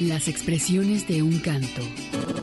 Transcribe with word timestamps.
Las 0.00 0.26
expresiones 0.26 1.06
de 1.06 1.22
un 1.22 1.38
canto. 1.38 1.80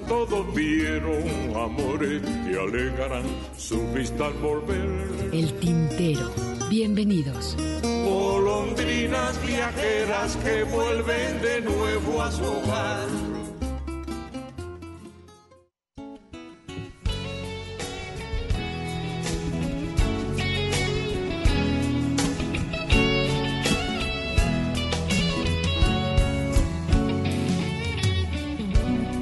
Todos 0.07 0.55
vieron 0.55 1.23
amores 1.53 2.21
que 2.21 2.57
alegarán 2.57 3.25
su 3.57 3.85
vista 3.91 4.27
al 4.27 4.33
volver. 4.35 5.09
El 5.33 5.53
tintero. 5.59 6.31
Bienvenidos. 6.69 7.57
Golondrinas 7.83 9.45
viajeras 9.45 10.37
que 10.37 10.63
vuelven 10.63 11.41
de 11.41 11.61
nuevo 11.61 12.21
a 12.21 12.31
su 12.31 12.43
hogar. 12.43 13.30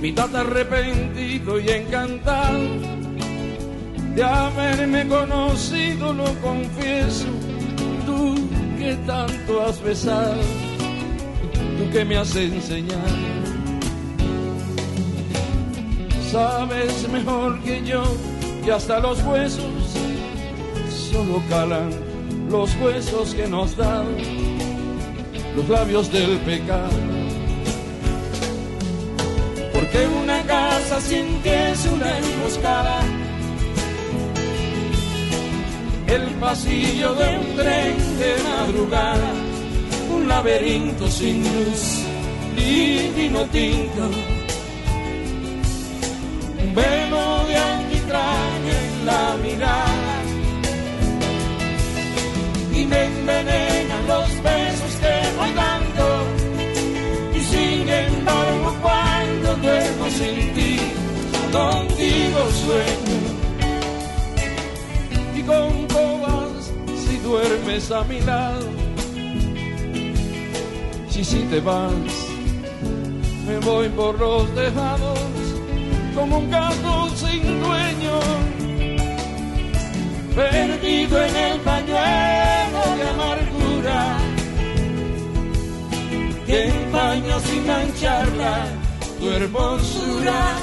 mitad 0.00 0.34
arrepentido 0.36 1.58
y 1.60 1.68
encantado 1.68 2.58
de 4.14 4.24
haberme 4.24 5.06
conocido, 5.08 6.12
lo 6.12 6.32
confieso, 6.40 7.26
tú 8.06 8.34
que 8.78 8.94
tanto 9.06 9.62
has 9.62 9.82
besado, 9.82 10.40
tú 11.78 11.90
que 11.92 12.04
me 12.04 12.16
has 12.16 12.34
enseñado. 12.34 13.36
Sabes 16.30 17.08
mejor 17.10 17.60
que 17.60 17.84
yo 17.84 18.02
que 18.64 18.72
hasta 18.72 18.98
los 19.00 19.22
huesos 19.22 19.64
solo 20.88 21.42
calan 21.48 21.90
los 22.50 22.74
huesos 22.76 23.34
que 23.34 23.46
nos 23.46 23.76
dan 23.76 24.06
los 25.56 25.68
labios 25.68 26.10
del 26.12 26.36
pecado 26.38 27.05
porque 29.96 30.06
una 30.22 30.42
casa 30.42 31.00
sin 31.00 31.26
ti 31.42 31.50
una 31.92 32.18
emboscada. 32.18 33.00
El 36.06 36.22
pasillo 36.40 37.14
de 37.14 37.38
un 37.38 37.56
tren 37.56 38.18
de 38.18 38.36
madrugada, 38.48 39.32
un 40.14 40.28
laberinto 40.28 41.08
sin 41.08 41.42
luz 41.42 42.02
y 42.56 43.08
vino 43.16 43.44
tinto. 43.46 44.10
Un 46.62 46.74
velo 46.74 47.44
de 47.48 47.56
alquitrán 47.56 48.60
en 48.78 49.06
la 49.06 49.36
mirada 49.42 50.14
y 52.72 52.84
me 52.84 53.04
envenenan 53.04 54.06
los 54.08 54.35
duermo 59.62 60.06
sin 60.10 60.54
ti, 60.54 60.78
contigo 61.52 62.40
sueño. 62.64 63.18
Y 65.34 65.42
con 65.42 65.88
todas, 65.88 66.72
si 67.04 67.18
duermes 67.18 67.90
a 67.90 68.04
mi 68.04 68.20
lado, 68.20 68.68
si 71.08 71.24
si 71.24 71.40
te 71.50 71.60
vas, 71.60 71.92
me 73.46 73.58
voy 73.58 73.88
por 73.90 74.18
los 74.18 74.54
tejados 74.54 75.18
como 76.14 76.38
un 76.38 76.50
gato 76.50 77.10
sin 77.14 77.42
dueño, 77.60 78.20
perdido 80.34 81.24
en 81.24 81.36
el 81.36 81.60
pañuelo 81.60 82.82
de 82.96 83.08
amargura 83.08 84.16
que 86.46 86.68
empaña 86.68 87.40
sin 87.40 87.66
mancharla 87.66 88.85
tu 89.18 89.30
hermosura. 89.30 90.56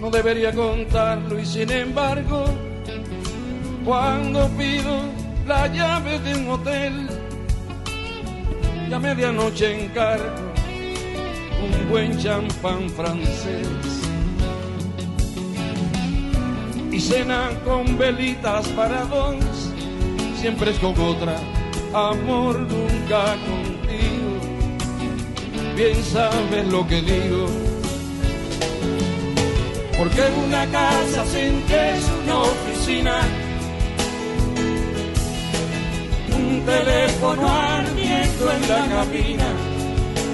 No 0.00 0.10
debería 0.10 0.52
contarlo 0.52 1.38
y 1.38 1.46
sin 1.46 1.70
embargo, 1.70 2.44
cuando 3.84 4.48
pido 4.58 5.00
la 5.46 5.68
llave 5.68 6.18
de 6.18 6.34
un 6.34 6.48
hotel, 6.50 7.11
y 8.92 8.94
a 8.94 8.98
medianoche 8.98 9.84
encargo 9.84 10.52
un 11.64 11.88
buen 11.88 12.18
champán 12.18 12.90
francés. 12.90 13.66
Y 16.90 17.00
cena 17.00 17.48
con 17.64 17.96
velitas 17.96 18.68
para 18.68 19.04
dos, 19.06 19.36
siempre 20.36 20.72
es 20.72 20.78
con 20.78 20.94
otra, 21.00 21.36
amor 21.94 22.58
nunca 22.60 23.34
contigo. 23.48 24.32
Bien 25.74 26.04
sabes 26.04 26.66
lo 26.66 26.86
que 26.86 27.00
digo, 27.00 27.46
porque 29.96 30.20
una 30.46 30.66
casa 30.66 31.24
sin 31.24 31.62
que 31.62 31.92
es 31.96 32.10
una 32.24 32.40
oficina 32.40 33.22
teléfono 36.64 37.48
ardiendo 37.48 38.52
en 38.52 38.68
la 38.68 38.86
cabina, 38.94 39.48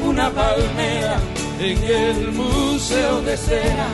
una 0.06 0.31
palmera 0.31 1.16
en 1.61 1.84
el 1.84 2.33
museo 2.33 3.21
de 3.22 3.37
cera, 3.37 3.89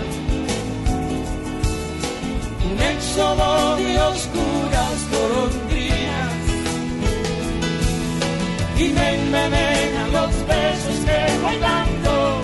un 2.70 2.82
éxodo 2.82 3.76
de 3.76 4.00
oscuras 4.00 4.98
golondrinas. 5.12 6.32
Y 8.76 8.88
me 8.88 9.14
envenenan 9.14 10.12
los 10.12 10.32
besos 10.46 10.96
que 11.06 11.18
voy 11.42 11.56
dando. 11.58 12.40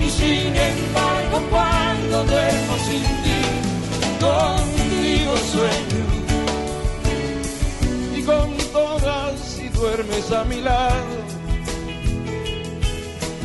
Y 0.00 0.10
sin 0.10 0.54
embargo 0.56 1.42
cuando 1.50 2.24
duermo 2.24 2.74
sin 2.88 3.02
ti, 3.24 3.40
contigo 4.20 5.36
sueño 5.52 6.03
duermes 9.74 10.32
a 10.32 10.44
mi 10.44 10.60
lado. 10.60 11.14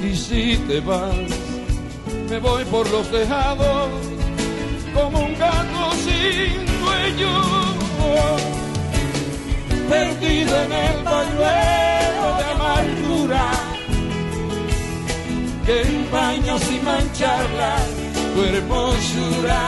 Y 0.04 0.16
si 0.16 0.58
te 0.68 0.80
vas, 0.80 1.16
me 2.30 2.40
voy 2.40 2.64
por 2.66 2.90
los 2.90 3.10
tejados 3.12 3.90
como 4.94 5.20
un 5.20 5.38
gato 5.38 5.92
sin 6.06 6.66
dueño. 6.84 7.34
Perdido 9.90 10.64
en 10.64 10.72
el 10.72 11.04
pañuelo 11.04 12.26
de 12.38 12.44
amargura 12.56 13.52
que 15.66 15.82
empaña 15.82 16.60
sin 16.60 16.84
mancharla 16.86 17.76
tu 18.34 18.44
hermosura 18.44 19.68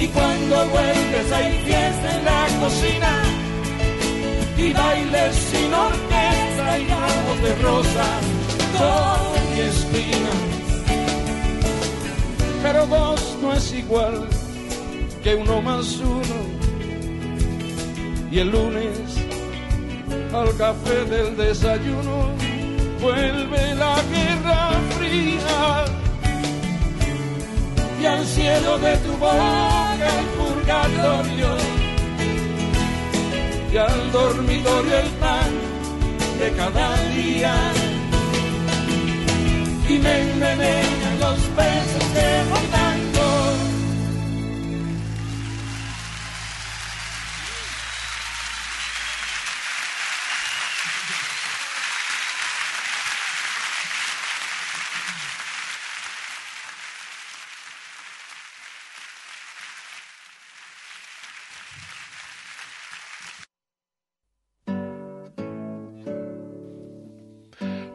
y 0.00 0.06
cuando 0.08 0.66
vuelves 0.68 1.32
hay 1.32 1.58
fiesta 1.64 2.16
en 2.16 2.24
la 2.24 2.46
cocina 2.60 3.37
y 4.58 4.72
bailes 4.72 5.34
sin 5.36 5.72
orquesta 5.72 6.78
y 6.78 6.88
ramos 6.88 7.42
de 7.42 7.54
rosa 7.62 8.06
con 8.76 9.54
mi 9.54 9.60
espina. 9.60 10.32
Pero 12.62 12.86
vos 12.86 13.38
no 13.40 13.52
es 13.52 13.72
igual 13.72 14.28
que 15.22 15.36
uno 15.36 15.62
más 15.62 15.98
uno. 15.98 16.38
Y 18.30 18.40
el 18.40 18.50
lunes 18.50 18.98
al 20.34 20.54
café 20.56 21.04
del 21.04 21.36
desayuno 21.36 22.30
vuelve 23.00 23.74
la 23.76 23.96
guerra 24.12 24.70
fría. 24.98 25.84
Y 28.00 28.06
al 28.06 28.26
cielo 28.26 28.78
de 28.78 28.96
tu 28.98 29.12
boca 29.12 30.08
el 30.18 30.26
purgatorio 30.36 31.77
y 33.72 33.76
al 33.76 34.12
dormitorio 34.12 34.98
el 34.98 35.08
pan 35.20 35.50
de 36.38 36.52
cada 36.52 36.96
día. 37.10 37.54
Y 39.88 39.98
me 39.98 40.20
envenenan 40.20 41.20
los 41.20 41.38
besos 41.56 42.14
de 42.14 42.28
tango 42.70 42.87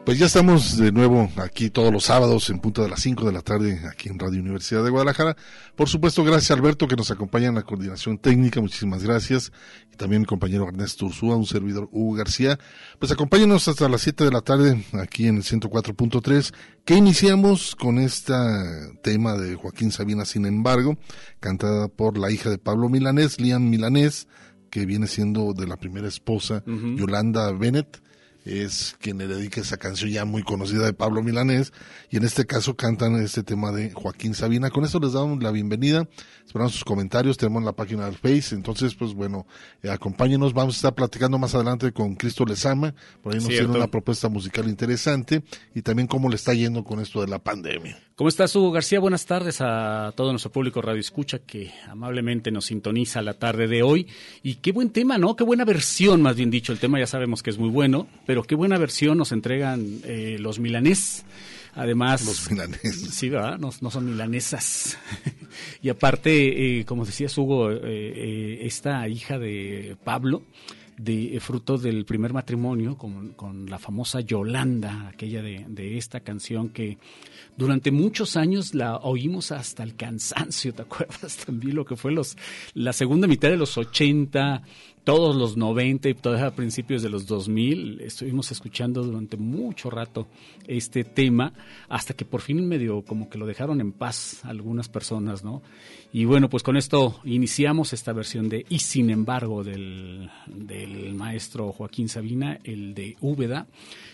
Pues 0.04 0.18
ya 0.18 0.26
estamos 0.26 0.76
de 0.76 0.92
nuevo 0.92 1.30
aquí 1.36 1.70
todos 1.70 1.90
los 1.90 2.04
sábados 2.04 2.50
en 2.50 2.58
punto 2.58 2.82
de 2.82 2.90
las 2.90 3.00
5 3.00 3.24
de 3.24 3.32
la 3.32 3.40
tarde 3.40 3.80
aquí 3.90 4.10
en 4.10 4.18
Radio 4.18 4.38
Universidad 4.42 4.84
de 4.84 4.90
Guadalajara. 4.90 5.34
Por 5.76 5.88
supuesto, 5.88 6.22
gracias 6.22 6.50
a 6.50 6.54
Alberto 6.54 6.86
que 6.86 6.94
nos 6.94 7.10
acompaña 7.10 7.48
en 7.48 7.54
la 7.54 7.62
coordinación 7.62 8.18
técnica, 8.18 8.60
muchísimas 8.60 9.02
gracias. 9.02 9.50
Y 9.90 9.96
también 9.96 10.20
mi 10.20 10.26
compañero 10.26 10.68
Ernesto 10.68 11.06
Ursúa, 11.06 11.36
un 11.36 11.46
servidor 11.46 11.88
Hugo 11.90 12.16
García. 12.16 12.58
Pues 12.98 13.12
acompáñenos 13.12 13.66
hasta 13.66 13.88
las 13.88 14.02
7 14.02 14.24
de 14.24 14.30
la 14.30 14.42
tarde 14.42 14.84
aquí 14.92 15.26
en 15.26 15.36
el 15.36 15.42
104.3, 15.42 16.52
que 16.84 16.96
iniciamos 16.96 17.74
con 17.74 17.98
este 17.98 18.34
tema 19.02 19.38
de 19.38 19.54
Joaquín 19.54 19.90
Sabina, 19.90 20.26
sin 20.26 20.44
embargo, 20.44 20.98
cantada 21.40 21.88
por 21.88 22.18
la 22.18 22.30
hija 22.30 22.50
de 22.50 22.58
Pablo 22.58 22.90
Milanés, 22.90 23.40
Lian 23.40 23.70
Milanés, 23.70 24.28
que 24.68 24.84
viene 24.84 25.06
siendo 25.06 25.54
de 25.54 25.66
la 25.66 25.78
primera 25.78 26.08
esposa, 26.08 26.62
Yolanda 26.66 27.50
Bennett 27.52 28.03
es 28.44 28.96
quien 29.00 29.18
le 29.18 29.26
dedica 29.26 29.60
esa 29.60 29.76
canción 29.76 30.10
ya 30.10 30.24
muy 30.24 30.42
conocida 30.42 30.84
de 30.84 30.92
Pablo 30.92 31.22
Milanés 31.22 31.72
y 32.10 32.18
en 32.18 32.24
este 32.24 32.44
caso 32.44 32.76
cantan 32.76 33.16
este 33.16 33.42
tema 33.42 33.72
de 33.72 33.90
Joaquín 33.92 34.34
Sabina. 34.34 34.70
Con 34.70 34.84
esto 34.84 35.00
les 35.00 35.12
damos 35.12 35.42
la 35.42 35.50
bienvenida, 35.50 36.06
esperamos 36.44 36.72
sus 36.72 36.84
comentarios, 36.84 37.38
tenemos 37.38 37.64
la 37.64 37.72
página 37.72 38.04
del 38.04 38.16
Face, 38.16 38.54
entonces 38.54 38.94
pues 38.94 39.14
bueno, 39.14 39.46
eh, 39.82 39.90
acompáñenos, 39.90 40.52
vamos 40.52 40.74
a 40.74 40.78
estar 40.78 40.94
platicando 40.94 41.38
más 41.38 41.54
adelante 41.54 41.92
con 41.92 42.16
Cristo 42.16 42.44
Lezama, 42.44 42.94
por 43.22 43.32
ahí 43.32 43.40
nos 43.40 43.48
tiene 43.48 43.66
una 43.66 43.88
propuesta 43.88 44.28
musical 44.28 44.68
interesante 44.68 45.42
y 45.74 45.82
también 45.82 46.06
cómo 46.06 46.28
le 46.28 46.36
está 46.36 46.52
yendo 46.52 46.84
con 46.84 47.00
esto 47.00 47.20
de 47.22 47.28
la 47.28 47.38
pandemia. 47.38 47.98
¿Cómo 48.16 48.28
estás, 48.28 48.54
Hugo 48.54 48.70
García? 48.70 49.00
Buenas 49.00 49.26
tardes 49.26 49.60
a 49.60 50.12
todo 50.14 50.30
nuestro 50.30 50.52
público 50.52 50.80
Radio 50.80 51.00
Escucha 51.00 51.40
que 51.40 51.72
amablemente 51.88 52.52
nos 52.52 52.66
sintoniza 52.66 53.22
la 53.22 53.34
tarde 53.34 53.66
de 53.66 53.82
hoy. 53.82 54.06
Y 54.40 54.56
qué 54.56 54.70
buen 54.70 54.90
tema, 54.90 55.18
¿no? 55.18 55.34
Qué 55.34 55.42
buena 55.42 55.64
versión, 55.64 56.22
más 56.22 56.36
bien 56.36 56.48
dicho. 56.48 56.70
El 56.70 56.78
tema 56.78 57.00
ya 57.00 57.08
sabemos 57.08 57.42
que 57.42 57.50
es 57.50 57.58
muy 57.58 57.70
bueno, 57.70 58.06
pero 58.24 58.33
qué 58.42 58.54
buena 58.54 58.78
versión 58.78 59.18
nos 59.18 59.32
entregan 59.32 60.00
eh, 60.04 60.36
los 60.38 60.58
milanés. 60.58 61.24
Además, 61.74 62.24
los 62.24 62.50
milaneses. 62.50 63.00
Sí, 63.14 63.28
¿verdad? 63.28 63.58
No, 63.58 63.72
son 63.72 64.06
milanesas. 64.06 64.98
y 65.82 65.88
aparte, 65.88 66.80
eh, 66.80 66.84
como 66.84 67.04
decías, 67.04 67.36
Hugo, 67.36 67.70
eh, 67.72 68.60
esta 68.62 69.08
hija 69.08 69.38
de 69.38 69.96
Pablo, 70.04 70.42
de 70.96 71.38
fruto 71.40 71.76
del 71.76 72.04
primer 72.04 72.32
matrimonio 72.32 72.96
con, 72.96 73.32
con 73.32 73.66
la 73.68 73.78
famosa 73.78 74.20
Yolanda, 74.20 75.08
aquella 75.08 75.42
de, 75.42 75.64
de, 75.68 75.98
esta 75.98 76.20
canción 76.20 76.68
que 76.68 76.98
durante 77.56 77.90
muchos 77.90 78.36
años 78.36 78.74
la 78.74 78.96
oímos 78.98 79.50
hasta 79.52 79.82
el 79.82 79.96
cansancio, 79.96 80.72
¿te 80.72 80.82
acuerdas 80.82 81.36
también 81.46 81.76
lo 81.76 81.84
que 81.84 81.96
fue 81.96 82.12
los 82.12 82.36
la 82.74 82.92
segunda 82.92 83.26
mitad 83.26 83.48
de 83.48 83.56
los 83.56 83.76
80, 83.76 84.62
todos 85.04 85.36
los 85.36 85.58
90 85.58 86.08
y 86.08 86.14
todavía 86.14 86.46
a 86.46 86.54
principios 86.54 87.02
de 87.02 87.10
los 87.10 87.26
2000 87.26 88.00
estuvimos 88.00 88.50
escuchando 88.50 89.02
durante 89.02 89.36
mucho 89.36 89.90
rato 89.90 90.26
este 90.66 91.04
tema 91.04 91.52
hasta 91.90 92.14
que 92.14 92.24
por 92.24 92.40
fin 92.40 92.66
medio 92.66 93.02
como 93.02 93.28
que 93.28 93.36
lo 93.36 93.46
dejaron 93.46 93.82
en 93.82 93.92
paz 93.92 94.42
algunas 94.46 94.88
personas, 94.88 95.44
¿no? 95.44 95.62
Y 96.12 96.24
bueno, 96.24 96.48
pues 96.48 96.62
con 96.62 96.76
esto 96.76 97.20
iniciamos 97.24 97.92
esta 97.92 98.12
versión 98.12 98.48
de 98.48 98.64
Y 98.68 98.78
sin 98.78 99.10
embargo 99.10 99.62
del, 99.62 100.30
del 100.46 101.14
maestro 101.14 101.72
Joaquín 101.72 102.08
Sabina, 102.08 102.58
el 102.64 102.94
de 102.94 103.16
Úbeda. 103.20 103.66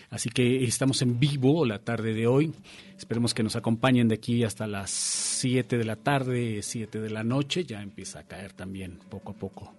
Así 0.09 0.29
que 0.29 0.65
estamos 0.65 1.01
en 1.03 1.19
vivo 1.19 1.63
la 1.65 1.79
tarde 1.79 2.13
de 2.13 2.27
hoy. 2.27 2.51
Esperemos 2.97 3.33
que 3.33 3.43
nos 3.43 3.55
acompañen 3.55 4.09
de 4.09 4.15
aquí 4.15 4.43
hasta 4.43 4.67
las 4.67 4.89
7 4.89 5.77
de 5.77 5.85
la 5.85 5.95
tarde, 5.95 6.61
7 6.61 6.99
de 6.99 7.09
la 7.09 7.23
noche. 7.23 7.63
Ya 7.63 7.81
empieza 7.81 8.19
a 8.19 8.23
caer 8.23 8.51
también 8.53 8.99
poco 9.09 9.31
a 9.31 9.35
poco 9.35 9.73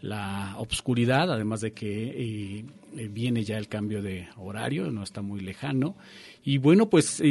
la 0.00 0.54
obscuridad, 0.58 1.32
además 1.32 1.60
de 1.60 1.72
que 1.72 2.64
eh, 2.96 3.08
viene 3.08 3.44
ya 3.44 3.58
el 3.58 3.68
cambio 3.68 4.02
de 4.02 4.28
horario, 4.36 4.90
no 4.90 5.02
está 5.02 5.22
muy 5.22 5.40
lejano. 5.40 5.96
Y 6.44 6.58
bueno, 6.58 6.88
pues 6.88 7.22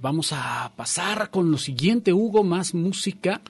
vamos 0.00 0.32
a 0.32 0.72
pasar 0.76 1.30
con 1.30 1.50
lo 1.50 1.58
siguiente, 1.58 2.12
Hugo, 2.12 2.44
más 2.44 2.74
música. 2.74 3.42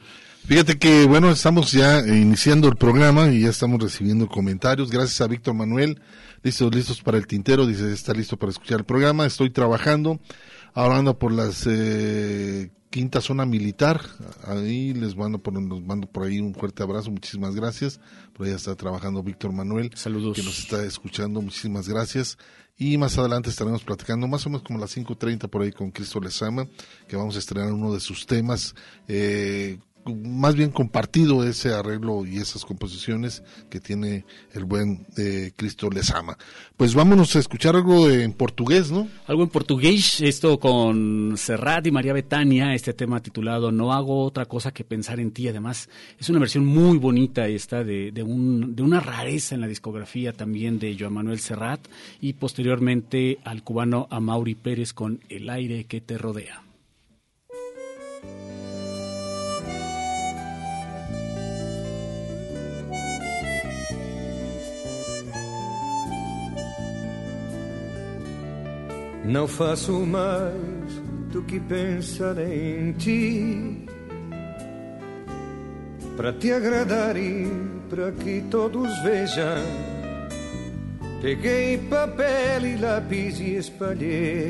Fíjate 0.47 0.79
que, 0.79 1.05
bueno, 1.05 1.31
estamos 1.31 1.71
ya 1.71 2.01
iniciando 2.01 2.69
el 2.69 2.77
programa 2.77 3.31
y 3.31 3.43
ya 3.43 3.51
estamos 3.51 3.81
recibiendo 3.81 4.27
comentarios. 4.27 4.91
Gracias 4.91 5.21
a 5.21 5.29
Víctor 5.29 5.55
Manuel. 5.55 6.01
Listos, 6.43 6.75
listos 6.75 7.03
para 7.03 7.19
el 7.19 7.27
tintero. 7.27 7.67
Dice, 7.67 7.93
está 7.93 8.13
listo 8.15 8.37
para 8.37 8.51
escuchar 8.51 8.81
el 8.81 8.85
programa. 8.85 9.27
Estoy 9.27 9.51
trabajando. 9.51 10.19
Ahora 10.75 10.99
ando 10.99 11.19
por 11.19 11.33
las 11.33 11.67
eh, 11.67 12.71
quinta 12.91 13.21
zona 13.21 13.47
militar. 13.47 14.01
Ahí 14.45 14.93
les 14.93 15.17
mando 15.17 15.39
por, 15.39 15.55
nos 15.61 15.83
mando 15.83 16.07
por 16.07 16.25
ahí 16.25 16.41
un 16.41 16.55
fuerte 16.55 16.83
abrazo. 16.83 17.11
Muchísimas 17.11 17.55
gracias. 17.55 18.01
Por 18.33 18.47
ahí 18.47 18.53
está 18.53 18.75
trabajando 18.77 19.23
Víctor 19.23 19.53
Manuel. 19.53 19.91
Saludos. 19.95 20.37
Que 20.37 20.43
nos 20.43 20.59
está 20.59 20.85
escuchando. 20.85 21.41
Muchísimas 21.41 21.89
gracias. 21.89 22.37
Y 22.77 22.97
más 22.97 23.19
adelante 23.19 23.51
estaremos 23.51 23.83
platicando 23.83 24.27
más 24.27 24.47
o 24.47 24.49
menos 24.49 24.63
como 24.63 24.79
a 24.79 24.83
las 24.83 24.97
5.30 24.97 25.51
por 25.51 25.61
ahí 25.61 25.71
con 25.71 25.91
Cristo 25.91 26.19
Lezama, 26.19 26.67
que 27.07 27.15
vamos 27.15 27.37
a 27.37 27.39
estrenar 27.39 27.73
uno 27.73 27.93
de 27.93 28.01
sus 28.01 28.25
temas. 28.25 28.75
Eh, 29.07 29.79
más 30.07 30.55
bien 30.55 30.71
compartido 30.71 31.45
ese 31.45 31.73
arreglo 31.73 32.25
y 32.25 32.39
esas 32.39 32.65
composiciones 32.65 33.43
que 33.69 33.81
tiene 33.81 34.25
el 34.53 34.65
buen 34.65 35.07
eh, 35.17 35.53
Cristo 35.57 35.91
les 35.91 36.11
ama. 36.11 36.37
Pues 36.77 36.95
vámonos 36.95 37.37
a 37.37 37.39
escuchar 37.39 37.77
algo 37.77 38.09
en 38.09 38.33
portugués, 38.33 38.91
¿no? 38.91 39.09
Algo 39.27 39.43
en 39.43 39.51
portugués, 39.51 40.21
esto 40.21 40.59
con 40.59 41.35
Serrat 41.37 41.87
y 41.87 41.91
María 41.91 42.13
Betania, 42.13 42.75
este 42.75 42.95
tema 42.95 43.21
titulado 43.21 43.71
No 43.73 43.93
hago 43.93 44.25
otra 44.25 44.47
cosa 44.47 44.73
que 44.73 44.85
pensar 44.85 45.21
en 45.21 45.33
ti. 45.33 45.49
Además, 45.49 45.89
es 46.19 46.29
una 46.31 46.39
versión 46.39 46.65
muy 46.65 46.99
bonita 46.99 47.47
esta 47.47 47.85
de, 47.85 48.13
de, 48.13 48.23
un, 48.23 48.75
de 48.75 48.83
una 48.83 49.01
rareza 49.01 49.55
en 49.55 49.61
la 49.61 49.67
discografía 49.67 50.33
también 50.33 50.79
de 50.79 50.97
Joan 50.99 51.15
Manuel 51.15 51.41
Serrat 51.41 51.81
y 52.21 52.35
posteriormente 52.35 53.39
al 53.45 53.63
cubano 53.63 54.07
Amaury 54.11 54.55
Pérez 54.55 54.93
con 54.93 55.21
El 55.29 55.51
aire 55.51 55.85
que 55.85 56.01
te 56.01 56.19
rodea. 56.19 56.70
Não 69.31 69.47
faço 69.47 69.93
mais 69.93 70.93
do 71.31 71.41
que 71.43 71.61
pensar 71.61 72.37
em 72.39 72.91
ti. 72.95 73.87
Para 76.17 76.33
te 76.33 76.51
agradar 76.51 77.17
e 77.17 77.47
para 77.89 78.11
que 78.11 78.43
todos 78.51 78.91
vejam. 79.05 79.63
Peguei 81.23 81.79
papel 81.79 82.67
e 82.67 82.77
lápis 82.77 83.39
e 83.39 83.55
espalhei 83.55 84.49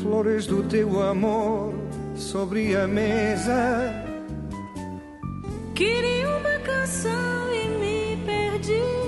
flores 0.00 0.46
do 0.46 0.62
teu 0.62 1.02
amor 1.02 1.74
sobre 2.14 2.76
a 2.76 2.86
mesa. 2.86 3.92
Queria 5.74 6.28
uma 6.28 6.58
canção 6.60 7.52
e 7.52 7.68
me 7.80 8.24
perdi 8.24 9.07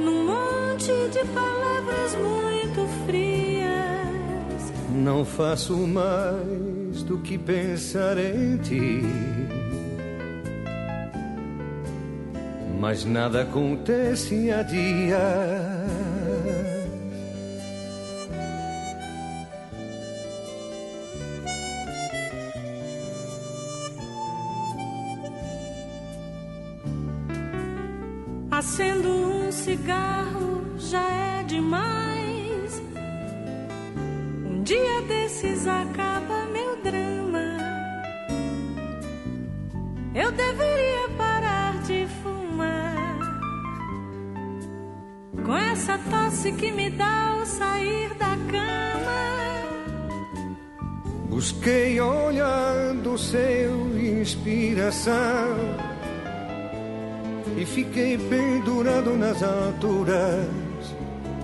num 0.00 0.24
monte 0.24 0.92
de 1.12 1.24
palavras 1.26 2.14
muito 2.16 2.86
frias. 3.06 4.72
Não 4.94 5.24
faço 5.24 5.76
mais 5.76 7.02
do 7.02 7.18
que 7.18 7.36
pensar 7.38 8.16
em 8.18 8.56
ti. 8.58 9.02
Mas 12.80 13.04
nada 13.04 13.42
acontece 13.42 14.50
a 14.50 14.62
dia. 14.62 15.99
Cigarro, 29.70 30.64
já 30.78 31.08
é 31.38 31.44
demais. 31.44 32.82
Um 34.44 34.62
dia 34.64 35.02
desses 35.06 35.64
acaba 35.66 36.46
meu 36.46 36.82
drama. 36.82 37.46
Eu 40.12 40.32
deveria 40.32 41.08
parar 41.16 41.80
de 41.82 42.08
fumar. 42.20 43.18
Com 45.44 45.56
essa 45.56 45.96
tosse 46.10 46.52
que 46.52 46.72
me 46.72 46.90
dá 46.90 47.28
ao 47.28 47.46
sair 47.46 48.12
da 48.14 48.36
cama. 48.50 49.20
Busquei 51.28 52.00
olhando 52.00 53.16
seu 53.16 53.96
inspiração 53.96 55.89
e 57.60 57.66
fiquei 57.66 58.16
pendurado 58.16 59.14
nas 59.18 59.42
alturas. 59.42 60.48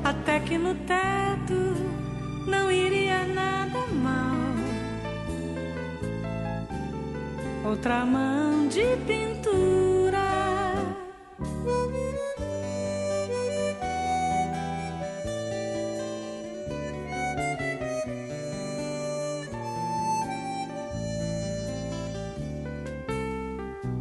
Até 0.02 0.40
que 0.40 0.56
no 0.56 0.74
teto 0.74 1.76
não 2.46 2.72
iria 2.72 3.26
nada 3.26 3.80
mal. 3.88 4.34
Outra 7.68 8.06
mão 8.06 8.66
de 8.68 8.96
pintura. 9.06 9.76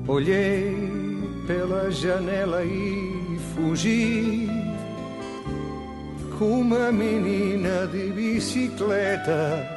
Olhei 0.07 0.64
pela 1.85 1.91
janela 1.91 2.63
e 2.63 3.39
fugi 3.53 4.47
com 6.37 6.61
uma 6.61 6.91
menina 6.91 7.85
de 7.87 8.11
bicicleta. 8.11 9.69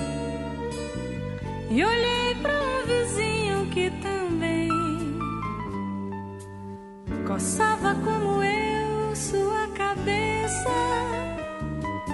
E 1.70 1.84
olhei 1.84 2.34
para 2.40 2.54
um 2.54 2.86
vizinho 2.86 3.66
que 3.66 3.90
também 4.02 4.68
coçava 7.26 7.94
como 7.96 8.42
eu 8.42 9.14
sua 9.14 9.68
cabeça. 9.74 10.70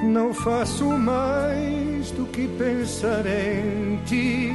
Não 0.02 0.34
faço 0.34 0.86
mais 0.86 2.10
do 2.10 2.26
que 2.26 2.48
pensar 2.48 3.24
em 3.26 3.96
ti. 4.04 4.52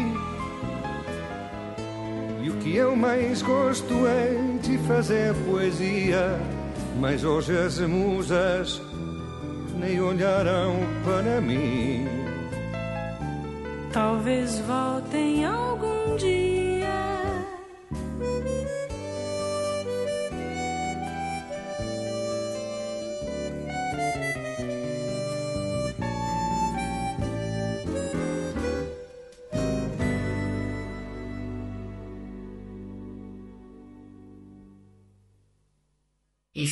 E 2.43 2.49
o 2.49 2.53
que 2.57 2.75
eu 2.75 2.95
mais 2.95 3.41
gosto 3.41 4.05
é 4.05 4.48
de 4.69 4.77
fazer 4.79 5.33
poesia. 5.45 6.39
Mas 6.99 7.23
hoje 7.23 7.57
as 7.57 7.79
musas 7.79 8.81
nem 9.79 9.99
olharão 9.99 10.75
para 11.03 11.41
mim. 11.41 12.07
Talvez 13.91 14.59
voltem 14.59 15.28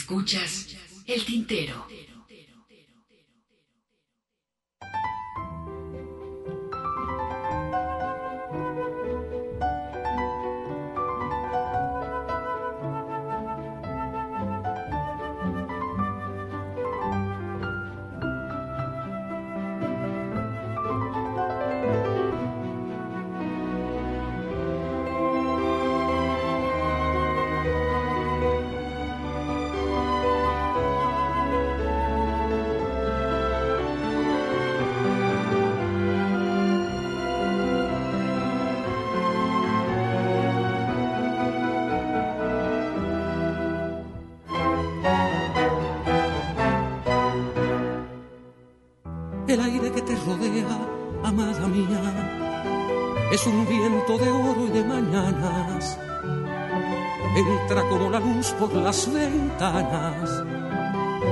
Escuchas 0.09 0.66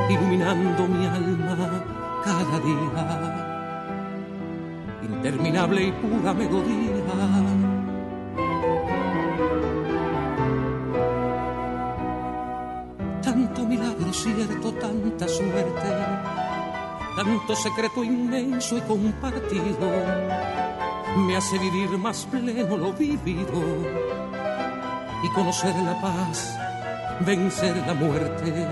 iluminando 0.09 0.87
mi 0.87 1.05
alma 1.05 1.83
cada 2.23 2.59
día. 2.59 3.03
Interminable 5.03 5.83
y 5.83 5.91
pura 5.91 6.33
melodía. 6.33 7.03
Tanto 13.21 13.65
milagro 13.65 14.13
cierto, 14.13 14.73
tanta 14.73 15.27
suerte 15.27 15.89
tanto 17.15 17.55
secreto 17.55 18.03
inmenso 18.03 18.77
y 18.77 18.81
compartido 18.81 19.89
me 21.15 21.37
hace 21.37 21.57
vivir 21.57 21.97
más 21.97 22.25
pleno 22.25 22.75
lo 22.75 22.91
vivido 22.91 23.63
y 25.23 25.29
conocer 25.29 25.73
la 25.77 25.99
paz, 26.01 26.57
vencer 27.21 27.75
la 27.87 27.93
muerte, 27.93 28.67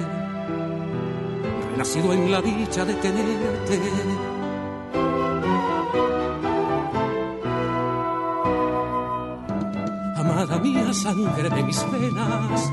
nacido 1.77 2.13
en 2.13 2.31
la 2.31 2.41
dicha 2.41 2.83
de 2.85 2.93
tenerte. 2.95 3.79
Amada 10.17 10.57
mía, 10.59 10.93
sangre 10.93 11.49
de 11.49 11.63
mis 11.63 11.91
venas, 11.91 12.71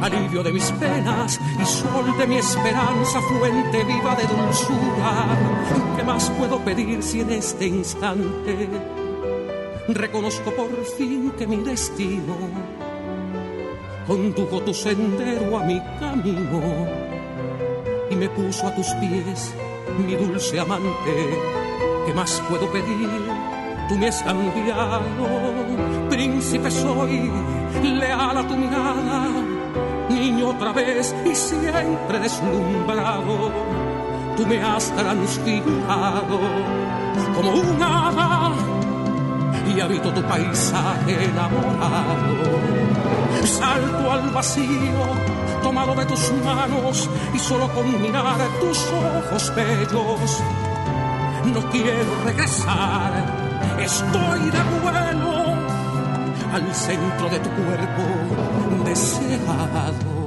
alivio 0.00 0.42
de 0.42 0.52
mis 0.52 0.70
penas 0.72 1.38
y 1.60 1.64
sol 1.64 2.16
de 2.18 2.26
mi 2.26 2.36
esperanza, 2.36 3.20
fuente 3.20 3.84
viva 3.84 4.14
de 4.14 4.26
dulzura. 4.26 5.26
¿Qué 5.96 6.02
más 6.04 6.30
puedo 6.30 6.58
pedir 6.60 7.02
si 7.02 7.20
en 7.20 7.32
este 7.32 7.66
instante 7.66 8.68
reconozco 9.88 10.50
por 10.52 10.70
fin 10.96 11.32
que 11.32 11.46
mi 11.46 11.56
destino 11.56 12.36
condujo 14.10 14.60
tu 14.62 14.74
sendero 14.74 15.56
a 15.56 15.62
mi 15.62 15.80
camino 16.00 16.60
y 18.10 18.16
me 18.16 18.28
puso 18.28 18.66
a 18.66 18.74
tus 18.74 18.88
pies 18.94 19.54
mi 20.04 20.16
dulce 20.16 20.58
amante? 20.58 21.14
¿Qué 22.04 22.12
más 22.12 22.42
puedo 22.48 22.68
pedir? 22.72 23.08
Tú 23.88 23.94
me 23.96 24.08
has 24.08 24.20
cambiado, 24.22 25.00
príncipe 26.10 26.70
soy, 26.72 27.30
leal 27.84 28.36
a 28.36 28.48
tu 28.48 28.56
mirada 28.56 29.28
niño 30.08 30.48
otra 30.48 30.72
vez 30.72 31.14
y 31.24 31.32
siempre 31.32 32.18
deslumbrado. 32.18 33.52
Tú 34.36 34.44
me 34.44 34.60
has 34.60 34.90
transfigurado 34.90 36.40
como 37.36 37.50
un 37.52 37.80
hada 37.80 38.69
y 39.76 39.80
habito 39.80 40.12
tu 40.12 40.22
paisaje 40.22 41.24
enamorado. 41.24 42.16
Salto 43.44 44.12
al 44.12 44.30
vacío, 44.30 45.04
tomado 45.62 45.94
de 45.94 46.06
tus 46.06 46.32
manos 46.44 47.08
y 47.34 47.38
solo 47.38 47.68
con 47.72 48.00
mirar 48.00 48.38
tus 48.60 48.78
ojos 48.88 49.52
bellos. 49.54 50.42
No 51.44 51.60
quiero 51.70 52.24
regresar, 52.24 53.12
estoy 53.80 54.40
de 54.50 54.62
vuelo 54.82 55.54
al 56.52 56.74
centro 56.74 57.28
de 57.28 57.38
tu 57.38 57.50
cuerpo 57.50 58.84
deseado. 58.84 60.19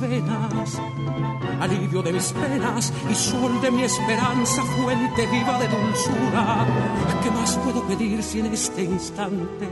Venas, 0.00 0.80
alivio 1.60 2.02
de 2.02 2.12
mis 2.12 2.32
penas 2.32 2.92
y 3.10 3.14
sol 3.14 3.60
de 3.60 3.70
mi 3.70 3.82
esperanza, 3.82 4.62
fuente 4.62 5.26
viva 5.26 5.58
de 5.58 5.68
dulzura. 5.68 6.66
¿Qué 7.22 7.30
más 7.30 7.56
puedo 7.58 7.82
pedir 7.84 8.22
si 8.22 8.40
en 8.40 8.46
este 8.46 8.82
instante 8.84 9.68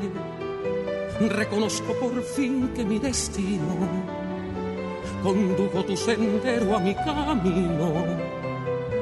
reconozco 1.21 1.93
por 1.95 2.23
fin 2.23 2.71
que 2.75 2.85
mi 2.85 2.99
destino 2.99 3.75
condujo 5.23 5.85
tu 5.85 5.97
sendero 5.97 6.77
a 6.77 6.81
mi 6.81 6.95
camino 6.95 7.89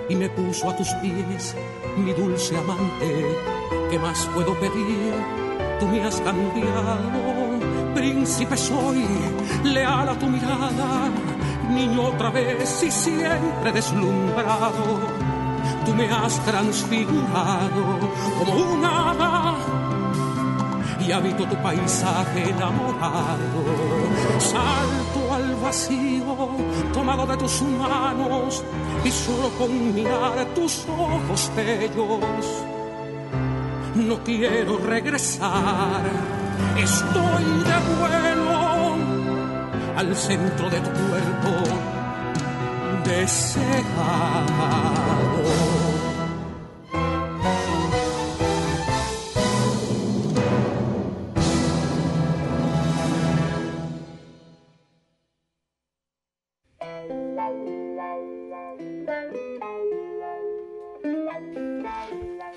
y 0.08 0.14
me 0.16 0.28
puso 0.28 0.70
a 0.70 0.76
tus 0.76 0.88
pies, 1.02 1.56
mi 1.96 2.12
dulce 2.12 2.56
amante? 2.56 3.36
¿Qué 3.90 3.98
más 3.98 4.26
puedo 4.34 4.54
pedir? 4.60 5.14
Tú 5.78 5.86
me 5.86 6.02
has 6.02 6.20
cambiado 6.20 7.39
príncipe 7.94 8.56
soy, 8.56 9.04
leal 9.64 10.08
a 10.08 10.14
tu 10.18 10.26
mirada, 10.26 11.08
niño 11.70 12.02
otra 12.02 12.30
vez 12.30 12.82
y 12.82 12.90
siempre 12.90 13.72
deslumbrado. 13.72 14.98
Tú 15.84 15.94
me 15.94 16.10
has 16.10 16.38
transfigurado 16.44 17.98
como 18.38 18.52
un 18.54 18.84
hada 18.84 19.54
y 21.00 21.12
habito 21.12 21.44
tu 21.46 21.56
paisaje 21.56 22.50
enamorado. 22.50 23.60
Salto 24.38 25.34
al 25.34 25.54
vacío, 25.56 26.50
tomado 26.92 27.26
de 27.26 27.36
tus 27.36 27.62
manos 27.62 28.62
y 29.04 29.10
solo 29.10 29.50
con 29.58 29.94
mirar 29.94 30.46
tus 30.54 30.86
ojos 30.88 31.50
bellos. 31.56 32.44
No 33.94 34.22
quiero 34.22 34.78
regresar 34.78 36.39
estoy 36.82 37.44
de 37.44 37.78
vuelo 37.98 38.96
al 39.96 40.16
centro 40.16 40.70
de 40.70 40.80
tu 40.80 40.90
cuerpo 40.90 41.52
deseado. 43.04 44.50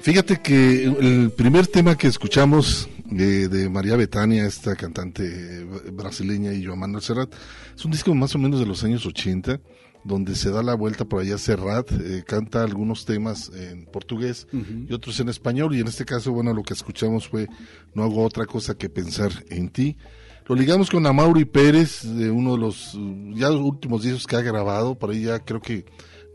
Fíjate 0.02 0.42
que 0.42 0.84
el 0.84 1.32
primer 1.32 1.66
tema 1.68 1.98
que 1.98 2.08
escuchamos 2.08 2.90
de, 3.18 3.70
María 3.70 3.96
Betania, 3.96 4.46
esta 4.46 4.76
cantante 4.76 5.66
brasileña, 5.92 6.54
y 6.54 6.66
Joan 6.66 6.80
Manuel 6.80 7.04
Serrat. 7.04 7.34
Es 7.76 7.86
un 7.86 7.92
disco 7.92 8.14
más 8.14 8.36
o 8.36 8.40
menos 8.40 8.60
de 8.60 8.66
los 8.66 8.84
años 8.84 9.06
80, 9.06 9.60
donde 10.04 10.36
se 10.36 10.52
da 10.52 10.62
la 10.64 10.76
vuelta 10.76 11.06
por 11.06 11.22
allá 11.22 11.38
Serrat, 11.38 11.92
eh, 11.92 12.24
canta 12.26 12.64
algunos 12.64 13.06
temas 13.06 13.52
en 13.56 13.86
portugués 13.86 14.48
y 14.52 14.94
otros 14.94 15.20
en 15.20 15.30
español, 15.30 15.76
y 15.76 15.80
en 15.80 15.88
este 15.88 16.06
caso, 16.06 16.32
bueno, 16.32 16.54
lo 16.54 16.64
que 16.64 16.74
escuchamos 16.74 17.28
fue 17.28 17.48
No 17.94 18.04
hago 18.04 18.24
otra 18.24 18.46
cosa 18.46 18.76
que 18.76 18.90
pensar 18.90 19.32
en 19.50 19.70
ti. 19.70 19.98
Lo 20.46 20.56
ligamos 20.56 20.90
con 20.90 21.06
Amaury 21.06 21.46
Pérez, 21.46 22.02
de 22.04 22.30
uno 22.30 22.54
de 22.54 22.60
los 22.60 22.98
ya 23.34 23.50
los 23.50 23.62
últimos 23.62 24.04
discos 24.04 24.28
que 24.28 24.36
ha 24.36 24.42
grabado, 24.42 24.96
por 24.96 25.12
ahí 25.12 25.24
ya 25.24 25.40
creo 25.40 25.62
que 25.62 25.86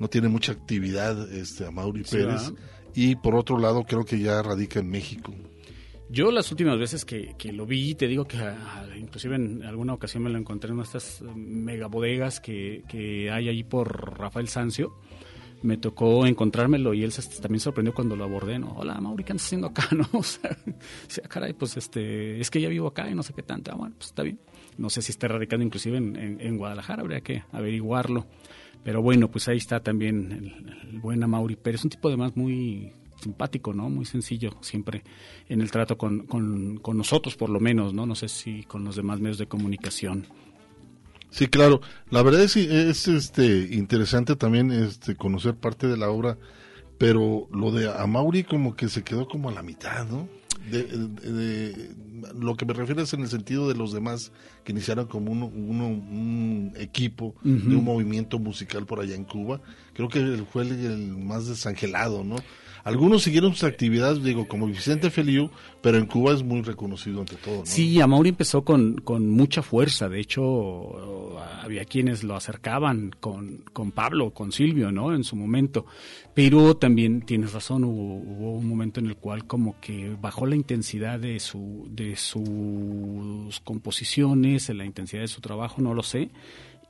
no 0.01 0.09
tiene 0.09 0.29
mucha 0.29 0.53
actividad 0.53 1.31
este 1.33 1.67
Amaury 1.67 2.05
Pérez. 2.05 2.53
Y 2.95 3.17
por 3.17 3.35
otro 3.35 3.59
lado, 3.59 3.85
creo 3.85 4.05
que 4.05 4.19
ya 4.19 4.43
radica 4.43 4.81
en 4.81 4.91
México. 4.91 5.33
Yo 6.11 6.31
las 6.31 6.51
últimas 6.51 6.79
veces 6.79 7.05
que, 7.05 7.35
lo 7.53 7.67
vi, 7.67 7.95
te 7.95 8.09
digo 8.09 8.25
que 8.27 8.39
inclusive 8.99 9.37
en 9.37 9.63
alguna 9.63 9.93
ocasión 9.93 10.23
me 10.23 10.31
lo 10.31 10.39
encontré 10.39 10.73
en 10.73 10.81
estas 10.81 11.23
mega 11.35 11.87
bodegas 11.87 12.41
que, 12.41 13.31
hay 13.31 13.49
ahí 13.49 13.63
por 13.63 14.19
Rafael 14.19 14.49
Sancio. 14.49 14.97
Me 15.61 15.77
tocó 15.77 16.25
encontrármelo 16.25 16.95
y 16.95 17.03
él 17.03 17.13
también 17.43 17.59
sorprendió 17.61 17.93
cuando 17.93 18.15
lo 18.15 18.23
abordé, 18.23 18.61
¿no? 18.61 18.75
Hola, 18.77 19.01
Mauri, 19.01 19.25
¿qué 19.25 19.33
andas 19.33 19.45
haciendo 19.45 19.67
acá, 19.67 19.89
no? 19.93 20.07
O 20.13 20.23
sea, 20.23 20.57
caray, 21.29 21.53
pues 21.53 21.77
este, 21.77 22.41
es 22.41 22.49
que 22.49 22.61
ya 22.61 22.69
vivo 22.69 22.87
acá 22.87 23.11
y 23.11 23.15
no 23.15 23.25
sé 23.25 23.35
qué 23.35 23.43
tanto. 23.43 23.73
Ah, 23.73 23.75
bueno, 23.75 23.97
pues 23.99 24.11
está 24.11 24.23
bien. 24.23 24.39
No 24.77 24.89
sé 24.89 25.03
si 25.03 25.11
está 25.11 25.27
radicando 25.27 25.67
inclusive 25.67 25.99
en, 25.99 26.17
en, 26.41 26.57
Guadalajara, 26.57 27.03
habría 27.03 27.21
que 27.21 27.43
averiguarlo. 27.51 28.27
Pero 28.85 29.03
bueno, 29.03 29.29
pues 29.31 29.49
ahí 29.49 29.57
está 29.57 29.81
también 29.81 30.31
el, 30.31 30.89
el 30.91 31.01
buen 31.01 31.29
Mauri 31.29 31.57
Pérez, 31.57 31.83
un 31.83 31.91
tipo 31.91 32.07
además 32.07 32.37
muy 32.37 32.93
simpático, 33.21 33.73
¿no? 33.73 33.89
Muy 33.89 34.05
sencillo, 34.05 34.57
siempre 34.61 35.03
en 35.49 35.61
el 35.61 35.71
trato 35.71 35.99
con, 35.99 36.27
con, 36.27 36.97
nosotros, 36.97 37.37
por 37.37 37.51
lo 37.51 37.61
menos, 37.61 37.95
¿no? 37.95 38.07
No 38.07 38.15
sé 38.15 38.29
si 38.29 38.63
con 38.65 38.85
los 38.85 38.97
demás 38.97 39.21
medios 39.21 39.39
de 39.39 39.47
comunicación. 39.47 40.27
Sí, 41.31 41.49
claro. 41.49 41.81
La 42.11 42.23
verdad 42.23 42.43
es, 42.43 42.57
es 42.57 43.09
este 43.09 43.75
interesante 43.75 44.37
también 44.37 44.73
este 44.73 45.15
conocer 45.15 45.55
parte 45.55 45.87
de 45.87 45.97
la 45.97 46.11
obra, 46.11 46.39
pero 46.97 47.49
lo 47.53 47.71
de 47.71 47.91
Amauri 47.91 48.45
como 48.45 48.75
que 48.75 48.89
se 48.89 49.05
quedó 49.05 49.29
como 49.29 49.49
a 49.49 49.53
la 49.53 49.63
mitad, 49.63 50.07
¿no? 50.07 50.29
De, 50.71 51.95
lo 52.39 52.57
que 52.57 52.67
me 52.67 52.75
refiero 52.75 53.03
es 53.03 53.13
en 53.15 53.21
el 53.21 53.29
sentido 53.29 53.69
de 53.69 53.75
los 53.75 53.93
demás 53.93 54.33
que 54.65 54.73
iniciaron 54.73 55.07
como 55.07 55.31
uno, 55.33 55.47
un 55.47 56.38
equipo 56.79 57.35
de 57.43 57.77
un 57.77 57.85
movimiento 57.85 58.39
musical 58.39 58.87
por 58.87 59.01
allá 59.01 59.15
en 59.15 59.25
Cuba. 59.25 59.61
Creo 59.95 60.09
que 60.09 60.45
fue 60.51 60.63
el 60.63 61.17
más 61.17 61.47
desangelado, 61.47 62.25
¿no? 62.25 62.37
Algunos 62.89 63.23
siguieron 63.23 63.53
sus 63.53 63.65
actividades, 63.65 64.23
digo, 64.23 64.49
como 64.49 64.67
Vicente 64.67 65.11
Feliu, 65.11 65.51
pero 65.83 65.99
en 65.99 66.07
Cuba 66.07 66.33
es 66.33 66.43
muy 66.43 66.63
reconocido 66.63 67.21
ante 67.21 67.37
todo. 67.37 67.59
¿no? 67.59 67.67
Sí, 67.67 68.01
Amaury 68.01 68.31
empezó 68.31 68.65
con, 68.65 68.97
con 68.97 69.29
mucha 69.29 69.61
fuerza. 69.61 70.09
De 70.09 70.21
hecho, 70.21 71.39
había 71.39 71.85
quienes 71.85 72.25
lo 72.25 72.35
acercaban 72.35 73.11
con, 73.21 73.65
con 73.75 73.93
Pablo, 73.93 74.33
con 74.33 74.53
Silvio, 74.53 74.91
¿no? 74.91 75.15
En 75.15 75.23
su 75.23 75.37
momento. 75.37 75.85
Pero 76.33 76.79
también 76.79 77.21
tienes 77.23 77.53
razón, 77.53 77.85
hubo, 77.85 78.57
un 78.57 78.67
momento 78.67 79.01
en 79.01 79.07
el 79.07 79.17
cual 79.17 79.47
como 79.47 79.79
que 79.81 80.17
bajó 80.19 80.47
la 80.47 80.57
intensidad 80.57 81.19
de, 81.19 81.41
su, 81.41 81.89
de 81.91 82.17
sus 82.17 83.61
composiciones, 83.61 84.69
la 84.71 84.87
intensidad 84.87 85.21
de 85.21 85.29
su 85.29 85.43
trabajo, 85.43 85.83
no 85.83 85.93
lo 85.93 86.03
sé 86.03 86.31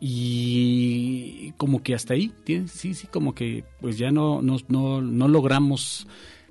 y 0.01 1.53
como 1.57 1.83
que 1.83 1.95
hasta 1.95 2.15
ahí, 2.15 2.33
sí, 2.67 2.95
sí, 2.95 3.07
como 3.09 3.35
que 3.35 3.65
pues 3.81 3.99
ya 3.99 4.11
no, 4.11 4.41
no, 4.43 4.59
no, 4.69 5.29
logramos 5.29 6.07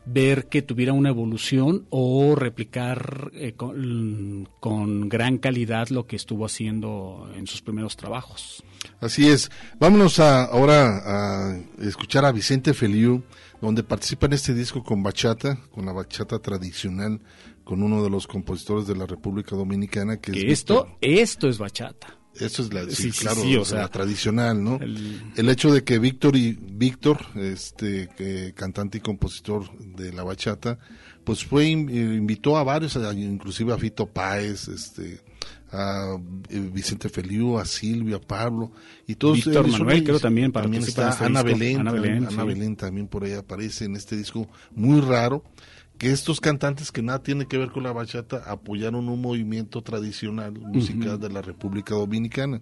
ver 0.05 0.47
que 0.47 0.61
tuviera 0.61 0.93
una 0.93 1.09
evolución 1.09 1.85
o 1.89 2.35
replicar 2.35 3.31
eh, 3.33 3.53
con, 3.53 5.09
gran 5.09 5.37
calidad 5.37 5.89
lo 5.89 6.07
que 6.07 6.17
estuvo 6.17 6.45
haciendo 6.45 7.29
en 7.35 7.47
sus 7.47 7.61
primeros 7.61 7.95
trabajos. 7.95 8.63
Así 8.99 9.27
es. 9.29 9.49
Vámonos 9.79 10.19
a, 10.19 10.45
ahora 10.45 11.51
a 11.51 11.59
escuchar 11.79 12.25
a 12.25 12.31
Vicente 12.31 12.73
Feliu, 12.73 13.23
donde 13.61 13.83
participa 13.83 14.25
en 14.25 14.33
este 14.33 14.53
disco 14.53 14.83
con 14.83 15.03
bachata, 15.03 15.57
con 15.71 15.85
la 15.85 15.93
bachata 15.93 16.39
tradicional, 16.39 17.21
con 17.63 17.81
uno 17.81 18.03
de 18.03 18.09
los 18.09 18.27
compositores 18.27 18.87
de 18.87 18.95
la 18.95 19.05
República 19.05 19.55
Dominicana, 19.55 20.17
que, 20.17 20.31
es 20.31 20.43
esto, 20.59 20.97
esto 21.01 21.47
es 21.47 21.57
bachata. 21.57 22.16
Eso 22.39 22.61
es 22.63 22.73
la, 22.73 22.89
sí, 22.89 23.11
claro, 23.11 23.41
o 23.59 23.65
sea, 23.65 23.81
la 23.81 23.87
tradicional, 23.89 24.63
¿no? 24.63 24.79
El... 24.81 25.49
hecho 25.49 25.71
de 25.71 25.83
que 25.83 25.99
Víctor 25.99 26.35
y 26.35 26.57
Víctor, 26.59 27.19
este 27.35 28.53
cantante 28.55 28.99
y 28.99 29.01
compositor 29.01 29.75
de 29.77 30.13
la 30.13 30.23
bachata, 30.23 30.77
pues 31.23 31.43
fue 31.43 31.65
invitó 31.65 32.57
a 32.57 32.63
varios, 32.63 32.97
inclusive 33.15 33.73
a 33.73 33.77
Fito 33.77 34.05
Páez, 34.05 34.67
este 34.67 35.19
a 35.71 36.17
eh, 36.49 36.69
Vicente 36.71 37.09
Feliu, 37.09 37.57
a 37.57 37.65
Silvio, 37.65 38.17
a 38.17 38.21
Pablo 38.21 38.71
y 39.05 39.15
todos 39.15 39.43
Víctor 39.43 39.67
Manuel 39.67 40.03
creo 40.03 40.19
también 40.19 40.51
también 40.51 40.83
está 40.83 41.09
este 41.09 41.25
Ana, 41.25 41.43
Belén, 41.43 41.81
Ana 41.81 41.91
Belén, 41.91 42.25
Ana 42.25 42.43
Belén 42.45 42.75
también 42.75 43.07
por 43.07 43.25
ahí 43.25 43.33
aparece 43.33 43.85
en 43.85 43.95
este 43.95 44.15
disco 44.15 44.47
muy 44.71 45.01
raro 45.01 45.43
que 45.97 46.11
estos 46.11 46.39
cantantes 46.39 46.91
que 46.91 47.01
nada 47.01 47.23
tienen 47.23 47.47
que 47.47 47.57
ver 47.57 47.71
con 47.71 47.83
la 47.83 47.91
bachata 47.91 48.43
apoyaron 48.45 49.09
un 49.09 49.21
movimiento 49.21 49.81
tradicional 49.81 50.53
musical 50.53 51.19
de 51.19 51.29
la 51.29 51.41
República 51.41 51.95
Dominicana. 51.95 52.61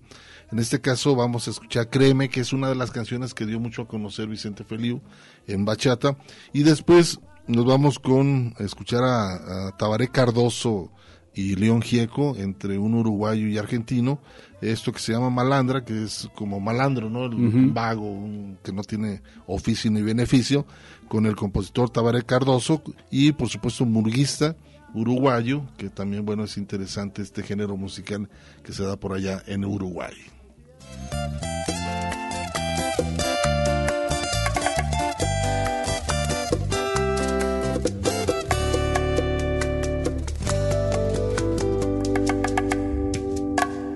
En 0.51 0.59
este 0.59 0.79
caso 0.79 1.15
vamos 1.15 1.47
a 1.47 1.51
escuchar 1.51 1.89
Créeme, 1.89 2.29
que 2.29 2.39
es 2.39 2.53
una 2.53 2.69
de 2.69 2.75
las 2.75 2.91
canciones 2.91 3.33
que 3.33 3.45
dio 3.45 3.59
mucho 3.59 3.83
a 3.83 3.87
conocer 3.87 4.27
Vicente 4.27 4.63
Feliu 4.63 5.01
en 5.47 5.65
bachata. 5.65 6.17
Y 6.53 6.63
después 6.63 7.19
nos 7.47 7.65
vamos 7.65 7.99
con 7.99 8.55
escuchar 8.59 9.03
a, 9.03 9.75
Tabaré 9.77 10.07
Cardoso 10.07 10.91
y 11.35 11.55
León 11.55 11.81
Gieco, 11.81 12.35
entre 12.37 12.77
un 12.77 12.95
uruguayo 12.95 13.47
y 13.47 13.57
argentino, 13.57 14.19
esto 14.61 14.91
que 14.91 14.99
se 14.99 15.11
llama 15.11 15.29
malandra, 15.29 15.83
que 15.83 16.03
es 16.03 16.29
como 16.33 16.59
malandro, 16.59 17.09
¿no? 17.09 17.25
El, 17.25 17.71
vago, 17.71 18.17
que 18.63 18.71
no 18.71 18.83
tiene 18.83 19.21
oficio 19.45 19.91
ni 19.91 20.01
beneficio, 20.01 20.65
con 21.09 21.25
el 21.25 21.35
compositor 21.35 21.89
Tabaré 21.89 22.23
Cardoso 22.23 22.81
y 23.11 23.33
por 23.33 23.49
supuesto 23.49 23.83
un 23.83 23.91
murguista 23.91 24.55
uruguayo, 24.93 25.63
que 25.77 25.89
también, 25.89 26.25
bueno, 26.25 26.45
es 26.45 26.57
interesante 26.57 27.21
este 27.21 27.43
género 27.43 27.75
musical 27.75 28.29
que 28.63 28.71
se 28.71 28.83
da 28.83 28.95
por 28.95 29.13
allá 29.13 29.43
en 29.45 29.65
Uruguay. 29.65 30.15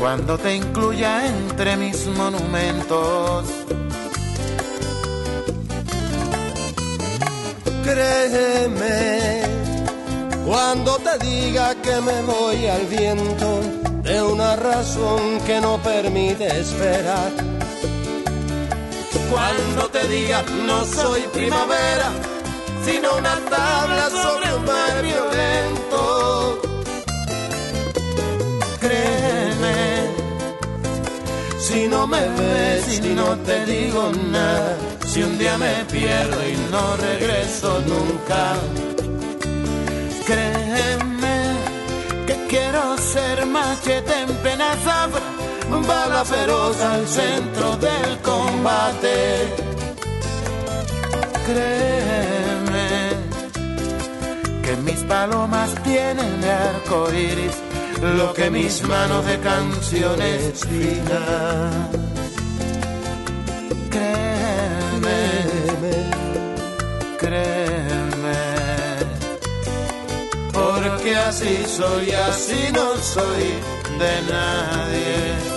cuando 0.00 0.38
te 0.38 0.56
incluya 0.56 1.26
entre 1.26 1.76
mis 1.76 2.06
monumentos 2.06 3.44
créeme 7.84 9.42
cuando 10.50 10.96
te 10.98 11.24
diga 11.24 11.74
que 11.76 12.00
me 12.00 12.22
voy 12.22 12.66
al 12.66 12.86
viento 12.86 13.60
de 14.02 14.22
una 14.22 14.56
razón 14.56 15.40
que 15.46 15.60
no 15.60 15.78
permite 15.78 16.46
esperar. 16.60 17.30
Cuando 19.30 19.88
te 19.90 20.08
diga 20.08 20.42
no 20.66 20.84
soy 20.84 21.20
primavera, 21.32 22.10
sino 22.84 23.16
una 23.16 23.36
tabla 23.48 24.10
sobre 24.10 24.54
un 24.54 24.64
mar 24.64 25.02
violento. 25.02 26.60
Créeme, 28.80 29.39
si 31.70 31.86
no 31.88 32.06
me 32.06 32.20
ves, 32.20 32.84
si 32.84 33.14
no 33.14 33.36
te 33.46 33.64
digo 33.64 34.10
nada 34.32 34.76
si 35.06 35.22
un 35.22 35.38
día 35.38 35.56
me 35.58 35.84
pierdo 35.90 36.36
y 36.48 36.56
no 36.70 36.96
regreso 36.96 37.80
nunca, 37.86 38.54
créeme 40.24 41.56
que 42.26 42.46
quiero 42.48 42.96
ser 42.98 43.44
machete 43.46 44.20
en 44.22 44.36
plena 44.36 44.76
zafra, 44.84 45.22
bala 45.88 46.24
feroz 46.24 46.80
al 46.80 47.06
centro 47.08 47.76
del 47.76 48.18
combate. 48.22 49.48
Créeme 51.46 52.59
que 54.62 54.76
mis 54.76 55.00
palomas 55.04 55.74
tienen 55.82 56.40
de 56.40 56.50
arco 56.50 57.12
iris 57.12 57.56
lo 58.00 58.32
que 58.32 58.50
mis 58.50 58.82
manos 58.82 59.26
de 59.26 59.38
canciones 59.40 60.60
finas. 60.64 62.00
créeme, 67.30 68.38
porque 70.52 71.14
así 71.16 71.64
soy, 71.66 72.10
así 72.12 72.72
no 72.72 72.96
soy 72.96 73.54
de 73.98 74.32
nadie. 74.32 75.49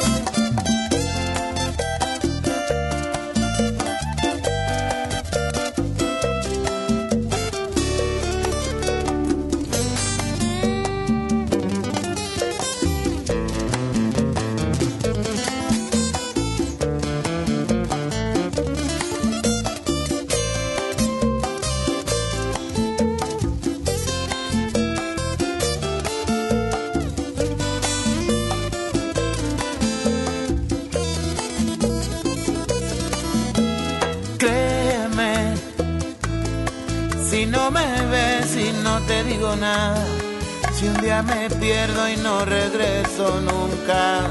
Si 40.84 40.90
un 40.90 40.98
día 40.98 41.24
me 41.24 41.50
pierdo 41.50 42.10
y 42.10 42.18
no 42.18 42.44
regreso 42.44 43.40
nunca, 43.40 44.30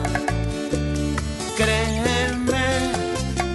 créeme 1.57 2.93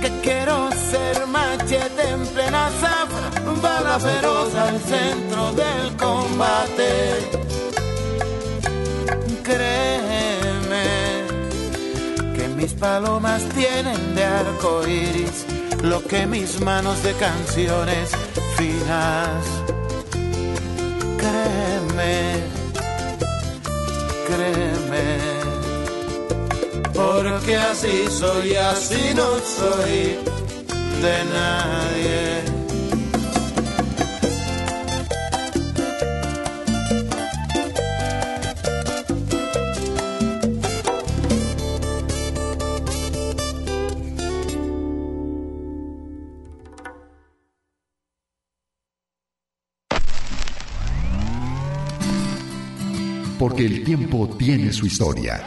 que 0.02 0.10
quiero 0.24 0.72
ser 0.72 1.28
machete 1.28 2.10
en 2.10 2.26
plena 2.26 2.72
zafra, 2.82 3.30
bala 3.62 4.00
feroz 4.00 4.56
al 4.56 4.80
centro 4.80 5.54
del 5.54 5.96
combate. 5.96 6.90
Créeme 9.44 10.88
que 12.36 12.48
mis 12.48 12.74
palomas 12.74 13.44
tienen 13.50 14.16
de 14.16 14.24
arco 14.24 14.88
iris 14.88 15.46
lo 15.84 16.04
que 16.04 16.26
mis 16.26 16.60
manos 16.62 17.04
de 17.04 17.14
canciones 17.14 18.10
finas 18.56 19.68
créeme, 21.28 22.47
porque 26.94 27.56
así 27.56 28.08
soy, 28.10 28.56
así 28.56 29.14
no 29.16 29.28
soy 29.40 30.18
de 31.02 31.26
nadie. 31.34 32.27
Porque 53.58 53.74
el 53.74 53.84
tiempo 53.84 54.36
tiene 54.38 54.72
su 54.72 54.86
historia. 54.86 55.44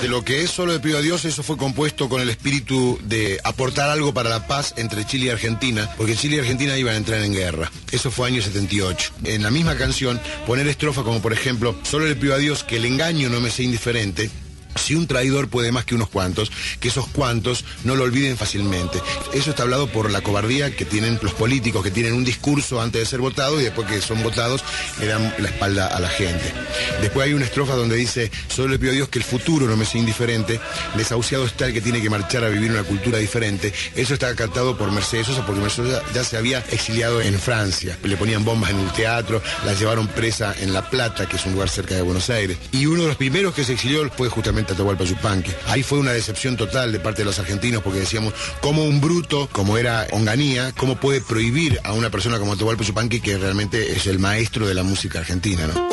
De 0.00 0.08
lo 0.08 0.24
que 0.24 0.42
es 0.42 0.50
solo 0.50 0.72
le 0.72 0.80
pido 0.80 0.98
a 0.98 1.00
Dios, 1.00 1.24
eso 1.24 1.44
fue 1.44 1.56
compuesto 1.56 2.08
con 2.08 2.20
el 2.20 2.28
espíritu 2.28 2.98
de 3.04 3.38
aportar 3.44 3.90
algo 3.90 4.12
para 4.12 4.28
la 4.28 4.48
paz 4.48 4.74
entre 4.76 5.06
Chile 5.06 5.26
y 5.26 5.28
Argentina, 5.28 5.88
porque 5.96 6.16
Chile 6.16 6.34
y 6.34 6.38
Argentina 6.40 6.76
iban 6.76 6.94
a 6.94 6.96
entrar 6.96 7.22
en 7.22 7.32
guerra. 7.32 7.70
Eso 7.92 8.10
fue 8.10 8.26
año 8.26 8.42
78. 8.42 9.12
En 9.22 9.44
la 9.44 9.52
misma 9.52 9.76
canción, 9.76 10.20
poner 10.48 10.66
estrofa 10.66 11.04
como 11.04 11.22
por 11.22 11.32
ejemplo, 11.32 11.76
solo 11.84 12.06
le 12.06 12.16
pido 12.16 12.34
a 12.34 12.38
Dios 12.38 12.64
que 12.64 12.78
el 12.78 12.86
engaño 12.86 13.28
no 13.28 13.40
me 13.40 13.50
sea 13.50 13.66
indiferente, 13.66 14.28
si 14.76 14.94
un 14.94 15.06
traidor 15.06 15.48
puede 15.48 15.72
más 15.72 15.84
que 15.84 15.94
unos 15.94 16.08
cuantos, 16.08 16.50
que 16.80 16.88
esos 16.88 17.06
cuantos 17.08 17.64
no 17.84 17.96
lo 17.96 18.04
olviden 18.04 18.36
fácilmente. 18.36 19.00
Eso 19.32 19.50
está 19.50 19.62
hablado 19.62 19.86
por 19.88 20.10
la 20.10 20.20
cobardía 20.20 20.74
que 20.74 20.84
tienen 20.84 21.18
los 21.22 21.34
políticos, 21.34 21.82
que 21.82 21.90
tienen 21.90 22.14
un 22.14 22.24
discurso 22.24 22.80
antes 22.80 23.00
de 23.00 23.06
ser 23.06 23.20
votados 23.20 23.60
y 23.60 23.64
después 23.64 23.88
que 23.88 24.00
son 24.00 24.22
votados 24.22 24.64
le 25.00 25.06
dan 25.06 25.34
la 25.38 25.48
espalda 25.48 25.86
a 25.86 26.00
la 26.00 26.08
gente. 26.08 26.52
Después 27.00 27.26
hay 27.26 27.34
una 27.34 27.44
estrofa 27.44 27.74
donde 27.74 27.96
dice, 27.96 28.30
solo 28.48 28.68
le 28.68 28.78
pido 28.78 28.92
a 28.92 28.94
Dios 28.94 29.08
que 29.08 29.18
el 29.18 29.24
futuro 29.24 29.66
no 29.66 29.76
me 29.76 29.84
sea 29.84 30.00
indiferente, 30.00 30.60
desahuciado 30.96 31.44
está 31.46 31.66
el 31.66 31.72
que 31.72 31.80
tiene 31.80 32.00
que 32.02 32.10
marchar 32.10 32.44
a 32.44 32.48
vivir 32.48 32.70
una 32.70 32.84
cultura 32.84 33.18
diferente. 33.18 33.72
Eso 33.94 34.14
está 34.14 34.34
cantado 34.34 34.76
por 34.76 34.90
Mercedes 34.90 35.26
Sosa 35.26 35.44
porque 35.46 35.60
Mercedes 35.60 36.00
ya 36.14 36.24
se 36.24 36.36
había 36.36 36.58
exiliado 36.70 37.20
en 37.20 37.38
Francia. 37.38 37.98
Le 38.02 38.16
ponían 38.16 38.44
bombas 38.44 38.70
en 38.70 38.80
el 38.80 38.92
teatro, 38.92 39.42
la 39.64 39.74
llevaron 39.74 40.08
presa 40.08 40.54
en 40.60 40.72
La 40.72 40.88
Plata, 40.88 41.26
que 41.26 41.36
es 41.36 41.46
un 41.46 41.52
lugar 41.52 41.68
cerca 41.68 41.94
de 41.94 42.02
Buenos 42.02 42.30
Aires. 42.30 42.58
Y 42.72 42.86
uno 42.86 43.02
de 43.02 43.08
los 43.08 43.16
primeros 43.16 43.54
que 43.54 43.64
se 43.64 43.74
exilió 43.74 44.08
fue 44.16 44.28
justamente 44.28 44.61
Atahualpa 44.70 45.04
Yupanqui. 45.04 45.50
Ahí 45.66 45.82
fue 45.82 45.98
una 45.98 46.12
decepción 46.12 46.56
total 46.56 46.92
de 46.92 47.00
parte 47.00 47.22
de 47.22 47.26
los 47.26 47.38
argentinos 47.38 47.82
porque 47.82 48.00
decíamos, 48.00 48.34
como 48.60 48.84
un 48.84 49.00
bruto, 49.00 49.48
como 49.50 49.78
era 49.78 50.06
Onganía, 50.12 50.72
cómo 50.76 50.96
puede 50.96 51.20
prohibir 51.20 51.80
a 51.84 51.92
una 51.92 52.10
persona 52.10 52.38
como 52.38 52.52
Atahualpa 52.52 52.84
Yupanqui 52.84 53.20
que 53.20 53.38
realmente 53.38 53.92
es 53.92 54.06
el 54.06 54.18
maestro 54.18 54.66
de 54.66 54.74
la 54.74 54.82
música 54.82 55.18
argentina, 55.18 55.66
¿no? 55.66 55.88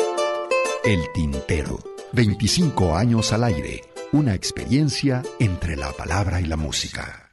El 0.84 1.00
Tintero. 1.12 1.78
25 2.12 2.96
años 2.96 3.32
al 3.32 3.44
aire. 3.44 3.82
Una 4.12 4.34
experiencia 4.34 5.22
entre 5.38 5.76
la 5.76 5.92
palabra 5.92 6.40
y 6.40 6.46
la 6.46 6.56
música. 6.56 7.30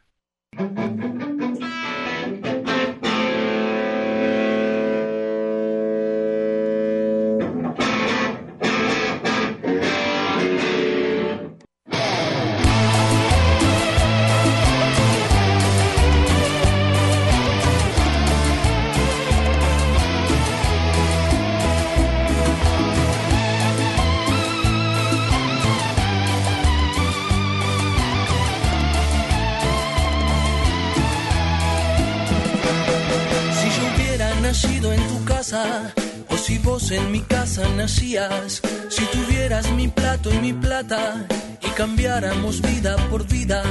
En 34.85 35.07
tu 35.07 35.25
casa 35.25 35.91
o 36.29 36.37
si 36.37 36.59
vos 36.59 36.91
en 36.91 37.11
mi 37.11 37.21
casa 37.21 37.67
nacías. 37.75 38.61
Si 38.89 39.03
tuvieras 39.05 39.71
mi 39.71 39.87
plato 39.87 40.31
y 40.31 40.37
mi 40.37 40.53
plata 40.53 41.25
y 41.61 41.69
cambiáramos 41.69 42.61
vida 42.61 42.95
por 43.09 43.27
vida. 43.27 43.63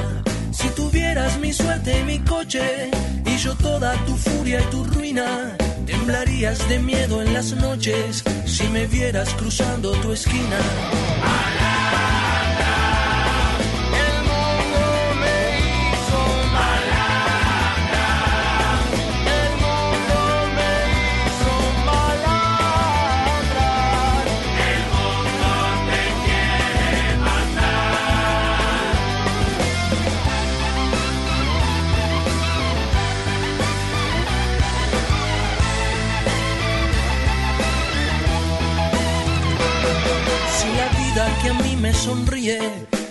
Si 0.50 0.68
tuvieras 0.70 1.38
mi 1.38 1.52
suerte 1.52 2.00
y 2.00 2.04
mi 2.04 2.18
coche 2.18 2.90
y 3.24 3.36
yo 3.36 3.54
toda 3.54 3.94
tu 4.04 4.16
furia 4.16 4.60
y 4.60 4.64
tu 4.64 4.82
ruina, 4.84 5.56
temblarías 5.86 6.68
de 6.68 6.80
miedo 6.80 7.22
en 7.22 7.32
las 7.32 7.52
noches 7.52 8.24
si 8.44 8.66
me 8.68 8.86
vieras 8.86 9.28
cruzando 9.34 9.92
tu 10.00 10.12
esquina. 10.12 10.58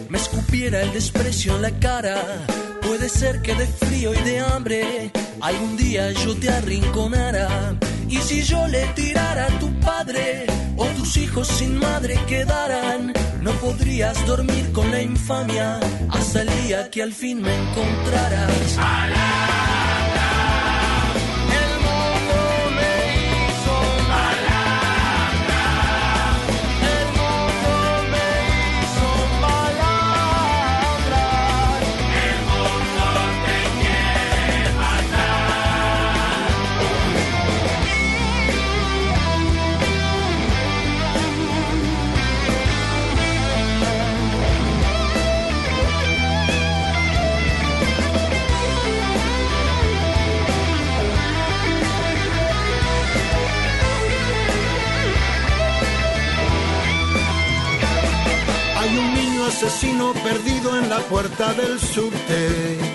Me 0.10 0.18
escupiera 0.18 0.82
el 0.82 0.94
desprecio 0.94 1.56
en 1.56 1.64
la 1.64 1.72
cara, 1.80 2.24
puede 2.82 3.10
ser 3.10 3.42
que 3.42 3.54
de 3.54 3.68
frío 3.68 4.14
y 4.14 4.18
de 4.24 4.40
hambre 4.40 5.12
algún 5.42 5.76
día 5.76 6.12
yo 6.12 6.34
te 6.36 6.50
arrinconara. 6.50 7.76
Y 8.08 8.18
si 8.18 8.44
yo 8.44 8.66
le 8.68 8.86
tirara 8.96 9.48
a 9.48 9.60
tu 9.60 9.70
padre 9.82 10.46
o 10.78 10.86
tus 10.98 11.18
hijos 11.18 11.48
sin 11.48 11.78
madre 11.78 12.18
quedaran, 12.28 13.12
no 13.42 13.52
podrías 13.54 14.26
dormir 14.26 14.72
con 14.72 14.90
la 14.92 15.02
infamia 15.02 15.80
hasta 16.10 16.44
el 16.44 16.64
día 16.64 16.90
que 16.90 17.04
al 17.04 17.12
fin 17.12 17.42
me 17.42 17.54
encontraras. 17.54 18.78
El 18.78 19.75
asesino 59.56 60.12
perdido 60.16 60.78
en 60.78 60.90
la 60.90 61.00
puerta 61.00 61.54
del 61.54 61.80
subte. 61.80 62.95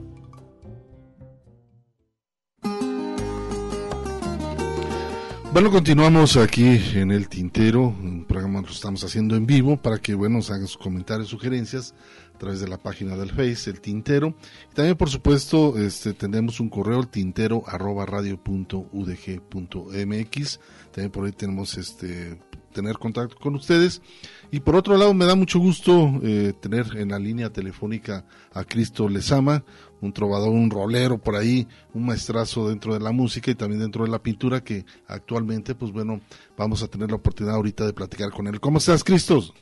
Bueno, 5.53 5.69
continuamos 5.69 6.37
aquí 6.37 6.79
en 6.95 7.11
el 7.11 7.27
Tintero, 7.27 7.81
un 7.81 8.23
programa 8.23 8.61
lo 8.61 8.69
estamos 8.69 9.03
haciendo 9.03 9.35
en 9.35 9.45
vivo 9.45 9.75
para 9.75 9.97
que, 9.97 10.13
bueno, 10.13 10.37
nos 10.37 10.49
hagan 10.49 10.65
sus 10.65 10.77
comentarios, 10.77 11.27
sugerencias 11.27 11.93
través 12.41 12.59
de 12.59 12.67
la 12.67 12.77
página 12.77 13.15
del 13.15 13.29
Face, 13.29 13.69
el 13.69 13.79
Tintero. 13.79 14.33
Y 14.71 14.73
también, 14.73 14.97
por 14.97 15.09
supuesto, 15.09 15.77
este, 15.77 16.13
tenemos 16.13 16.59
un 16.59 16.69
correo, 16.69 16.99
el 16.99 17.07
tintero 17.07 17.61
arroba 17.67 18.07
radio 18.07 18.35
punto 18.35 18.87
udg 18.91 19.39
punto 19.47 19.85
mx. 19.93 20.59
También 20.91 21.11
por 21.11 21.25
ahí 21.25 21.33
tenemos 21.33 21.77
este 21.77 22.39
tener 22.73 22.97
contacto 22.97 23.35
con 23.39 23.53
ustedes. 23.53 24.01
Y 24.49 24.61
por 24.61 24.75
otro 24.75 24.97
lado, 24.97 25.13
me 25.13 25.25
da 25.25 25.35
mucho 25.35 25.59
gusto 25.59 26.13
eh, 26.23 26.53
tener 26.59 26.97
en 26.97 27.09
la 27.09 27.19
línea 27.19 27.51
telefónica 27.51 28.25
a 28.53 28.63
Cristo 28.63 29.07
Lezama, 29.07 29.63
un 30.01 30.11
trovador, 30.11 30.49
un 30.49 30.71
rolero 30.71 31.19
por 31.19 31.35
ahí, 31.35 31.67
un 31.93 32.07
maestrazo 32.07 32.69
dentro 32.69 32.95
de 32.95 33.01
la 33.01 33.11
música 33.11 33.51
y 33.51 33.55
también 33.55 33.81
dentro 33.81 34.03
de 34.03 34.09
la 34.09 34.17
pintura 34.17 34.63
que 34.63 34.83
actualmente, 35.05 35.75
pues 35.75 35.91
bueno, 35.91 36.21
vamos 36.57 36.81
a 36.81 36.87
tener 36.87 37.11
la 37.11 37.17
oportunidad 37.17 37.57
ahorita 37.57 37.85
de 37.85 37.93
platicar 37.93 38.31
con 38.31 38.47
él. 38.47 38.59
¿Cómo 38.59 38.79
estás, 38.79 39.03
Cristos? 39.03 39.53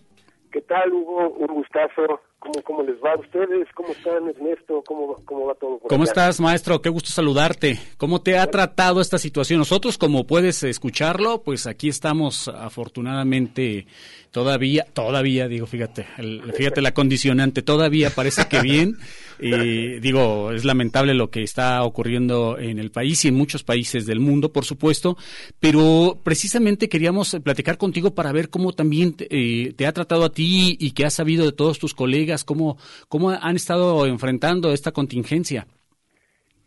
¿Qué 0.49 0.61
tal, 0.61 0.93
Hugo? 0.93 1.29
Un 1.31 1.55
gustazo 1.55 2.28
¿Cómo, 2.39 2.61
¿Cómo 2.63 2.83
les 2.83 2.95
va 3.03 3.13
a 3.13 3.19
ustedes? 3.19 3.67
¿Cómo 3.75 3.89
están, 3.89 4.29
Ernesto? 4.29 4.81
¿Cómo, 4.87 5.17
cómo 5.25 5.47
va 5.47 5.55
todo? 5.55 5.77
Por 5.77 5.89
¿Cómo 5.89 6.03
estás, 6.05 6.39
maestro? 6.39 6.81
Qué 6.81 6.89
gusto 6.89 7.09
saludarte. 7.09 7.77
¿Cómo 7.97 8.21
te 8.21 8.37
ha 8.37 8.47
tratado 8.47 9.01
esta 9.01 9.17
situación? 9.17 9.59
Nosotros, 9.59 9.97
como 9.97 10.25
puedes 10.25 10.63
escucharlo, 10.63 11.43
pues 11.43 11.67
aquí 11.67 11.89
estamos 11.89 12.47
afortunadamente 12.47 13.87
todavía, 14.31 14.85
todavía, 14.93 15.47
digo, 15.47 15.65
fíjate, 15.65 16.05
el- 16.17 16.53
fíjate 16.53 16.81
la 16.81 16.93
condicionante, 16.93 17.61
todavía 17.61 18.09
parece 18.09 18.47
que 18.49 18.61
bien. 18.61 18.95
Y 19.41 19.99
digo, 20.01 20.51
es 20.51 20.65
lamentable 20.65 21.13
lo 21.13 21.29
que 21.29 21.43
está 21.43 21.81
ocurriendo 21.83 22.57
en 22.59 22.77
el 22.77 22.91
país 22.91 23.23
y 23.23 23.29
en 23.29 23.35
muchos 23.35 23.63
países 23.63 24.05
del 24.05 24.19
mundo, 24.19 24.51
por 24.51 24.65
supuesto, 24.65 25.15
pero 25.61 26.19
precisamente 26.21 26.89
queríamos 26.89 27.37
platicar 27.41 27.77
contigo 27.77 28.13
para 28.13 28.33
ver 28.33 28.49
cómo 28.49 28.73
también 28.73 29.13
te, 29.13 29.27
eh, 29.31 29.71
te 29.71 29.87
ha 29.87 29.93
tratado 29.93 30.25
a 30.25 30.33
ti 30.33 30.75
y 30.77 30.91
qué 30.91 31.05
has 31.05 31.13
sabido 31.13 31.45
de 31.45 31.53
todos 31.53 31.79
tus 31.79 31.93
colegas, 31.93 32.43
cómo, 32.43 32.77
cómo 33.07 33.29
han 33.29 33.55
estado 33.55 34.05
enfrentando 34.07 34.73
esta 34.73 34.91
contingencia. 34.91 35.67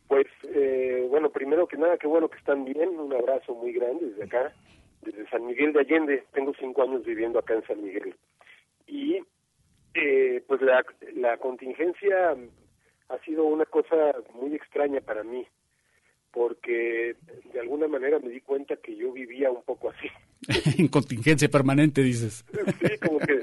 Pues, 0.09 0.27
eh, 0.55 1.07
bueno, 1.11 1.29
primero 1.31 1.67
que 1.69 1.77
nada, 1.77 1.99
qué 1.99 2.07
bueno 2.07 2.29
que 2.31 2.39
están 2.39 2.65
bien. 2.65 2.89
Un 2.99 3.13
abrazo 3.13 3.55
muy 3.55 3.73
grande 3.75 4.07
desde 4.07 4.25
acá, 4.25 4.51
desde 5.03 5.29
San 5.31 5.47
Miguel 5.47 5.73
de 5.73 5.81
Allende. 5.81 6.25
Tengo 6.33 6.53
cinco 6.59 6.83
años 6.83 7.05
viviendo 7.05 7.39
acá 7.39 7.55
en 7.55 7.67
San 7.67 7.83
Miguel. 7.83 8.15
Y, 8.87 9.19
eh, 9.95 10.43
pues, 10.47 10.61
la, 10.63 10.85
la 11.15 11.37
contingencia 11.39 12.37
ha 13.09 13.19
sido 13.25 13.45
una 13.45 13.65
cosa 13.67 14.15
muy 14.35 14.55
extraña 14.55 15.01
para 15.01 15.23
mí, 15.23 15.47
porque 16.31 17.15
de 17.53 17.61
alguna 17.61 17.89
manera 17.89 18.19
me 18.19 18.31
di 18.31 18.41
cuenta 18.41 18.77
que 18.77 18.97
yo 18.97 19.13
vivía 19.13 19.51
un 19.51 19.63
poco 19.63 19.91
así. 19.91 20.09
en 20.79 20.89
contingencia 20.89 21.49
permanente, 21.49 22.03
dices. 22.03 22.45
Sí, 22.81 22.99
como 23.07 23.19
que, 23.21 23.41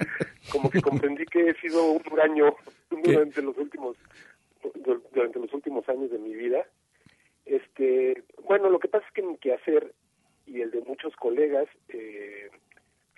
como 0.51 0.69
que 0.69 0.81
comprendí 0.81 1.25
que 1.25 1.49
he 1.49 1.53
sido 1.61 1.91
un 1.91 2.01
huraño 2.11 2.55
durante 2.89 3.41
los 3.41 3.57
últimos 3.57 3.95
du- 4.83 5.03
durante 5.13 5.39
los 5.39 5.53
últimos 5.53 5.87
años 5.87 6.09
de 6.11 6.17
mi 6.17 6.33
vida. 6.33 6.65
Este, 7.45 8.23
bueno, 8.43 8.69
lo 8.69 8.79
que 8.79 8.87
pasa 8.87 9.05
es 9.07 9.13
que 9.13 9.21
mi 9.21 9.37
quehacer 9.37 9.93
y 10.49 10.61
el 10.61 10.71
de 10.71 10.81
muchos 10.81 11.15
colegas 11.15 11.67
eh, 11.89 12.49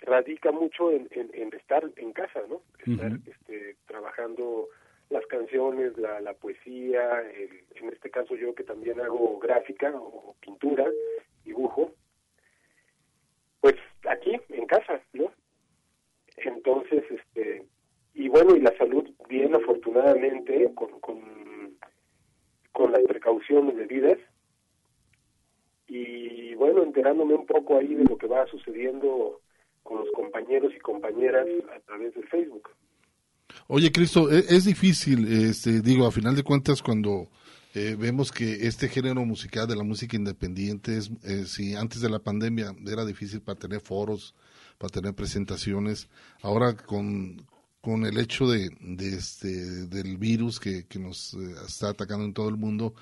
radica 0.00 0.52
mucho 0.52 0.90
en, 0.90 1.08
en, 1.10 1.30
en 1.32 1.52
estar 1.54 1.82
en 1.96 2.12
casa, 2.12 2.40
¿no? 2.48 2.60
Estar 2.86 3.12
este, 3.26 3.76
trabajando 3.86 4.68
las 5.10 5.24
canciones, 5.26 5.96
la, 5.98 6.20
la 6.20 6.34
poesía, 6.34 7.20
el- 7.34 7.64
en 7.76 7.88
este 7.92 8.10
caso 8.10 8.34
yo 8.36 8.54
que 8.54 8.64
también 8.64 9.00
hago 9.00 9.38
gráfica 9.38 9.92
o 9.94 10.34
pintura, 10.40 10.86
dibujo, 11.44 11.92
pues 13.60 13.76
aquí 14.08 14.40
en 14.50 14.66
casa, 14.66 15.00
¿no? 15.12 15.30
Entonces, 16.36 17.04
este, 17.10 17.66
y 18.14 18.28
bueno, 18.28 18.56
y 18.56 18.60
la 18.60 18.76
salud 18.76 19.08
bien 19.28 19.54
afortunadamente 19.54 20.72
con, 20.74 20.98
con, 21.00 21.76
con 22.72 22.92
las 22.92 23.02
precauciones 23.02 23.76
debidas 23.76 24.18
y 25.92 26.54
bueno, 26.54 26.82
enterándome 26.82 27.34
un 27.34 27.46
poco 27.46 27.78
ahí 27.78 27.94
de 27.94 28.04
lo 28.04 28.16
que 28.16 28.26
va 28.26 28.46
sucediendo 28.46 29.40
con 29.82 29.98
los 29.98 30.08
compañeros 30.12 30.72
y 30.74 30.80
compañeras 30.80 31.46
a 31.76 31.80
través 31.80 32.14
del 32.14 32.26
Facebook. 32.28 32.68
Oye, 33.66 33.92
Cristo, 33.92 34.30
e- 34.30 34.44
es, 34.48 34.64
difícil, 34.64 35.30
este, 35.30 35.82
digo, 35.82 36.06
a 36.06 36.12
final 36.12 36.34
de 36.34 36.42
cuentas, 36.42 36.82
cuando 36.82 37.28
eh, 37.74 37.96
vemos 37.98 38.32
que 38.32 38.66
este 38.66 38.88
género 38.88 39.24
musical 39.26 39.68
de 39.68 39.76
la 39.76 39.82
música 39.82 40.16
independiente, 40.16 40.96
es, 40.96 41.10
eh, 41.24 41.44
si 41.44 41.74
antes 41.74 42.00
de 42.00 42.08
la 42.08 42.20
pandemia 42.20 42.74
era 42.86 43.04
difícil 43.04 43.42
para 43.42 43.58
tener 43.58 43.80
foros, 43.80 44.34
para 44.78 44.90
tener 44.90 45.14
presentaciones, 45.14 46.08
ahora 46.40 46.74
con, 46.74 47.46
con 47.82 48.06
el 48.06 48.18
hecho 48.18 48.48
de, 48.48 48.70
de 48.80 49.08
este, 49.08 49.48
del 49.88 50.16
virus 50.16 50.58
que, 50.58 50.86
que 50.86 50.98
nos 50.98 51.34
eh, 51.34 51.38
está 51.66 51.90
atacando 51.90 52.24
en 52.24 52.32
todo 52.32 52.48
el 52.48 52.56
mundo, 52.56 52.94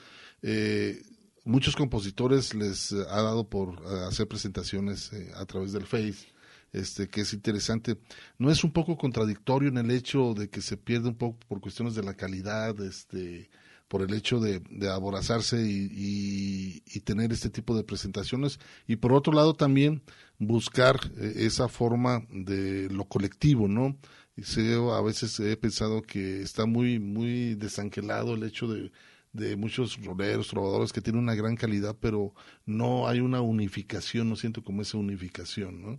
eh, 0.43 1.01
muchos 1.45 1.77
compositores 1.77 2.55
les 2.55 2.93
eh, 2.93 3.05
ha 3.09 3.23
dado 3.23 3.49
por 3.49 3.75
eh, 3.83 4.05
hacer 4.09 4.29
presentaciones 4.29 5.13
eh, 5.13 5.31
a 5.37 5.45
través 5.47 5.73
del 5.73 5.87
Face 5.87 6.29
este, 6.73 7.09
que 7.09 7.23
es 7.23 7.33
interesante. 7.33 7.99
¿No 8.39 8.51
es 8.51 8.63
un 8.65 8.73
poco 8.73 8.97
contradictorio 8.97 9.69
en 9.69 9.79
el 9.79 9.91
hecho 9.91 10.35
de 10.35 10.49
que 10.49 10.61
se 10.61 10.77
pierde 10.77 11.09
un 11.09 11.17
poco 11.17 11.39
por 11.49 11.61
cuestiones 11.61 11.95
de 11.95 12.03
la 12.05 12.15
calidad, 12.15 12.81
este, 12.81 13.51
por 13.89 14.03
el 14.03 14.15
hecho 14.15 14.39
de, 14.39 14.63
aborazarse 14.89 15.67
y, 15.67 16.83
y- 16.87 17.01
tener 17.01 17.33
este 17.33 17.51
tipo 17.51 17.77
de 17.77 17.83
presentaciones? 17.83 18.61
Y 18.87 18.97
por 18.97 19.13
otro 19.13 19.33
lado 19.33 19.55
también 19.55 20.03
buscar 20.39 21.01
esa 21.19 21.69
forma 21.69 22.25
de 22.31 22.89
lo 22.91 23.05
colectivo, 23.07 23.67
¿no? 23.67 23.97
Y 24.37 24.45
a 24.93 25.01
veces 25.03 25.39
he 25.41 25.57
pensado 25.57 26.03
que 26.03 26.41
está 26.43 26.65
muy, 26.67 26.99
muy 26.99 27.55
desangelado 27.57 28.35
el 28.35 28.45
hecho 28.45 28.69
de, 28.69 28.93
de 29.33 29.57
muchos 29.57 30.05
roleros, 30.05 30.49
trovadores 30.49 30.93
que 30.93 31.01
tienen 31.01 31.23
una 31.23 31.35
gran 31.35 31.57
calidad, 31.57 31.97
pero 32.01 32.33
no 32.67 33.07
hay 33.09 33.21
una 33.21 33.41
unificación, 33.43 34.29
no 34.29 34.37
siento 34.37 34.63
como 34.63 34.83
esa 34.83 34.99
unificación, 34.99 35.83
¿no? 35.83 35.99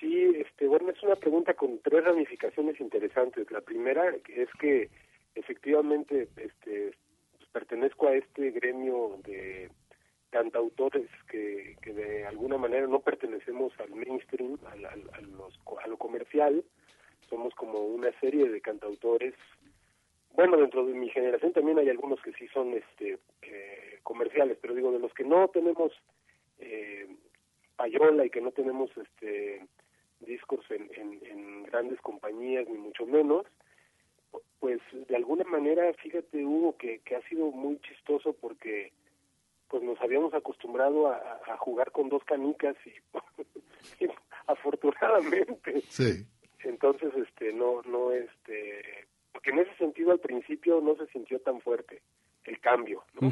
Sí, 0.00 0.32
este, 0.36 0.66
bueno, 0.66 0.90
es 0.90 1.02
una 1.02 1.16
pregunta 1.16 1.54
con 1.54 1.78
tres 1.80 2.04
ramificaciones 2.04 2.80
interesantes. 2.80 3.50
La 3.50 3.60
primera 3.60 4.14
es 4.28 4.48
que 4.58 4.90
efectivamente 5.34 6.28
este, 6.36 6.94
pertenezco 7.52 8.08
a 8.08 8.14
este 8.16 8.50
gremio 8.52 9.18
de 9.24 9.70
cantautores 10.30 11.08
que, 11.30 11.76
que 11.82 11.92
de 11.92 12.26
alguna 12.26 12.58
manera 12.58 12.86
no 12.86 13.00
pertenecemos 13.00 13.72
al 13.78 13.90
mainstream, 13.94 14.58
al, 14.66 14.84
al- 14.86 15.10
a 15.14 15.86
lo 15.88 15.96
comercial. 15.96 16.64
Somos 17.28 17.54
como 17.54 17.78
una 17.80 18.10
serie 18.20 18.48
de 18.50 18.60
cantautores. 18.60 19.34
Bueno, 20.34 20.56
dentro 20.56 20.84
de 20.84 20.94
mi 20.94 21.08
generación 21.10 21.52
también 21.52 21.78
hay 21.78 21.88
algunos 21.88 22.20
que 22.20 22.32
sí 22.32 22.46
son 22.48 22.74
este, 22.74 23.18
eh, 23.42 23.98
comerciales, 24.02 24.58
pero 24.60 24.74
digo, 24.74 24.90
de 24.92 24.98
los 24.98 25.12
que 25.14 25.24
no 25.24 25.48
tenemos 25.48 25.92
eh, 26.58 27.08
payola 27.76 28.24
y 28.24 28.30
que 28.30 28.40
no 28.40 28.50
tenemos 28.52 28.90
este 28.96 29.66
discos 30.20 30.64
en, 30.70 30.88
en, 30.96 31.20
en 31.26 31.62
grandes 31.64 32.00
compañías 32.00 32.66
ni 32.68 32.78
mucho 32.78 33.04
menos 33.06 33.44
pues 34.60 34.80
de 34.92 35.16
alguna 35.16 35.44
manera 35.44 35.92
fíjate 35.94 36.44
Hugo 36.44 36.76
que, 36.78 37.00
que 37.00 37.16
ha 37.16 37.28
sido 37.28 37.50
muy 37.50 37.78
chistoso 37.80 38.32
porque 38.32 38.92
pues 39.68 39.82
nos 39.82 40.00
habíamos 40.00 40.32
acostumbrado 40.32 41.08
a, 41.08 41.40
a 41.46 41.56
jugar 41.58 41.90
con 41.90 42.08
dos 42.08 42.24
canicas 42.24 42.74
y, 42.86 42.90
y 44.04 44.08
afortunadamente 44.46 45.82
Sí. 45.88 46.24
entonces 46.60 47.12
este 47.16 47.52
no 47.52 47.82
no 47.82 48.12
este 48.12 49.06
porque 49.34 49.50
en 49.50 49.58
ese 49.58 49.74
sentido 49.76 50.12
al 50.12 50.20
principio 50.20 50.80
no 50.80 50.96
se 50.96 51.06
sintió 51.08 51.40
tan 51.40 51.60
fuerte 51.60 52.00
el 52.44 52.60
cambio 52.60 53.04
¿no? 53.20 53.28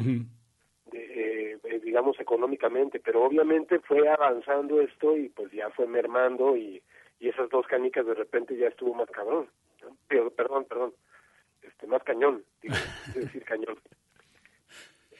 de, 0.91 1.53
eh, 1.63 1.79
digamos 1.83 2.19
económicamente, 2.19 2.99
pero 2.99 3.23
obviamente 3.23 3.79
fue 3.79 4.07
avanzando 4.09 4.81
esto 4.81 5.17
y 5.17 5.29
pues 5.29 5.51
ya 5.51 5.69
fue 5.71 5.87
mermando 5.87 6.57
y, 6.57 6.83
y 7.19 7.29
esas 7.29 7.49
dos 7.49 7.65
canicas 7.67 8.05
de 8.05 8.13
repente 8.13 8.55
ya 8.57 8.67
estuvo 8.67 8.93
más 8.93 9.09
cabrón, 9.09 9.47
¿no? 9.81 9.97
Pero, 10.07 10.29
perdón, 10.31 10.65
perdón, 10.65 10.93
este 11.61 11.87
más 11.87 12.03
cañón, 12.03 12.43
digo, 12.61 12.75
es 13.07 13.15
decir 13.15 13.43
cañón. 13.43 13.79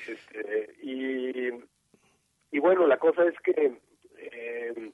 Este, 0.06 0.76
y, 0.84 1.50
y 2.52 2.60
bueno, 2.60 2.86
la 2.86 2.98
cosa 2.98 3.24
es 3.26 3.40
que 3.40 3.80
eh, 4.18 4.92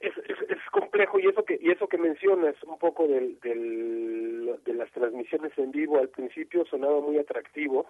es, 0.00 0.16
es, 0.16 0.38
es 0.48 0.58
complejo 0.72 1.18
y 1.20 1.26
eso 1.26 1.44
que 1.44 1.58
y 1.60 1.70
eso 1.70 1.86
que 1.86 1.98
mencionas 1.98 2.56
un 2.64 2.78
poco 2.78 3.06
del, 3.06 3.38
del, 3.40 4.58
de 4.64 4.74
las 4.74 4.90
transmisiones 4.92 5.56
en 5.58 5.70
vivo 5.70 5.98
al 5.98 6.08
principio 6.08 6.64
sonaba 6.64 7.00
muy 7.00 7.18
atractivo 7.18 7.86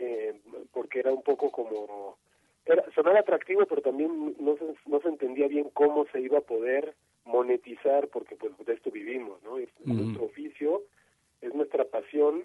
eh, 0.00 0.40
porque 0.72 0.98
era 0.98 1.12
un 1.12 1.22
poco 1.22 1.50
como 1.50 2.18
era, 2.66 2.84
sonaba 2.92 3.20
atractivo 3.20 3.64
pero 3.66 3.82
también 3.82 4.34
no 4.40 4.56
se, 4.56 4.64
no 4.86 5.00
se 5.00 5.08
entendía 5.08 5.46
bien 5.46 5.70
cómo 5.72 6.06
se 6.06 6.20
iba 6.20 6.38
a 6.38 6.42
poder 6.42 6.94
monetizar 7.24 8.08
porque 8.08 8.34
pues 8.34 8.52
de 8.66 8.74
esto 8.74 8.90
vivimos 8.90 9.40
no 9.44 9.58
es 9.58 9.68
nuestro 9.84 10.24
oficio 10.24 10.82
es 11.40 11.54
nuestra 11.54 11.84
pasión 11.84 12.44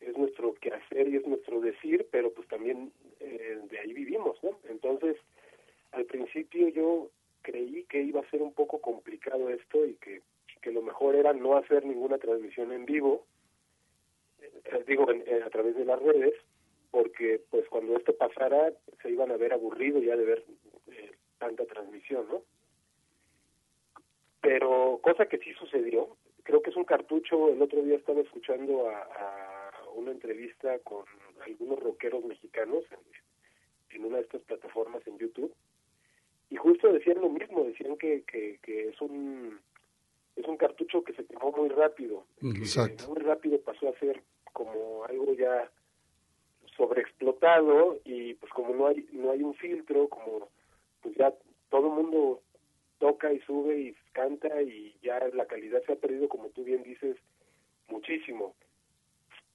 es 0.00 0.18
nuestro 0.18 0.54
quehacer 0.54 1.06
y 1.08 1.16
es 1.16 1.26
nuestro 1.28 1.60
decir 1.60 2.08
pero 2.10 2.32
pues 2.32 2.48
también 2.48 2.92
eh, 3.20 3.60
de 3.70 3.78
ahí 3.78 3.92
vivimos 3.92 4.42
no 4.42 4.58
entonces 4.68 5.16
al 5.92 6.06
principio 6.06 6.68
yo 6.68 7.08
creí 7.42 7.84
que 7.84 8.00
iba 8.02 8.20
a 8.20 8.30
ser 8.30 8.42
un 8.42 8.52
poco 8.54 8.80
complicado 8.80 9.48
esto 9.50 9.84
y 9.84 9.94
que, 9.94 10.22
que 10.60 10.70
lo 10.72 10.82
mejor 10.82 11.14
era 11.16 11.32
no 11.32 11.56
hacer 11.56 11.84
ninguna 11.84 12.18
transmisión 12.18 12.72
en 12.72 12.86
vivo, 12.86 13.26
eh, 14.40 14.84
digo, 14.86 15.10
en- 15.10 15.24
en- 15.26 15.42
a 15.42 15.50
través 15.50 15.76
de 15.76 15.84
las 15.84 16.00
redes, 16.00 16.34
porque 16.90 17.40
pues 17.50 17.68
cuando 17.68 17.96
esto 17.96 18.14
pasara 18.16 18.72
se 19.02 19.10
iban 19.10 19.30
a 19.30 19.36
ver 19.36 19.52
aburridos 19.52 20.04
ya 20.04 20.16
de 20.16 20.24
ver 20.24 20.44
eh, 20.90 21.12
tanta 21.38 21.64
transmisión, 21.66 22.26
¿no? 22.28 22.42
Pero 24.40 24.98
cosa 25.02 25.26
que 25.26 25.38
sí 25.38 25.52
sucedió, 25.54 26.16
creo 26.42 26.62
que 26.62 26.70
es 26.70 26.76
un 26.76 26.84
cartucho, 26.84 27.48
el 27.50 27.62
otro 27.62 27.82
día 27.82 27.96
estaba 27.96 28.20
escuchando 28.20 28.88
a, 28.90 29.08
una 29.94 30.10
entrevista 30.10 30.78
con 30.80 31.04
algunos 31.44 31.78
rockeros 31.78 32.24
mexicanos 32.24 32.82
en 33.90 34.04
una 34.04 34.16
de 34.16 34.22
estas 34.22 34.40
plataformas 34.42 35.06
en 35.06 35.18
YouTube 35.18 35.54
y 36.52 36.56
justo 36.56 36.92
decían 36.92 37.22
lo 37.22 37.30
mismo, 37.30 37.64
decían 37.64 37.96
que, 37.96 38.24
que, 38.24 38.58
que 38.62 38.88
es 38.88 39.00
un 39.00 39.58
es 40.36 40.46
un 40.46 40.58
cartucho 40.58 41.02
que 41.02 41.14
se 41.14 41.24
quemó 41.24 41.50
muy 41.50 41.70
rápido. 41.70 42.26
Exacto. 42.42 43.08
Muy 43.08 43.20
rápido 43.20 43.58
pasó 43.60 43.88
a 43.88 43.98
ser 43.98 44.22
como 44.52 45.02
algo 45.04 45.32
ya 45.32 45.70
sobreexplotado 46.76 48.00
y 48.04 48.34
pues 48.34 48.52
como 48.52 48.74
no 48.74 48.86
hay 48.86 49.08
no 49.12 49.30
hay 49.30 49.42
un 49.42 49.54
filtro, 49.54 50.08
como 50.08 50.50
pues 51.00 51.14
ya 51.16 51.32
todo 51.70 51.86
el 51.86 51.94
mundo 51.94 52.42
toca 52.98 53.32
y 53.32 53.40
sube 53.40 53.80
y 53.80 53.96
canta 54.12 54.60
y 54.60 54.94
ya 55.02 55.20
la 55.32 55.46
calidad 55.46 55.82
se 55.86 55.92
ha 55.92 55.96
perdido 55.96 56.28
como 56.28 56.50
tú 56.50 56.64
bien 56.64 56.82
dices 56.82 57.16
muchísimo. 57.88 58.54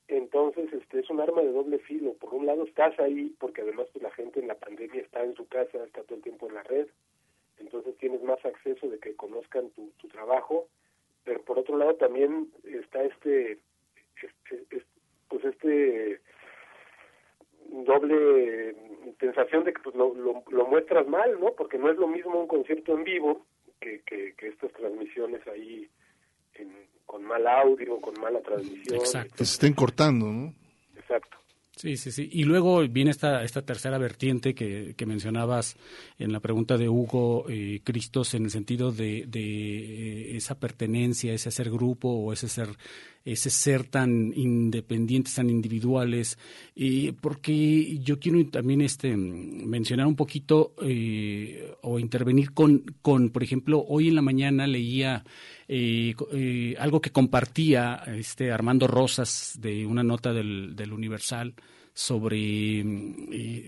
Entonces, 0.08 0.72
este 0.72 1.00
es 1.00 1.10
un 1.10 1.20
arma 1.20 1.42
de 1.42 1.52
doble 1.52 1.80
filo. 1.80 2.14
Por 2.14 2.34
un 2.34 2.46
lado 2.46 2.64
estás 2.64 2.98
ahí 3.00 3.36
porque 3.40 3.62
además 3.62 3.88
pues, 3.92 4.04
la 4.04 4.12
gente 4.12 4.40
en 4.40 4.48
la 4.48 4.56
pandemia 4.56 5.02
está 5.02 5.24
en 5.24 5.36
su 5.36 5.48
casa, 5.48 5.84
está 5.84 6.04
todo 6.04 6.16
el 6.16 6.24
tiempo 6.24 6.48
en 6.48 6.56
la 6.56 6.64
red, 6.64 6.88
entonces 7.58 7.98
tienes 7.98 8.22
más 8.24 8.44
acceso 8.46 8.88
de 8.88 9.00
que 9.00 9.16
conozcan 9.16 9.70
tu, 9.72 9.92
tu 9.98 10.08
trabajo, 10.08 10.68
pero 11.24 11.42
por 11.42 11.60
otro 11.60 11.78
lado 11.78 11.96
también 11.96 12.50
está 12.64 13.04
este, 13.04 13.60
este, 14.22 14.66
este 14.70 14.84
pues 15.28 15.44
este 15.44 16.22
doble 17.70 18.76
sensación 19.20 19.66
de 19.66 19.74
que 19.74 19.82
pues 19.82 19.96
lo, 19.96 20.14
lo, 20.14 20.44
lo, 20.50 20.68
muestras 20.68 21.06
mal, 21.08 21.38
¿no? 21.40 21.54
Porque 21.54 21.78
no 21.78 21.92
es 21.92 21.98
lo 21.98 22.08
mismo 22.08 22.40
un 22.40 22.48
concierto 22.48 22.94
en 22.94 23.04
vivo 23.04 23.46
que, 23.82 24.02
que, 24.06 24.36
que 24.36 24.48
estas 24.48 24.72
transmisiones 24.72 25.46
ahí 25.48 25.90
en, 26.54 26.72
con 27.08 27.24
mal 27.24 27.48
audio, 27.48 28.00
con 28.00 28.14
mala 28.22 28.40
transmisión. 28.42 29.00
Exacto. 29.00 29.34
Que 29.38 29.46
se 29.46 29.54
estén 29.54 29.74
cortando, 29.74 30.28
¿no? 30.32 30.54
Exacto. 30.96 31.38
Sí, 31.78 31.96
sí, 31.96 32.12
sí. 32.12 32.28
Y 32.32 32.44
luego 32.44 32.86
viene 32.88 33.12
esta, 33.12 33.44
esta 33.44 33.62
tercera 33.62 33.98
vertiente 33.98 34.54
que, 34.54 34.96
que 34.98 35.06
mencionabas 35.06 35.78
en 36.18 36.32
la 36.34 36.40
pregunta 36.40 36.76
de 36.76 36.90
Hugo 36.90 37.46
eh, 37.50 37.82
Cristos 37.84 38.34
en 38.34 38.46
el 38.46 38.52
sentido 38.52 38.92
de, 38.92 39.26
de 39.28 39.40
eh, 39.40 40.38
esa 40.38 40.60
pertenencia, 40.60 41.34
ese 41.34 41.52
ser 41.52 41.70
grupo 41.70 42.10
o 42.10 42.34
ese 42.34 42.50
ser 42.50 42.70
ese 43.32 43.50
ser 43.50 43.84
tan 43.84 44.34
independientes, 44.36 45.36
tan 45.36 45.50
individuales, 45.50 46.38
eh, 46.76 47.14
porque 47.20 48.00
yo 48.00 48.20
quiero 48.20 48.46
también 48.48 48.82
este 48.82 49.16
mencionar 49.18 50.08
un 50.08 50.16
poquito 50.16 50.74
eh, 50.82 51.74
o 51.82 52.00
intervenir 52.00 52.54
con, 52.54 52.86
con, 53.02 53.30
por 53.30 53.44
ejemplo, 53.44 53.84
hoy 53.88 54.08
en 54.08 54.16
la 54.16 54.22
mañana 54.22 54.66
leía 54.66 55.26
eh, 55.68 56.16
eh, 56.32 56.76
algo 56.80 57.02
que 57.02 57.12
compartía 57.12 58.04
este 58.08 58.52
Armando 58.52 58.88
Rosas 58.88 59.58
de 59.60 59.86
una 59.86 60.04
nota 60.04 60.32
del, 60.32 60.76
del 60.76 60.94
Universal 60.94 61.54
sobre 61.94 62.80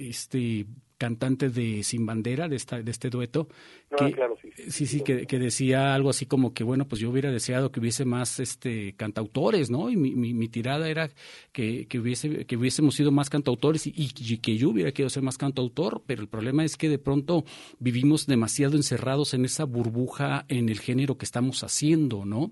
este 0.10 0.66
cantante 1.00 1.50
de 1.50 1.82
Sin 1.82 2.06
Bandera, 2.06 2.48
de, 2.48 2.58
esta, 2.58 2.80
de 2.84 2.92
este 2.92 3.10
dueto, 3.10 3.48
Ah, 3.92 4.06
que, 4.06 4.12
claro, 4.12 4.38
sí, 4.40 4.52
sí. 4.56 4.72
sí, 4.72 4.86
sí, 4.86 5.04
que, 5.04 5.26
que 5.26 5.40
decía 5.40 5.96
algo 5.96 6.12
así 6.12 6.28
como 6.28 6.54
que, 6.54 6.64
bueno, 6.64 6.88
pues 6.88 7.02
yo 7.02 7.10
hubiera 7.10 7.32
deseado 7.32 7.72
que 7.72 7.80
hubiese 7.80 8.06
más 8.06 8.40
este 8.40 8.94
cantautores, 8.96 9.72
¿no? 9.72 9.90
Y 9.90 9.98
mi, 9.98 10.14
mi, 10.14 10.36
mi 10.36 10.48
tirada 10.48 10.90
era 10.90 11.10
que, 11.52 11.88
que, 11.88 11.98
hubiese, 11.98 12.46
que 12.46 12.56
hubiésemos 12.56 12.94
sido 12.94 13.12
más 13.12 13.32
cantautores 13.32 13.88
y, 13.88 13.94
y, 13.96 14.38
que 14.38 14.58
yo 14.58 14.70
hubiera 14.70 14.92
querido 14.92 15.10
ser 15.10 15.24
más 15.24 15.40
cantautor, 15.40 16.04
pero 16.06 16.22
el 16.22 16.28
problema 16.28 16.64
es 16.64 16.78
que 16.78 16.88
de 16.88 17.00
pronto 17.00 17.46
vivimos 17.80 18.28
demasiado 18.28 18.76
encerrados 18.76 19.34
en 19.34 19.46
esa 19.46 19.64
burbuja 19.64 20.46
en 20.50 20.70
el 20.70 20.80
género 20.80 21.18
que 21.18 21.26
estamos 21.26 21.64
haciendo, 21.64 22.26
¿no? 22.26 22.52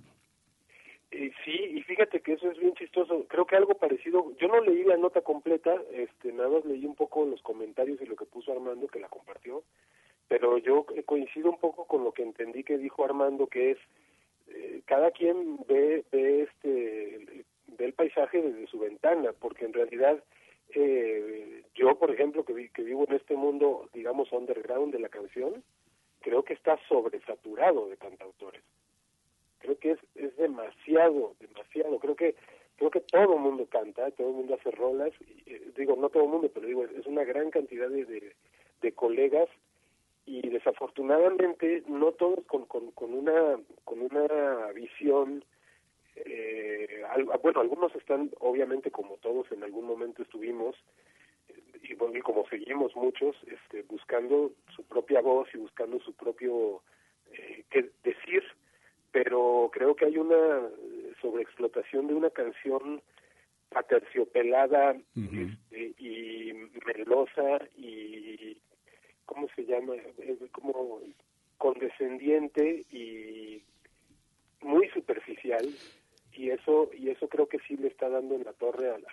Eh, 1.11 1.31
sí, 1.45 1.51
y 1.51 1.81
fíjate 1.83 2.19
que 2.21 2.33
eso 2.33 2.49
es 2.49 2.57
bien 2.57 2.73
Creo 3.27 3.45
que 3.45 3.55
algo 3.55 3.75
parecido, 3.75 4.33
yo 4.37 4.47
no 4.47 4.61
leí 4.61 4.83
la 4.83 4.97
nota 4.97 5.21
completa, 5.21 5.75
este, 5.91 6.31
nada 6.31 6.49
más 6.49 6.65
leí 6.65 6.85
un 6.85 6.95
poco 6.95 7.25
los 7.25 7.41
comentarios 7.41 8.01
y 8.01 8.05
lo 8.05 8.15
que 8.15 8.25
puso 8.25 8.51
Armando, 8.51 8.87
que 8.87 8.99
la 8.99 9.09
compartió, 9.09 9.63
pero 10.27 10.57
yo 10.57 10.85
coincido 11.05 11.49
un 11.49 11.59
poco 11.59 11.85
con 11.85 12.03
lo 12.03 12.11
que 12.11 12.23
entendí 12.23 12.63
que 12.63 12.77
dijo 12.77 13.05
Armando, 13.05 13.47
que 13.47 13.71
es, 13.71 13.77
eh, 14.47 14.81
cada 14.85 15.11
quien 15.11 15.59
ve, 15.67 16.05
ve, 16.11 16.43
este, 16.43 17.45
ve 17.67 17.85
el 17.85 17.93
paisaje 17.93 18.41
desde 18.41 18.67
su 18.67 18.79
ventana, 18.79 19.31
porque 19.39 19.65
en 19.65 19.73
realidad 19.73 20.23
eh, 20.73 21.63
yo, 21.75 21.99
por 21.99 22.11
ejemplo, 22.11 22.43
que, 22.45 22.53
vi, 22.53 22.69
que 22.69 22.83
vivo 22.83 23.05
en 23.07 23.15
este 23.15 23.35
mundo, 23.35 23.89
digamos, 23.93 24.31
underground 24.31 24.91
de 24.91 24.99
la 24.99 25.09
canción, 25.09 25.63
creo 26.21 26.43
que 26.43 26.53
está 26.53 26.79
sobresaturado 26.87 27.89
de 27.89 27.97
cantautores 27.97 28.63
creo 29.59 29.77
que 29.79 29.91
es, 29.91 29.99
es 30.15 30.35
demasiado, 30.37 31.35
demasiado. 31.39 31.99
Creo 31.99 32.15
que 32.15 32.35
creo 32.77 32.91
que 32.91 33.01
todo 33.01 33.33
el 33.33 33.39
mundo 33.39 33.65
canta, 33.69 34.09
todo 34.11 34.29
el 34.29 34.35
mundo 34.35 34.55
hace 34.55 34.71
rolas. 34.71 35.11
Y, 35.19 35.51
eh, 35.51 35.71
digo, 35.75 35.95
no 35.95 36.09
todo 36.09 36.23
el 36.23 36.29
mundo, 36.29 36.49
pero 36.53 36.67
digo, 36.67 36.85
es 36.85 37.05
una 37.05 37.23
gran 37.23 37.49
cantidad 37.49 37.89
de, 37.89 38.33
de, 38.81 38.91
colegas 38.93 39.49
y 40.25 40.47
desafortunadamente 40.49 41.83
no 41.87 42.11
todos 42.13 42.45
con, 42.45 42.65
con, 42.65 42.91
con 42.91 43.13
una 43.13 43.59
con 43.83 44.01
una 44.01 44.67
visión 44.73 45.43
eh, 46.15 47.03
al, 47.09 47.25
bueno 47.25 47.61
algunos 47.61 47.93
están 47.95 48.31
obviamente 48.39 48.91
como 48.91 49.17
todos 49.17 49.51
en 49.51 49.63
algún 49.63 49.85
momento 49.85 50.21
estuvimos 50.23 50.75
y, 51.81 51.93
bueno, 51.95 52.17
y 52.17 52.21
como 52.21 52.47
seguimos 52.47 52.95
muchos 52.95 53.35
este 53.45 53.83
buscando 53.83 54.51
su 54.75 54.83
propia 54.83 55.21
voz 55.21 55.47
y 55.53 55.57
buscando 55.57 55.99
su 55.99 56.13
propio 56.13 56.81
eh, 57.31 57.63
qué 57.69 57.89
decir 58.03 58.43
pero 59.11 59.69
creo 59.73 59.95
que 59.95 60.05
hay 60.05 60.17
una 60.17 60.69
sobreexplotación 61.21 62.07
de 62.07 62.13
una 62.13 62.29
canción 62.29 63.01
aterciopelada 63.71 64.91
uh 64.93 65.19
-huh. 65.19 65.51
este, 65.51 65.93
y 66.03 66.53
melosa 66.85 67.59
y 67.75 68.57
cómo 69.25 69.47
se 69.55 69.65
llama 69.65 69.95
es 70.19 70.39
como 70.51 71.01
condescendiente 71.57 72.85
y 72.91 73.61
muy 74.61 74.87
superficial 74.89 75.67
y 76.37 76.49
eso 76.51 76.89
y 76.97 77.09
eso 77.09 77.27
creo 77.27 77.47
que 77.47 77.57
sí 77.67 77.75
le 77.77 77.87
está 77.87 78.09
dando 78.09 78.35
en 78.35 78.43
la 78.43 78.53
torre 78.53 78.89
al, 78.89 79.03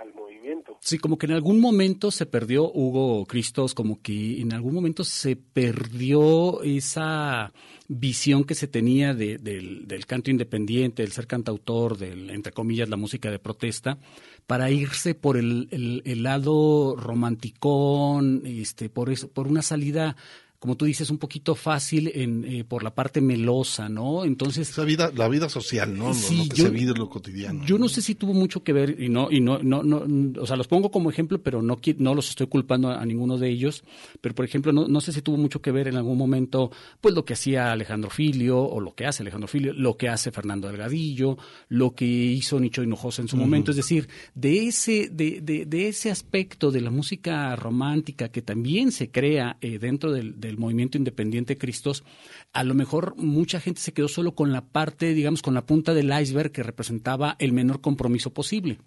al, 0.00 0.14
movimiento. 0.14 0.78
Sí, 0.80 0.98
como 0.98 1.16
que 1.16 1.26
en 1.26 1.32
algún 1.32 1.60
momento 1.60 2.10
se 2.10 2.26
perdió 2.26 2.70
Hugo 2.70 3.24
Cristos, 3.26 3.74
como 3.74 4.02
que 4.02 4.40
en 4.40 4.52
algún 4.52 4.74
momento 4.74 5.04
se 5.04 5.36
perdió 5.36 6.62
esa 6.62 7.52
visión 7.88 8.44
que 8.44 8.54
se 8.54 8.66
tenía 8.66 9.14
de, 9.14 9.38
del, 9.38 9.86
del, 9.86 10.06
canto 10.06 10.30
independiente, 10.30 11.02
del 11.02 11.12
ser 11.12 11.26
cantautor, 11.26 11.98
del 11.98 12.30
entre 12.30 12.52
comillas 12.52 12.88
la 12.88 12.96
música 12.96 13.30
de 13.30 13.38
protesta, 13.38 13.98
para 14.46 14.70
irse 14.70 15.14
por 15.14 15.36
el, 15.36 15.68
el, 15.70 16.02
el 16.04 16.22
lado 16.22 16.96
romanticón, 16.96 18.42
este, 18.44 18.88
por 18.88 19.10
eso, 19.10 19.28
por 19.28 19.46
una 19.46 19.62
salida 19.62 20.16
como 20.62 20.76
tú 20.76 20.84
dices, 20.84 21.10
un 21.10 21.18
poquito 21.18 21.56
fácil 21.56 22.12
en, 22.14 22.44
eh, 22.44 22.62
por 22.62 22.84
la 22.84 22.94
parte 22.94 23.20
melosa, 23.20 23.88
¿no? 23.88 24.24
Entonces... 24.24 24.70
Esa 24.70 24.84
vida, 24.84 25.10
la 25.12 25.26
vida 25.26 25.48
social, 25.48 25.98
¿no? 25.98 26.14
Sí, 26.14 26.36
lo, 26.36 26.44
lo 26.44 26.48
que 26.50 26.56
yo, 26.56 26.64
se 26.66 26.70
vive 26.70 26.92
en 26.92 26.98
lo 27.00 27.10
cotidiano. 27.10 27.66
Yo 27.66 27.78
no 27.78 27.88
sé 27.88 28.00
si 28.00 28.14
tuvo 28.14 28.32
mucho 28.32 28.62
que 28.62 28.72
ver, 28.72 28.96
y 29.02 29.08
no, 29.08 29.26
y 29.28 29.40
no, 29.40 29.58
no, 29.58 29.82
no, 29.82 30.04
o 30.40 30.46
sea, 30.46 30.54
los 30.54 30.68
pongo 30.68 30.92
como 30.92 31.10
ejemplo, 31.10 31.42
pero 31.42 31.62
no, 31.62 31.80
no 31.98 32.14
los 32.14 32.28
estoy 32.28 32.46
culpando 32.46 32.90
a, 32.90 33.02
a 33.02 33.04
ninguno 33.04 33.38
de 33.38 33.48
ellos, 33.48 33.82
pero 34.20 34.36
por 34.36 34.44
ejemplo, 34.44 34.72
no, 34.72 34.86
no 34.86 35.00
sé 35.00 35.12
si 35.12 35.20
tuvo 35.20 35.36
mucho 35.36 35.60
que 35.60 35.72
ver 35.72 35.88
en 35.88 35.96
algún 35.96 36.16
momento, 36.16 36.70
pues 37.00 37.12
lo 37.12 37.24
que 37.24 37.32
hacía 37.32 37.72
Alejandro 37.72 38.08
Filio, 38.08 38.60
o 38.62 38.78
lo 38.78 38.94
que 38.94 39.04
hace 39.06 39.24
Alejandro 39.24 39.48
Filio, 39.48 39.72
lo 39.72 39.96
que 39.96 40.10
hace 40.10 40.30
Fernando 40.30 40.68
Delgadillo, 40.68 41.38
lo 41.70 41.96
que 41.96 42.04
hizo 42.04 42.60
Nicho 42.60 42.84
Hinojosa 42.84 43.22
en 43.22 43.26
su 43.26 43.34
uh 43.34 43.40
-huh. 43.40 43.42
momento, 43.42 43.72
es 43.72 43.78
decir, 43.78 44.08
de 44.36 44.68
ese, 44.68 45.08
de, 45.10 45.40
de, 45.40 45.66
de, 45.66 45.88
ese 45.88 46.12
aspecto 46.12 46.70
de 46.70 46.82
la 46.82 46.92
música 46.92 47.56
romántica 47.56 48.28
que 48.28 48.42
también 48.42 48.92
se 48.92 49.10
crea 49.10 49.56
eh, 49.60 49.80
dentro 49.80 50.12
del, 50.12 50.38
del 50.38 50.51
movimiento 50.58 50.98
independiente 50.98 51.58
Cristos, 51.58 52.04
a 52.52 52.64
lo 52.64 52.74
mejor 52.74 53.16
mucha 53.16 53.60
gente 53.60 53.80
se 53.80 53.92
quedó 53.92 54.08
solo 54.08 54.34
con 54.34 54.52
la 54.52 54.62
parte, 54.62 55.14
digamos, 55.14 55.42
con 55.42 55.54
la 55.54 55.62
punta 55.62 55.94
del 55.94 56.12
iceberg 56.12 56.52
que 56.52 56.62
representaba 56.62 57.36
el 57.38 57.52
menor 57.52 57.80
compromiso 57.80 58.32
posible. 58.32 58.78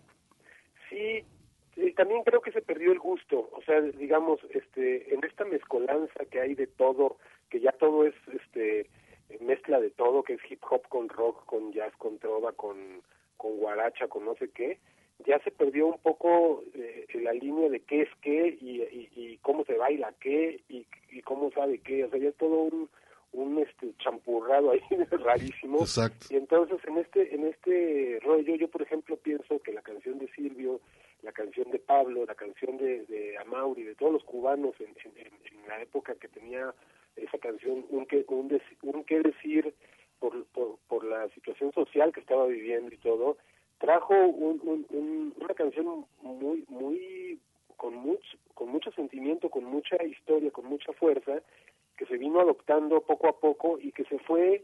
Sí, 0.89 1.23
también 1.95 2.23
creo 2.23 2.41
que 2.41 2.51
se 2.51 2.61
perdió 2.61 2.91
el 2.91 2.99
gusto, 2.99 3.49
o 3.51 3.61
sea, 3.65 3.81
digamos, 3.81 4.39
este, 4.53 5.13
en 5.13 5.23
esta 5.23 5.45
mezcolanza 5.45 6.25
que 6.29 6.41
hay 6.41 6.55
de 6.55 6.67
todo, 6.67 7.17
que 7.49 7.59
ya 7.59 7.71
todo 7.71 8.05
es, 8.05 8.15
este, 8.33 8.89
mezcla 9.41 9.79
de 9.79 9.89
todo, 9.89 10.23
que 10.23 10.33
es 10.33 10.41
hip 10.49 10.61
hop 10.69 10.87
con 10.89 11.09
rock, 11.09 11.45
con 11.45 11.71
jazz, 11.73 11.93
con 11.97 12.17
trova, 12.19 12.51
con, 12.53 13.01
con 13.37 13.57
guaracha, 13.57 14.07
con 14.07 14.25
no 14.25 14.35
sé 14.35 14.49
qué, 14.49 14.79
ya 15.25 15.39
se 15.39 15.51
perdió 15.51 15.87
un 15.87 15.97
poco 15.99 16.63
eh, 16.73 17.05
la 17.13 17.33
línea 17.33 17.69
de 17.69 17.79
qué 17.81 18.01
es 18.01 18.09
qué 18.21 18.57
y, 18.59 18.81
y, 18.81 19.09
y, 19.15 19.37
cómo 19.37 19.63
se 19.65 19.75
baila 19.77 20.13
qué 20.19 20.61
y, 20.69 20.85
y 21.11 21.21
cómo 21.21 21.51
sabe 21.51 21.79
qué, 21.79 22.03
o 22.03 22.09
sea, 22.09 22.19
ya 22.19 22.29
es 22.29 22.35
todo 22.35 22.63
un, 22.63 22.89
un 23.31 23.59
este 23.59 23.93
champurrado 23.99 24.71
ahí 24.71 24.81
rarísimo. 25.11 25.79
Exacto. 25.79 26.27
Y 26.29 26.35
entonces 26.35 26.79
en 26.85 26.97
este 26.97 27.33
en 27.33 27.45
este 27.45 28.19
rollo 28.23 28.55
yo 28.55 28.67
por 28.67 28.81
ejemplo 28.81 29.17
pienso 29.17 29.59
que 29.61 29.73
la 29.73 29.81
canción 29.81 30.19
de 30.19 30.27
Silvio, 30.33 30.81
la 31.21 31.31
canción 31.31 31.71
de 31.71 31.79
Pablo, 31.79 32.25
la 32.25 32.35
canción 32.35 32.77
de, 32.77 33.05
de 33.05 33.37
Amauri, 33.37 33.83
de 33.83 33.95
todos 33.95 34.13
los 34.13 34.23
cubanos 34.23 34.75
en, 34.79 34.95
en, 35.05 35.27
en 35.27 35.67
la 35.67 35.81
época 35.81 36.15
que 36.15 36.27
tenía 36.27 36.73
esa 37.15 37.37
canción 37.37 37.85
un 37.89 38.05
que 38.05 38.25
un, 38.27 38.47
de, 38.49 38.61
un 38.83 39.03
qué 39.05 39.21
decir 39.21 39.73
por, 40.19 40.45
por 40.47 40.77
por 40.87 41.05
la 41.05 41.29
situación 41.29 41.71
social 41.73 42.11
que 42.13 42.19
estaba 42.19 42.45
viviendo 42.47 42.93
y 42.93 42.97
todo 42.97 43.37
trajo 43.85 44.15
un, 44.15 44.59
un, 44.63 44.85
un, 44.89 45.33
una 45.39 45.53
canción 45.53 46.05
muy 46.23 46.65
muy 46.67 47.39
con 47.77 47.93
mucho 47.95 48.37
con 48.55 48.69
mucho 48.69 48.91
sentimiento 48.93 49.49
con 49.49 49.63
mucha 49.63 50.03
historia 50.03 50.49
con 50.49 50.65
mucha 50.65 50.91
fuerza 50.93 51.41
que 51.95 52.05
se 52.07 52.17
vino 52.17 52.39
adoptando 52.39 53.01
poco 53.01 53.27
a 53.27 53.39
poco 53.39 53.77
y 53.79 53.91
que 53.91 54.05
se 54.05 54.17
fue 54.19 54.63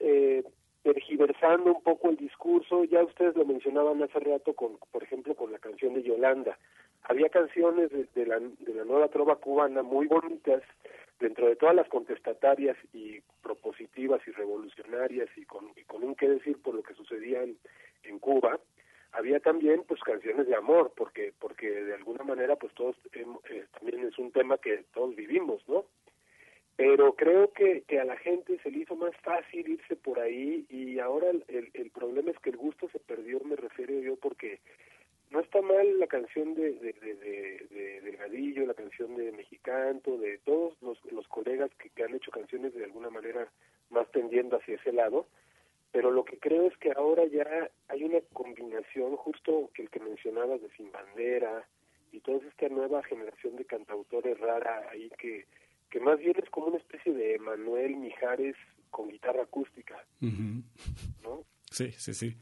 eh, 0.00 0.42
tergiversando 0.82 1.74
un 1.74 1.82
poco 1.82 2.10
el 2.10 2.16
discurso. 2.16 2.84
Ya 2.84 3.02
ustedes 3.02 3.34
lo 3.36 3.46
mencionaban 3.46 4.02
hace 4.02 4.20
rato, 4.20 4.52
con, 4.52 4.76
por 4.92 5.02
ejemplo, 5.02 5.34
con 5.34 5.50
la 5.50 5.58
canción 5.58 5.94
de 5.94 6.02
Yolanda. 6.02 6.58
Había 7.04 7.28
canciones 7.28 7.90
de, 7.90 8.26
la, 8.26 8.38
de 8.38 8.74
la 8.74 8.84
nueva 8.84 9.08
trova 9.08 9.36
cubana 9.36 9.82
muy 9.82 10.06
bonitas, 10.06 10.62
dentro 11.20 11.46
de 11.46 11.56
todas 11.56 11.74
las 11.74 11.88
contestatarias 11.88 12.76
y 12.92 13.20
propositivas 13.42 14.20
y 14.26 14.32
revolucionarias 14.32 15.28
y 15.36 15.44
con, 15.44 15.70
con 15.86 16.02
un 16.02 16.14
qué 16.14 16.28
decir 16.28 16.60
por 16.60 16.74
lo 16.74 16.82
que 16.82 16.94
sucedía 16.94 17.42
en, 17.42 17.56
en 18.06 18.18
Cuba, 18.18 18.58
había 19.14 19.40
también 19.40 19.84
pues 19.86 20.00
canciones 20.02 20.46
de 20.46 20.56
amor 20.56 20.92
porque 20.96 21.32
porque 21.38 21.70
de 21.70 21.94
alguna 21.94 22.24
manera 22.24 22.56
pues 22.56 22.74
todos 22.74 22.96
eh, 23.12 23.64
también 23.78 24.06
es 24.06 24.18
un 24.18 24.32
tema 24.32 24.58
que 24.58 24.84
todos 24.92 25.14
vivimos 25.14 25.62
no 25.68 25.84
pero 26.76 27.14
creo 27.14 27.52
que, 27.52 27.82
que 27.86 28.00
a 28.00 28.04
la 28.04 28.16
gente 28.16 28.58
se 28.62 28.70
le 28.70 28.80
hizo 28.80 28.96
más 28.96 29.14
fácil 29.18 29.68
irse 29.68 29.94
por 29.94 30.18
ahí 30.18 30.66
y 30.68 30.98
ahora 30.98 31.30
el, 31.30 31.70
el, 31.72 31.90
problema 31.90 32.32
es 32.32 32.38
que 32.40 32.50
el 32.50 32.56
gusto 32.56 32.88
se 32.88 32.98
perdió 32.98 33.38
me 33.44 33.54
refiero 33.54 33.94
yo 34.00 34.16
porque 34.16 34.58
no 35.30 35.40
está 35.40 35.62
mal 35.62 36.00
la 36.00 36.08
canción 36.08 36.54
de, 36.54 36.72
de, 36.72 36.92
de, 36.92 37.14
de, 37.14 37.66
de 37.70 38.00
Delgadillo, 38.00 38.66
la 38.66 38.74
canción 38.74 39.16
de 39.16 39.32
Mexicanto, 39.32 40.18
de 40.18 40.38
todos 40.38 40.80
los, 40.82 40.98
los 41.12 41.26
colegas 41.28 41.70
que, 41.78 41.90
que 41.90 42.04
han 42.04 42.14
hecho 42.14 42.30
canciones 42.30 42.74
de 42.74 42.84
alguna 42.84 43.10
manera 43.10 43.48
más 43.90 44.10
tendiendo 44.12 44.56
hacia 44.56 44.76
ese 44.76 44.92
lado, 44.92 45.26
pero 45.94 46.10
lo 46.10 46.24
que 46.24 46.38
creo 46.40 46.66
es 46.66 46.76
que 46.78 46.90
ahora 46.96 47.24
ya 47.26 47.70
hay 47.86 48.02
una 48.02 48.18
combinación, 48.32 49.14
justo 49.14 49.70
que 49.72 49.82
el 49.82 49.90
que 49.90 50.00
mencionabas 50.00 50.60
de 50.60 50.68
Sin 50.76 50.90
Bandera 50.90 51.64
y 52.10 52.18
toda 52.18 52.38
esta 52.48 52.68
nueva 52.68 53.00
generación 53.04 53.54
de 53.54 53.64
cantautores 53.64 54.36
rara 54.40 54.88
ahí 54.90 55.08
que, 55.20 55.46
que 55.90 56.00
más 56.00 56.18
bien 56.18 56.34
es 56.42 56.50
como 56.50 56.66
una 56.66 56.78
especie 56.78 57.12
de 57.12 57.38
Manuel 57.38 57.94
Mijares 57.94 58.56
con 58.90 59.08
guitarra 59.08 59.44
acústica, 59.44 60.04
¿no? 61.22 61.44
Sí, 61.70 61.92
sí, 61.92 62.12
sí. 62.12 62.36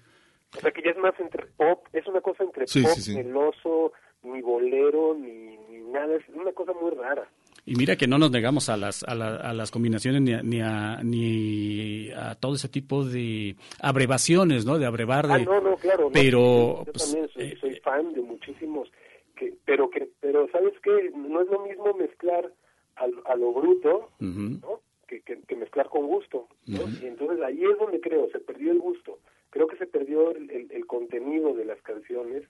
O 0.57 0.61
sea 0.61 0.71
que 0.71 0.81
ya 0.83 0.93
es 0.93 0.97
más 0.97 1.19
entre 1.21 1.45
pop, 1.49 1.87
es 1.93 2.07
una 2.07 2.23
cosa 2.23 2.45
entre 2.45 2.67
Sí, 2.67 2.81
pop, 2.83 2.93
sí, 2.95 3.03
sí. 3.03 3.17
meloso, 3.17 3.93
ni 4.23 4.41
bolero, 4.41 5.15
ni, 5.15 5.59
ni 5.59 5.79
nada, 5.93 6.17
es 6.17 6.27
una 6.31 6.53
cosa 6.53 6.73
muy 6.73 6.91
rara. 6.93 7.29
Y 7.65 7.77
mira 7.77 7.95
que 7.97 8.09
no 8.09 8.19
nos 8.19 8.31
negamos 8.33 8.69
a 8.69 8.77
las, 8.77 9.05
a, 9.05 9.15
la- 9.15 9.37
a 9.37 9.53
las 9.53 9.71
combinaciones 9.71 10.21
ni 10.23 10.33
a, 10.35 10.43
ni, 10.43 10.61
a, 10.61 11.01
ni 11.05 12.11
a 12.11 12.35
todo 12.35 12.55
ese 12.57 12.69
tipo 12.69 13.05
de 13.05 13.55
abrevaciones, 13.81 14.67
¿no? 14.67 14.79
De 14.79 14.87
abrevar 14.87 15.29
de... 15.29 15.35
Ah, 15.35 15.39
no, 15.39 15.61
no, 15.61 15.77
claro. 15.77 16.05
no, 16.07 16.11
Pero, 16.13 16.85
yo 16.85 16.93
pues, 16.93 17.05
también 17.05 17.29
soy, 17.29 17.57
soy 17.61 17.75
fan 17.81 18.13
de 18.15 18.21
muchísimos, 18.21 18.91
que, 19.37 19.55
pero 19.65 19.89
que, 19.91 20.09
pero 20.21 20.49
sabes 20.51 20.73
qué, 20.83 21.13
no 21.17 21.41
es 21.41 21.49
lo 21.49 21.61
mismo 21.65 21.95
mezclar 21.95 22.51
al- 22.97 23.23
a, 23.27 23.37
lo 23.37 23.53
bruto, 23.53 24.11
¿no? 24.19 24.81
Que, 25.07 25.21
que, 25.21 25.39
que 25.43 25.55
mezclar 25.57 25.89
con 25.89 26.07
gusto, 26.09 26.49
¿no? 26.67 26.81
Y 27.01 27.07
entonces 27.07 27.41
ahí 27.45 27.63
es 27.63 27.79
donde 27.79 28.01
creo 28.01 28.29
se 28.33 28.41
perdió 28.41 28.73
el 28.73 28.81
gusto. 28.81 29.19
Creo 29.51 29.67
que 29.69 29.77
se 29.77 29.87
perdió 29.87 30.35
el, 30.35 30.51
el- 30.51 30.73
el 30.73 30.87
contenido 30.87 31.55
de 31.55 31.65
las 31.67 31.81
canciones, 31.83 32.43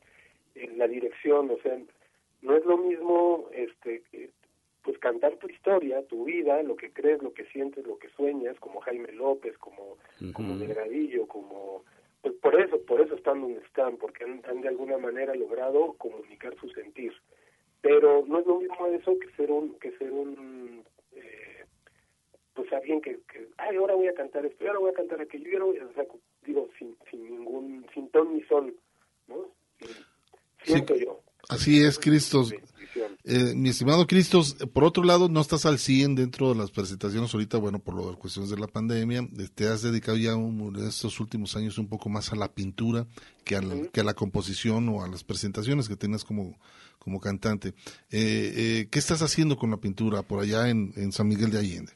en 0.55 0.79
la 0.79 0.87
dirección, 0.89 1.51
o 1.51 1.59
sea, 1.63 1.77
no 2.43 2.57
es 2.57 2.65
lo 2.65 2.79
mismo, 2.79 3.49
este, 3.53 4.03
eh, 4.13 4.31
pues 4.83 4.99
cantar 4.99 5.37
tu 5.37 5.49
historia, 5.49 6.03
tu 6.09 6.25
vida, 6.25 6.63
lo 6.63 6.77
que 6.77 6.93
crees, 6.93 7.23
lo 7.23 7.33
que 7.33 7.45
sientes, 7.47 7.87
lo 7.87 7.99
que 7.99 8.09
sueñas, 8.11 8.59
como 8.59 8.81
Jaime 8.81 9.13
López, 9.13 9.57
como 9.59 9.97
como 10.33 10.57
Delgadillo, 10.57 11.27
como 11.27 11.85
pues 12.21 12.35
por 12.37 12.61
eso, 12.61 12.81
por 12.83 13.01
eso 13.01 13.15
están 13.17 13.41
donde 13.41 13.61
están, 13.61 13.97
porque 13.97 14.25
han, 14.25 14.43
han 14.49 14.61
de 14.61 14.69
alguna 14.69 14.97
manera 14.97 15.35
logrado 15.35 15.95
comunicar 15.95 16.55
su 16.61 16.69
sentir. 16.71 17.13
Pero 17.81 18.25
no 18.27 18.39
es 18.39 18.47
lo 18.47 18.61
mismo 18.61 18.87
eso 18.87 19.19
que 19.19 19.29
ser 19.37 19.51
un, 19.51 19.75
que 19.81 19.91
ser 19.99 20.13
un 20.13 20.85
eh, 21.17 21.65
pues 22.55 22.73
alguien 22.73 23.01
que, 23.01 23.19
que, 23.33 23.49
ay, 23.59 23.77
ahora 23.77 23.95
voy 23.95 24.07
a 24.07 24.15
cantar 24.15 24.47
esto, 24.47 24.65
ahora 24.67 24.79
voy 24.79 24.91
a 24.91 24.95
cantar 24.95 25.21
aquello, 25.21 25.51
y 25.51 25.53
ahora 25.55 25.65
voy 25.65 25.79
a, 25.79 25.87
o 25.87 25.93
sea, 25.95 26.05
digo, 26.45 26.69
sin, 26.79 26.97
sin 27.11 27.25
ningún, 27.25 27.87
sin 27.93 28.09
ton 28.11 28.35
ni 28.35 28.43
sol, 28.43 28.75
¿no? 29.27 29.49
Siento 30.63 30.95
yo. 30.95 31.21
Así 31.49 31.85
es, 31.85 31.99
Cristos. 31.99 32.55
Eh, 33.25 33.55
mi 33.55 33.69
estimado 33.71 34.07
Cristos, 34.07 34.55
por 34.73 34.85
otro 34.85 35.05
lado, 35.05 35.29
no 35.29 35.41
estás 35.41 35.65
al 35.67 35.79
100 35.79 36.15
dentro 36.17 36.51
de 36.51 36.57
las 36.59 36.71
presentaciones 36.71 37.33
ahorita, 37.33 37.59
bueno, 37.59 37.79
por 37.79 37.95
lo 37.95 38.11
de 38.11 38.17
cuestiones 38.17 38.51
de 38.51 38.59
la 38.59 38.67
pandemia. 38.67 39.21
eh, 39.21 39.49
Te 39.55 39.67
has 39.69 39.83
dedicado 39.83 40.17
ya 40.19 40.35
un- 40.37 40.75
en 40.77 40.87
estos 40.87 41.21
últimos 41.21 41.57
años 41.57 41.79
un 41.79 41.89
poco 41.89 42.09
más 42.09 42.33
a 42.33 42.37
la 42.37 42.49
pintura 42.53 43.07
que 43.45 43.57
a 43.57 43.63
la, 43.63 43.75
que 43.93 44.01
a 44.01 44.05
la 44.05 44.15
composición 44.15 44.89
o 44.89 45.03
a 45.05 45.09
las 45.09 45.25
presentaciones 45.25 45.89
que 45.89 45.97
tienes 45.97 46.25
como, 46.25 46.59
como 46.99 47.21
cantante. 47.21 47.69
Eh, 48.11 48.53
eh, 48.57 48.89
¿Qué 48.91 48.99
estás 48.99 49.23
haciendo 49.23 49.57
con 49.57 49.71
la 49.71 49.77
pintura 49.79 50.23
por 50.23 50.41
allá 50.41 50.69
en, 50.69 50.93
en 50.97 51.13
San 51.13 51.29
Miguel 51.29 51.51
de 51.51 51.59
Allende? 51.59 51.93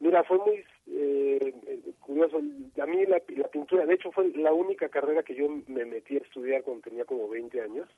Mira, 0.00 0.24
fue 0.24 0.38
muy 0.38 0.64
eh, 0.88 1.54
curioso. 2.00 2.36
A 2.38 2.86
mí 2.86 2.98
la, 3.08 3.22
la 3.36 3.48
pintura, 3.48 3.86
de 3.86 3.94
hecho, 3.94 4.10
fue 4.12 4.28
la 4.36 4.52
única 4.52 4.88
carrera 4.88 5.22
que 5.22 5.34
yo 5.36 5.48
me 5.68 5.84
metí 5.84 6.16
a 6.16 6.18
estudiar 6.18 6.62
cuando 6.62 6.82
tenía 6.82 7.04
como 7.04 7.28
20 7.28 7.60
años. 7.60 7.88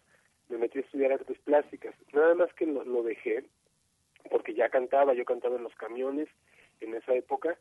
Me 0.48 0.58
metí 0.58 0.78
a 0.78 0.82
estudiar 0.82 1.12
artes 1.12 1.38
plásticas. 1.40 1.94
Nada 2.12 2.34
más 2.34 2.52
que 2.54 2.66
lo, 2.66 3.02
dejé 3.02 3.44
porque 4.30 4.54
ya 4.54 4.68
cantaba, 4.68 5.14
yo 5.14 5.24
cantaba 5.24 5.56
en 5.56 5.64
los 5.64 5.74
camiones 5.74 6.28
en 6.80 6.94
esa 6.94 7.14
época 7.14 7.58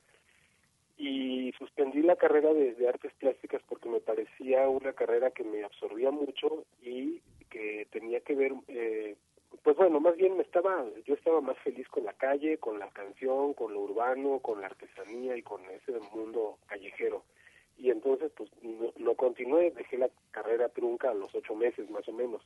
y 0.97 1.51
suspendí 1.57 2.01
la 2.01 2.15
carrera 2.15 2.53
de, 2.53 2.73
de 2.75 2.87
artes 2.87 3.13
plásticas 3.19 3.61
porque 3.67 3.89
me 3.89 3.99
parecía 3.99 4.69
una 4.69 4.93
carrera 4.93 5.31
que 5.31 5.43
me 5.43 5.63
absorbía 5.63 6.11
mucho 6.11 6.65
y 6.81 7.21
que 7.49 7.87
tenía 7.91 8.21
que 8.21 8.35
ver 8.35 8.53
eh, 8.67 9.15
pues 9.61 9.77
bueno, 9.77 9.99
más 9.99 10.15
bien 10.15 10.35
me 10.35 10.43
estaba, 10.43 10.85
yo 11.05 11.13
estaba 11.13 11.41
más 11.41 11.57
feliz 11.59 11.87
con 11.89 12.03
la 12.05 12.13
calle, 12.13 12.57
con 12.57 12.79
la 12.79 12.89
canción, 12.89 13.53
con 13.53 13.73
lo 13.73 13.81
urbano, 13.81 14.39
con 14.39 14.61
la 14.61 14.67
artesanía 14.67 15.37
y 15.37 15.43
con 15.43 15.63
ese 15.65 15.99
mundo 16.13 16.57
callejero. 16.67 17.23
Y 17.77 17.89
entonces, 17.89 18.31
pues, 18.35 18.49
no, 18.61 18.93
no 18.97 19.15
continué, 19.15 19.71
dejé 19.71 19.97
la 19.97 20.09
carrera 20.31 20.69
trunca 20.69 21.11
a 21.11 21.13
los 21.13 21.33
ocho 21.35 21.55
meses 21.55 21.89
más 21.89 22.07
o 22.07 22.13
menos. 22.13 22.41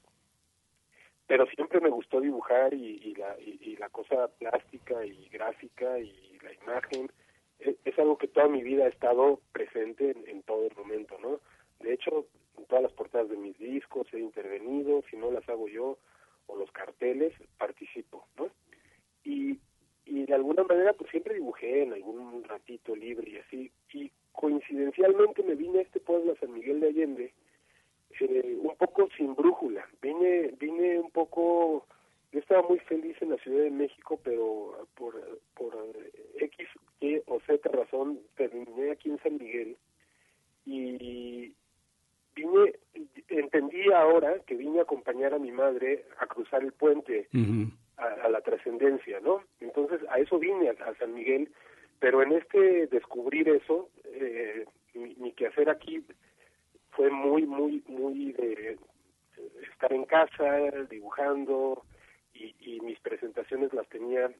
Pero 1.27 1.45
siempre 1.47 1.81
me 1.81 1.89
gustó 1.89 2.21
dibujar 2.21 2.73
y, 2.73 3.01
y 3.03 3.15
la, 3.15 3.35
y, 3.39 3.75
la 3.75 3.89
cosa 3.89 4.27
plástica 4.39 5.05
y 5.05 5.27
gráfica 5.29 5.99
y 5.99 6.39
la 6.41 6.53
imagen. 6.53 7.11
Es, 7.59 7.75
es 7.83 7.99
algo 7.99 8.17
que 8.17 8.27
toda 8.27 8.47
mi 8.47 8.63
vida 8.63 8.85
ha 8.85 8.89
estado 8.89 9.41
presente 9.51 10.11
en, 10.11 10.27
en 10.27 10.43
todo 10.43 10.65
el 10.65 10.75
momento, 10.75 11.17
¿no? 11.19 11.39
De 11.79 11.93
hecho, 11.93 12.27
en 12.57 12.65
todas 12.65 12.83
las 12.83 12.93
portadas 12.93 13.29
de 13.29 13.37
mis 13.37 13.57
discos 13.57 14.07
he 14.13 14.19
intervenido, 14.19 15.03
si 15.09 15.17
no 15.17 15.31
las 15.31 15.47
hago 15.49 15.67
yo, 15.67 15.97
o 16.47 16.55
los 16.55 16.71
carteles, 16.71 17.33
participo, 17.57 18.25
¿no? 18.37 18.49
Y, 19.23 19.59
y 20.05 20.25
de 20.25 20.33
alguna 20.33 20.63
manera 20.63 20.93
pues 20.93 21.11
siempre 21.11 21.35
dibujé 21.35 21.83
en 21.83 21.93
algún 21.93 22.43
ratito 22.45 22.95
libre 22.95 23.29
y 23.29 23.37
así, 23.37 23.71
y 23.93 24.11
coincidencialmente 24.31 25.43
me 25.43 25.55
vine 25.55 25.79
a 25.79 25.81
este 25.81 25.99
pueblo, 25.99 26.31
a 26.31 26.39
San 26.39 26.53
Miguel 26.53 26.79
de 26.79 26.87
Allende, 26.87 27.33
eh, 28.21 28.57
un 28.59 28.75
poco 28.77 29.09
sin 29.17 29.35
brújula, 29.35 29.87
vine, 30.01 30.53
vine 30.59 30.99
un 30.99 31.11
poco, 31.11 31.85
yo 32.31 32.39
estaba 32.39 32.67
muy 32.67 32.79
feliz 32.79 33.15
en 33.21 33.31
la 33.31 33.37
Ciudad 33.37 33.63
de 33.63 33.71
México, 33.71 34.19
pero 34.23 34.87
por, 34.95 35.13
por 35.55 35.75
X, 36.39 36.67
Y 36.99 37.17
o 37.27 37.39
Z 37.41 37.69
razón 37.69 38.19
terminé 38.35 38.91
aquí 38.91 39.09
en 39.09 39.19
San 39.19 39.37
Miguel 39.37 39.77
y 40.65 41.53
vine, 42.35 42.73
entendí 43.29 43.91
ahora 43.91 44.39
que 44.45 44.55
vine 44.55 44.79
a 44.79 44.83
acompañar 44.83 45.33
a 45.33 45.39
mi 45.39 45.51
madre 45.51 46.05
a 46.19 46.27
cruzar 46.27 46.63
el 46.63 46.73
puente 46.73 47.27
a, 47.97 48.05
a 48.05 48.29
la 48.29 48.41
trascendencia, 48.41 49.19
¿no? 49.21 49.43
Entonces 49.59 50.01
a 50.09 50.19
eso 50.19 50.37
vine 50.37 50.69
a, 50.69 50.71
a 50.83 50.95
San 50.95 51.13
Miguel, 51.13 51.49
pero 51.99 52.21
en 52.21 52.33
este 52.33 52.87
descubrir 52.87 53.49
eso, 53.49 53.89
eh, 54.05 54.65
mi, 54.93 55.15
mi 55.15 55.31
quehacer 55.31 55.69
aquí 55.69 56.03
fue 56.97 57.09
muy, 57.11 57.45
muy, 57.45 57.81
muy 57.87 58.33
de 58.33 58.77
estar 59.71 59.93
en 59.93 60.03
casa, 60.05 60.71
dibujando, 60.89 61.83
y, 62.33 62.55
y 62.59 62.79
mis 62.81 62.99
presentaciones 62.99 63.71
las 63.73 63.87
tenía 63.87 64.31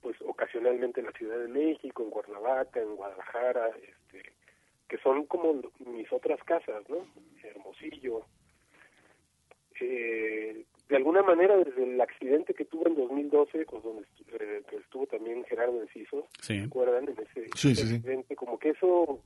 pues 0.00 0.16
ocasionalmente 0.22 1.00
en 1.00 1.06
la 1.06 1.12
Ciudad 1.12 1.38
de 1.38 1.48
México, 1.48 2.02
en 2.04 2.10
Cuernavaca, 2.10 2.80
en 2.80 2.94
Guadalajara, 2.96 3.68
este, 3.68 4.32
que 4.88 4.98
son 4.98 5.26
como 5.26 5.60
mis 5.84 6.10
otras 6.12 6.42
casas, 6.44 6.88
¿no? 6.88 7.04
Hermosillo. 7.42 8.22
Eh, 9.80 10.64
de 10.88 10.96
alguna 10.96 11.22
manera, 11.22 11.56
desde 11.56 11.82
el 11.84 12.00
accidente 12.00 12.54
que 12.54 12.64
tuve 12.64 12.88
en 12.90 12.96
2012, 12.96 13.64
pues 13.64 13.82
donde 13.82 14.02
estu- 14.02 14.36
eh, 14.40 14.62
que 14.68 14.76
estuvo 14.76 15.06
también 15.06 15.44
Gerardo 15.44 15.80
Enciso, 15.80 16.28
Sí. 16.40 16.58
¿se 16.58 16.64
acuerdan? 16.64 17.04
En 17.08 17.18
ese 17.18 17.44
Sí, 17.56 17.74
sí, 17.74 17.74
sí. 17.74 17.94
accidente, 17.96 18.36
como 18.36 18.58
que 18.58 18.70
eso 18.70 19.20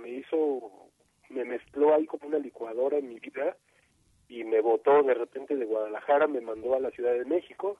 me 0.00 0.08
hizo, 0.10 0.83
me 1.30 1.44
mezcló 1.44 1.94
ahí 1.94 2.06
como 2.06 2.26
una 2.28 2.38
licuadora 2.38 2.98
en 2.98 3.08
mi 3.08 3.18
vida 3.18 3.56
y 4.28 4.44
me 4.44 4.60
botó 4.60 5.02
de 5.02 5.14
repente 5.14 5.56
de 5.56 5.64
Guadalajara, 5.64 6.26
me 6.26 6.40
mandó 6.40 6.74
a 6.74 6.80
la 6.80 6.90
Ciudad 6.90 7.12
de 7.14 7.24
México 7.24 7.78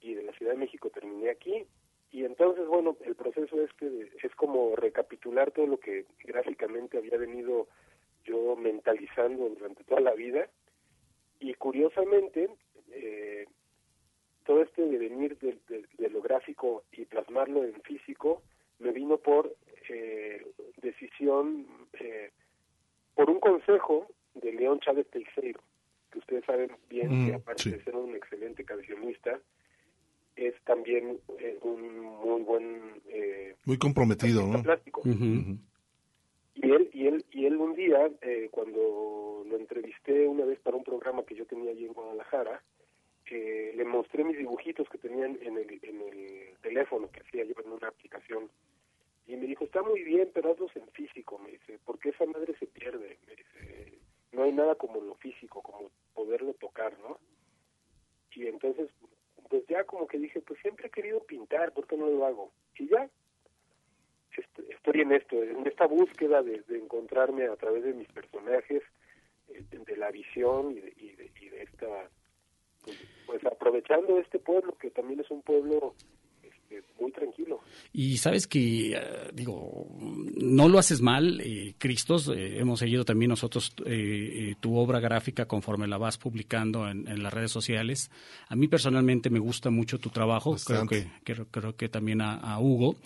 y 0.00 0.14
de 0.14 0.22
la 0.22 0.32
Ciudad 0.32 0.52
de 0.52 0.58
México 0.58 0.90
terminé 0.90 1.30
aquí. 1.30 1.66
Y 2.10 2.24
entonces 2.24 2.66
bueno 2.66 2.96
el 3.04 3.14
proceso 3.14 3.60
es 3.62 3.72
que 3.74 4.10
es 4.22 4.34
como 4.34 4.74
recapitular 4.76 5.50
todo 5.50 5.66
lo 5.66 5.78
que 5.78 6.06
gráficamente 6.24 6.96
había 6.98 7.18
venido 7.18 7.68
yo 8.24 8.56
mentalizando 8.56 9.48
durante 9.48 9.84
toda 9.84 10.00
la 10.00 10.12
vida. 10.14 10.48
Y 11.40 11.54
curiosamente 11.54 12.48
eh, 12.92 13.46
todo 14.44 14.62
este 14.62 14.82
devenir 14.82 15.38
de, 15.38 15.58
de- 15.68 15.84
de 15.98 16.10
lo 16.10 16.22
gráfico 16.22 16.84
y 16.92 17.04
plasmarlo 17.04 17.64
en 17.64 17.80
físico 17.82 18.42
me 18.78 18.92
vino 18.92 19.18
por 19.18 19.54
eh, 19.90 20.46
por 23.18 23.28
un 23.30 23.40
consejo 23.40 24.06
de 24.34 24.52
León 24.52 24.78
Chávez 24.78 25.08
Teixeira, 25.10 25.58
que 26.12 26.20
ustedes 26.20 26.44
saben 26.44 26.70
bien 26.88 27.08
mm, 27.10 27.26
que 27.26 27.34
aparte 27.34 27.70
de 27.70 27.82
ser 27.82 27.96
un 27.96 28.14
excelente 28.14 28.64
cancionista, 28.64 29.40
es 30.36 30.54
también 30.62 31.18
eh, 31.40 31.58
un 31.62 31.98
muy 31.98 32.42
buen... 32.42 33.02
Eh, 33.08 33.56
muy 33.64 33.76
comprometido, 33.76 34.46
¿no? 34.46 34.62
Plástico. 34.62 35.00
Uh. 35.04 35.58
Y 36.54 36.70
él, 36.70 36.90
y 36.92 37.06
él, 37.08 37.24
y 37.32 37.46
él 37.46 37.56
un 37.56 37.74
día, 37.74 38.08
eh, 38.22 38.50
cuando 38.52 39.44
lo 39.50 39.56
entrevisté 39.56 40.28
una 40.28 40.44
vez 40.44 40.60
para 40.60 40.76
un 40.76 40.84
programa 40.84 41.24
que 41.24 41.34
yo 41.34 41.44
tenía 41.44 41.72
allí 41.72 41.86
en 41.86 41.94
Guadalajara, 41.94 42.62
eh, 43.32 43.72
le 43.74 43.84
mostré 43.84 44.22
mis 44.22 44.38
dibujitos 44.38 44.88
que 44.90 44.98
tenían 44.98 45.36
en 45.42 45.58
el, 45.58 45.80
en 45.82 46.02
el 46.02 46.56
teléfono 46.62 47.10
que 47.10 47.22
hacía 47.22 47.42
yo 47.42 47.54
en 47.64 47.72
una 47.72 47.88
aplicación 47.88 48.48
y 49.28 49.36
me 49.36 49.46
dijo, 49.46 49.64
está 49.64 49.82
muy 49.82 50.02
bien, 50.02 50.30
pero 50.32 50.52
hazlos 50.52 50.74
en 50.74 50.88
físico, 50.88 51.38
me 51.38 51.50
dice, 51.50 51.78
porque 51.84 52.08
esa 52.08 52.24
madre 52.24 52.56
se 52.58 52.66
pierde. 52.66 53.18
Me 53.26 53.36
dice, 53.36 53.98
no 54.32 54.44
hay 54.44 54.52
nada 54.52 54.74
como 54.74 55.02
lo 55.02 55.14
físico, 55.16 55.60
como 55.60 55.90
poderlo 56.14 56.54
tocar, 56.54 56.98
¿no? 57.00 57.20
Y 58.32 58.46
entonces, 58.46 58.88
pues 59.50 59.66
ya 59.68 59.84
como 59.84 60.06
que 60.06 60.18
dije, 60.18 60.40
pues 60.40 60.58
siempre 60.60 60.86
he 60.88 60.90
querido 60.90 61.22
pintar, 61.24 61.72
¿por 61.72 61.86
qué 61.86 61.98
no 61.98 62.06
lo 62.08 62.24
hago? 62.24 62.52
Y 62.78 62.88
ya, 62.88 63.10
est- 64.34 64.70
estoy 64.70 65.02
en 65.02 65.12
esto, 65.12 65.42
en 65.42 65.66
esta 65.66 65.86
búsqueda 65.86 66.42
de, 66.42 66.64
encontrarme 66.70 67.48
a 67.48 67.56
través 67.56 67.84
de 67.84 67.92
mis 67.92 68.08
personajes, 68.08 68.82
eh, 69.48 69.64
de, 69.70 69.96
la 69.98 70.10
visión 70.10 70.70
y 70.72 70.80
de, 70.80 70.92
y 70.96 71.12
de, 71.16 71.30
y 71.38 71.48
de 71.50 71.62
esta, 71.64 72.10
pues, 72.80 72.96
pues 73.26 73.44
aprovechando 73.44 74.18
este 74.18 74.38
pueblo 74.38 74.72
que 74.78 74.90
también 74.90 75.20
es 75.20 75.30
un 75.30 75.42
pueblo 75.42 75.96
este, 75.98 76.17
muy 77.00 77.12
tranquilo. 77.12 77.60
Y 77.92 78.18
sabes 78.18 78.46
que, 78.46 78.92
eh, 78.92 79.00
digo, 79.32 79.88
no 80.36 80.68
lo 80.68 80.78
haces 80.78 81.00
mal, 81.00 81.40
eh, 81.40 81.74
Cristos. 81.78 82.28
eh, 82.28 82.58
hemos 82.58 82.78
seguido 82.80 83.04
también 83.04 83.30
nosotros 83.30 83.72
eh, 83.86 84.50
eh, 84.50 84.54
tu 84.60 84.76
obra 84.76 85.00
gráfica 85.00 85.46
conforme 85.46 85.86
la 85.88 85.98
vas 85.98 86.18
publicando 86.18 86.88
en, 86.88 87.08
en 87.08 87.22
las 87.22 87.32
redes 87.32 87.50
sociales. 87.50 88.10
A 88.48 88.56
mí 88.56 88.68
personalmente 88.68 89.30
me 89.30 89.38
gusta 89.38 89.70
mucho 89.70 89.98
tu 89.98 90.10
trabajo, 90.10 90.56
creo 90.64 90.86
que, 90.86 91.06
creo, 91.24 91.46
creo 91.50 91.76
que 91.76 91.88
también 91.88 92.20
a, 92.20 92.34
a 92.34 92.60
Hugo. 92.60 92.96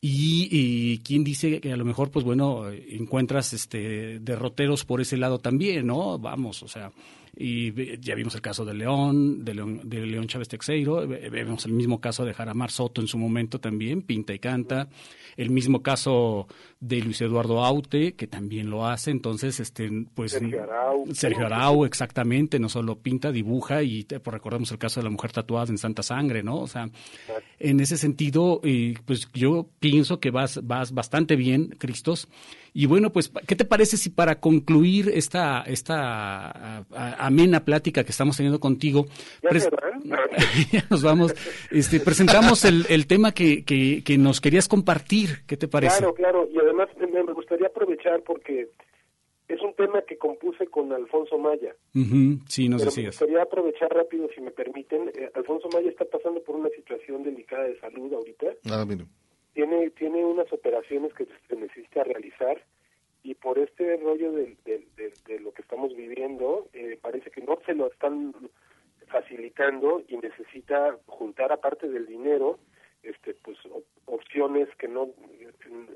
Y, 0.00 0.48
y 0.52 0.98
quién 0.98 1.24
dice 1.24 1.60
que 1.60 1.72
a 1.72 1.76
lo 1.76 1.84
mejor, 1.84 2.12
pues 2.12 2.24
bueno, 2.24 2.70
eh, 2.70 2.86
encuentras 2.90 3.52
este 3.52 4.20
derroteros 4.20 4.84
por 4.84 5.00
ese 5.00 5.16
lado 5.16 5.40
también, 5.40 5.88
¿no? 5.88 6.20
Vamos, 6.20 6.62
o 6.62 6.68
sea, 6.68 6.92
y 7.40 7.98
ya 8.00 8.16
vimos 8.16 8.34
el 8.34 8.40
caso 8.40 8.64
de 8.64 8.74
León, 8.74 9.44
de 9.44 9.54
León, 9.54 9.80
de 9.84 10.04
León 10.04 10.26
Chávez 10.26 10.48
Texeiro, 10.48 11.06
ve- 11.06 11.30
vemos 11.30 11.64
el 11.66 11.72
mismo 11.72 12.00
caso 12.00 12.24
de 12.24 12.34
Jaramar 12.34 12.70
Soto 12.72 13.00
en 13.00 13.06
su 13.06 13.16
momento 13.16 13.60
también, 13.60 14.02
pinta 14.02 14.34
y 14.34 14.40
canta, 14.40 14.88
el 15.36 15.50
mismo 15.50 15.80
caso 15.82 16.48
de 16.80 17.00
Luis 17.00 17.20
Eduardo 17.20 17.64
Aute, 17.64 18.14
que 18.14 18.26
también 18.26 18.70
lo 18.70 18.86
hace, 18.86 19.12
entonces, 19.12 19.60
este, 19.60 19.88
pues... 20.14 20.32
Sergio 20.32 20.64
Arau. 20.64 21.04
Sergio 21.14 21.46
Arau, 21.46 21.84
exactamente, 21.84 22.58
no 22.58 22.68
solo 22.68 22.98
pinta, 22.98 23.30
dibuja, 23.30 23.84
y 23.84 24.02
te- 24.02 24.18
pues, 24.18 24.32
recordemos 24.34 24.72
el 24.72 24.78
caso 24.78 24.98
de 24.98 25.04
la 25.04 25.10
mujer 25.10 25.30
tatuada 25.30 25.66
en 25.70 25.78
Santa 25.78 26.02
Sangre, 26.02 26.42
¿no? 26.42 26.58
O 26.58 26.66
sea, 26.66 26.90
en 27.60 27.78
ese 27.78 27.96
sentido, 27.96 28.60
pues 29.04 29.28
yo 29.32 29.68
pienso 29.78 30.18
que 30.18 30.30
vas, 30.32 30.60
vas 30.66 30.92
bastante 30.92 31.36
bien, 31.36 31.68
Cristos. 31.78 32.26
Y 32.74 32.86
bueno, 32.86 33.10
pues, 33.10 33.30
¿qué 33.46 33.56
te 33.56 33.64
parece 33.64 33.96
si 33.96 34.10
para 34.10 34.40
concluir 34.40 35.10
esta, 35.14 35.62
esta 35.62 35.96
a- 36.50 36.84
a- 36.94 37.26
amena 37.26 37.64
plática 37.64 38.04
que 38.04 38.10
estamos 38.10 38.36
teniendo 38.36 38.60
contigo, 38.60 39.06
¿Ya 39.42 39.50
pres- 39.50 39.70
van? 39.70 40.02
ya 40.72 40.84
nos 40.90 41.02
vamos, 41.02 41.34
este, 41.70 42.00
presentamos 42.00 42.64
el, 42.64 42.84
el 42.88 43.06
tema 43.06 43.32
que, 43.32 43.64
que, 43.64 44.02
que 44.04 44.18
nos 44.18 44.40
querías 44.40 44.68
compartir? 44.68 45.40
¿Qué 45.46 45.56
te 45.56 45.68
parece? 45.68 45.98
Claro, 45.98 46.14
claro, 46.14 46.48
y 46.52 46.58
además 46.58 46.88
me, 47.00 47.22
me 47.22 47.32
gustaría 47.32 47.66
aprovechar 47.68 48.22
porque 48.22 48.68
es 49.48 49.62
un 49.62 49.74
tema 49.74 50.02
que 50.06 50.18
compuse 50.18 50.66
con 50.66 50.92
Alfonso 50.92 51.38
Maya. 51.38 51.74
Ujú, 51.94 52.38
sí, 52.48 52.68
nos 52.68 52.82
Pero 52.82 52.90
me 52.92 52.96
decías. 52.96 53.06
gustaría 53.18 53.42
aprovechar 53.42 53.88
rápido, 53.90 54.28
si 54.34 54.42
me 54.42 54.50
permiten. 54.50 55.08
Eh, 55.14 55.30
Alfonso 55.34 55.68
Maya 55.72 55.88
está 55.88 56.04
pasando 56.04 56.42
por 56.42 56.54
una 56.56 56.68
situación 56.76 57.22
delicada 57.22 57.64
de 57.64 57.80
salud 57.80 58.12
ahorita. 58.12 58.46
Ah, 58.70 58.84
mira. 58.86 59.04
Tiene, 59.58 59.90
tiene 59.90 60.24
unas 60.24 60.52
operaciones 60.52 61.12
que 61.14 61.26
se 61.48 61.56
necesita 61.56 62.04
realizar 62.04 62.62
y 63.24 63.34
por 63.34 63.58
este 63.58 63.96
rollo 63.96 64.30
de, 64.30 64.56
de- 64.64 64.86
de- 64.94 65.12
de 65.26 65.40
lo 65.40 65.52
que 65.52 65.62
estamos 65.62 65.96
viviendo, 65.96 66.68
eh, 66.72 66.96
parece 67.02 67.32
que 67.32 67.40
no 67.42 67.58
se 67.66 67.74
lo 67.74 67.88
están 67.90 68.32
facilitando 69.08 70.00
y 70.06 70.16
necesita 70.18 70.96
juntar 71.06 71.50
aparte 71.50 71.88
del 71.88 72.06
dinero 72.06 72.60
este 73.02 73.34
pues 73.34 73.58
op- 73.66 73.84
opciones 74.06 74.68
que 74.76 74.86
no 74.86 75.08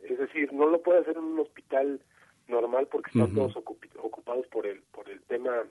es 0.08 0.18
decir 0.18 0.52
no 0.52 0.66
lo 0.66 0.82
puede 0.82 1.00
hacer 1.00 1.16
en 1.16 1.22
un 1.24 1.38
hospital 1.38 2.00
normal 2.48 2.88
porque 2.90 3.10
están 3.10 3.32
todos 3.36 3.56
ocupados 3.98 4.46
por 4.48 4.66
el 4.66 4.82
por 4.90 5.08
el 5.08 5.20
tema 5.22 5.64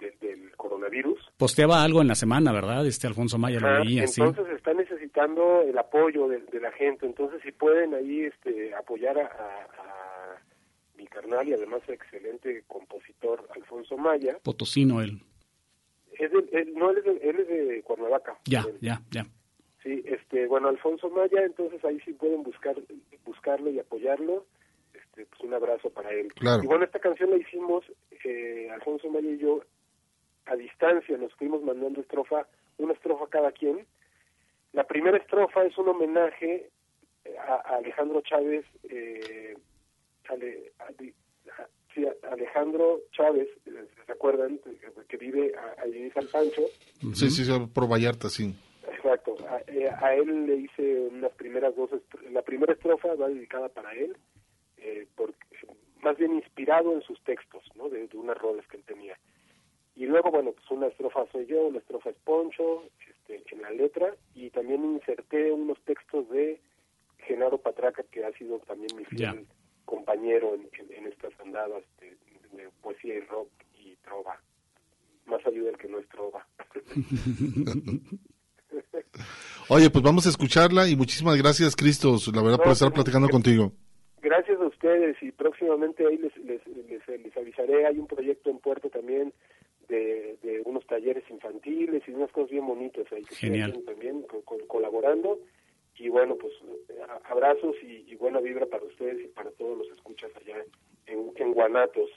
de- 0.00 0.16
del 0.20 0.56
coronavirus 0.56 1.18
Posteaba 1.36 1.82
algo 1.84 2.00
en 2.00 2.08
la 2.08 2.14
semana, 2.14 2.52
¿verdad? 2.52 2.86
Este 2.86 3.06
Alfonso 3.06 3.38
Maya 3.38 3.60
lo 3.60 3.68
Ajá, 3.68 3.80
veía, 3.80 4.06
sí. 4.06 4.20
entonces 4.22 4.54
está 4.56 4.72
necesitando 4.74 5.62
el 5.62 5.76
apoyo 5.78 6.26
de, 6.28 6.38
de 6.40 6.60
la 6.60 6.72
gente 6.72 7.06
entonces 7.06 7.40
si 7.42 7.52
pueden 7.52 7.94
ahí 7.94 8.22
este 8.22 8.74
apoyar 8.74 9.18
a, 9.18 9.26
a- 9.26 9.64
a 9.78 10.40
mi 10.96 11.06
carnal 11.06 11.48
y 11.48 11.54
además 11.54 11.80
excelente 11.88 12.64
compositor 12.66 13.46
Alfonso 13.54 13.96
Maya 13.96 14.38
Potosino 14.42 15.00
él. 15.00 15.20
es 16.18 16.30
de- 16.30 16.48
él- 16.52 16.74
no 16.74 16.90
él 16.90 16.98
es 16.98 17.04
de, 17.04 17.28
él 17.30 17.40
es 17.40 17.48
de 17.48 17.82
Cuernavaca 17.82 18.38
Ya, 18.46 18.64
ya, 18.80 19.00
ya. 19.10 19.26
Sí, 19.82 20.02
este, 20.04 20.46
bueno, 20.46 20.68
Alfonso 20.68 21.08
Maya, 21.08 21.42
entonces 21.42 21.82
ahí 21.86 21.98
sí 22.04 22.12
pueden 22.12 22.42
buscar, 22.42 22.76
buscarlo 23.24 23.70
y 23.70 23.78
apoyarlo. 23.78 24.44
Este, 24.92 25.24
pues 25.24 25.40
un 25.40 25.54
abrazo 25.54 25.88
para 25.88 26.10
él. 26.10 26.30
Claro. 26.34 26.62
Y 26.62 26.66
bueno, 26.66 26.84
esta 26.84 26.98
canción 26.98 27.30
la 27.30 27.38
hicimos, 27.38 27.82
eh, 28.24 28.68
Alfonso 28.74 29.08
Maya 29.08 29.30
y 29.30 29.38
yo, 29.38 29.62
a 30.46 30.56
distancia, 30.56 31.16
nos 31.16 31.32
fuimos 31.34 31.62
mandando 31.62 32.00
estrofa, 32.00 32.46
una 32.78 32.92
estrofa 32.92 33.26
cada 33.28 33.52
quien. 33.52 33.86
La 34.72 34.84
primera 34.84 35.16
estrofa 35.16 35.64
es 35.64 35.76
un 35.78 35.88
homenaje 35.88 36.70
a, 37.38 37.54
a 37.54 37.76
Alejandro 37.76 38.20
Chávez, 38.22 38.64
eh, 38.88 39.54
Ale- 40.28 40.72
Ale- 40.78 41.14
a- 41.58 41.66
sí, 41.94 42.04
a 42.06 42.14
Alejandro 42.32 43.00
Chávez, 43.12 43.48
eh, 43.66 43.86
¿se 44.06 44.12
acuerdan? 44.12 44.60
Que 45.08 45.16
vive 45.16 45.52
a- 45.56 45.82
allí 45.82 46.02
en 46.04 46.12
San 46.14 46.26
Pancho. 46.28 46.62
Sí, 47.14 47.30
sí, 47.30 47.44
sí, 47.44 47.52
por 47.74 47.88
Vallarta, 47.90 48.28
sí. 48.28 48.54
Exacto. 48.92 49.34
A, 49.48 49.58
eh, 49.66 49.88
a 50.00 50.14
él 50.14 50.46
le 50.46 50.56
hice 50.56 51.00
unas 51.10 51.32
primeras 51.32 51.74
dos. 51.76 51.90
La 52.30 52.42
primera 52.42 52.72
estrofa 52.72 53.14
va 53.14 53.28
dedicada 53.28 53.68
para 53.68 53.92
él, 53.92 54.16
eh, 54.78 55.06
porque, 55.16 55.34
más 56.02 56.16
bien 56.16 56.34
inspirado 56.34 56.92
en 56.94 57.02
sus 57.02 57.20
textos, 57.24 57.62
¿no? 57.74 57.88
De, 57.88 58.06
de 58.06 58.16
unas 58.16 58.38
roles 58.38 58.66
que 58.68 58.76
él 58.78 58.84
tenía. 58.84 59.18
Y 59.96 60.06
luego, 60.06 60.30
bueno, 60.30 60.52
pues 60.52 60.70
una 60.70 60.86
estrofa 60.86 61.26
soy 61.32 61.46
yo, 61.46 61.66
una 61.66 61.78
estrofa 61.78 62.10
es 62.10 62.16
Poncho, 62.24 62.84
este, 63.08 63.42
en 63.54 63.62
la 63.62 63.70
letra, 63.70 64.14
y 64.34 64.48
también 64.50 64.84
inserté 64.84 65.52
unos 65.52 65.78
textos 65.84 66.28
de 66.30 66.60
Genaro 67.18 67.58
Patraca, 67.58 68.02
que 68.10 68.24
ha 68.24 68.32
sido 68.32 68.58
también 68.60 68.96
mi 68.96 69.04
fiel 69.04 69.46
compañero 69.84 70.54
en, 70.54 70.68
en- 70.78 70.92
en 71.04 71.06
estas 71.12 71.32
andadas 71.40 71.82
de, 72.00 72.16
de 72.56 72.68
poesía 72.80 73.14
y 73.16 73.20
rock 73.20 73.48
y 73.78 73.94
trova. 73.96 74.40
Más 75.26 75.44
ayuda 75.46 75.70
el 75.70 75.76
que 75.76 75.88
no 75.88 75.98
es 75.98 76.08
trova. 76.08 76.46
Oye, 79.68 79.90
pues 79.90 80.02
vamos 80.02 80.26
a 80.26 80.30
escucharla 80.30 80.88
y 80.88 80.96
muchísimas 80.96 81.36
gracias, 81.36 81.76
Cristos, 81.76 82.28
la 82.34 82.42
verdad, 82.42 82.58
por 82.58 82.72
estar 82.72 82.92
platicando 82.92 83.28
contigo. 83.28 83.72
Gracias 84.22 84.60
a 84.60 84.66
ustedes 84.66 85.16
y 85.22 85.30
próximamente 85.32 86.06
ahí 86.06 86.18
les, 86.18 86.36
les, 86.38 86.66
les, 86.66 87.06
les 87.08 87.36
avisaré. 87.36 87.86
Hay 87.86 87.98
un 87.98 88.06
proyecto 88.06 88.50
en 88.50 88.58
Puerto 88.58 88.88
también 88.90 89.32
de, 89.90 90.38
de 90.42 90.62
unos 90.64 90.86
talleres 90.86 91.24
infantiles 91.28 92.02
y 92.06 92.12
unas 92.12 92.30
cosas 92.32 92.50
bien 92.50 92.66
bonitas 92.66 93.04
ahí 93.12 93.22
que 93.24 93.34
Genial. 93.34 93.82
también 93.84 94.22
co- 94.22 94.42
co- 94.44 94.66
colaborando. 94.66 95.38
Y 95.96 96.08
bueno, 96.08 96.36
pues 96.40 96.54
abrazos 97.28 97.76
y, 97.82 98.10
y 98.10 98.14
buena 98.16 98.40
vibra 98.40 98.64
para 98.66 98.84
ustedes 98.84 99.22
y 99.24 99.28
para 99.28 99.50
todos 99.50 99.76
los 99.76 99.88
escuchas 99.90 100.30
allá 100.40 100.64
en, 101.06 101.30
en 101.36 101.52
Guanatos. 101.52 102.08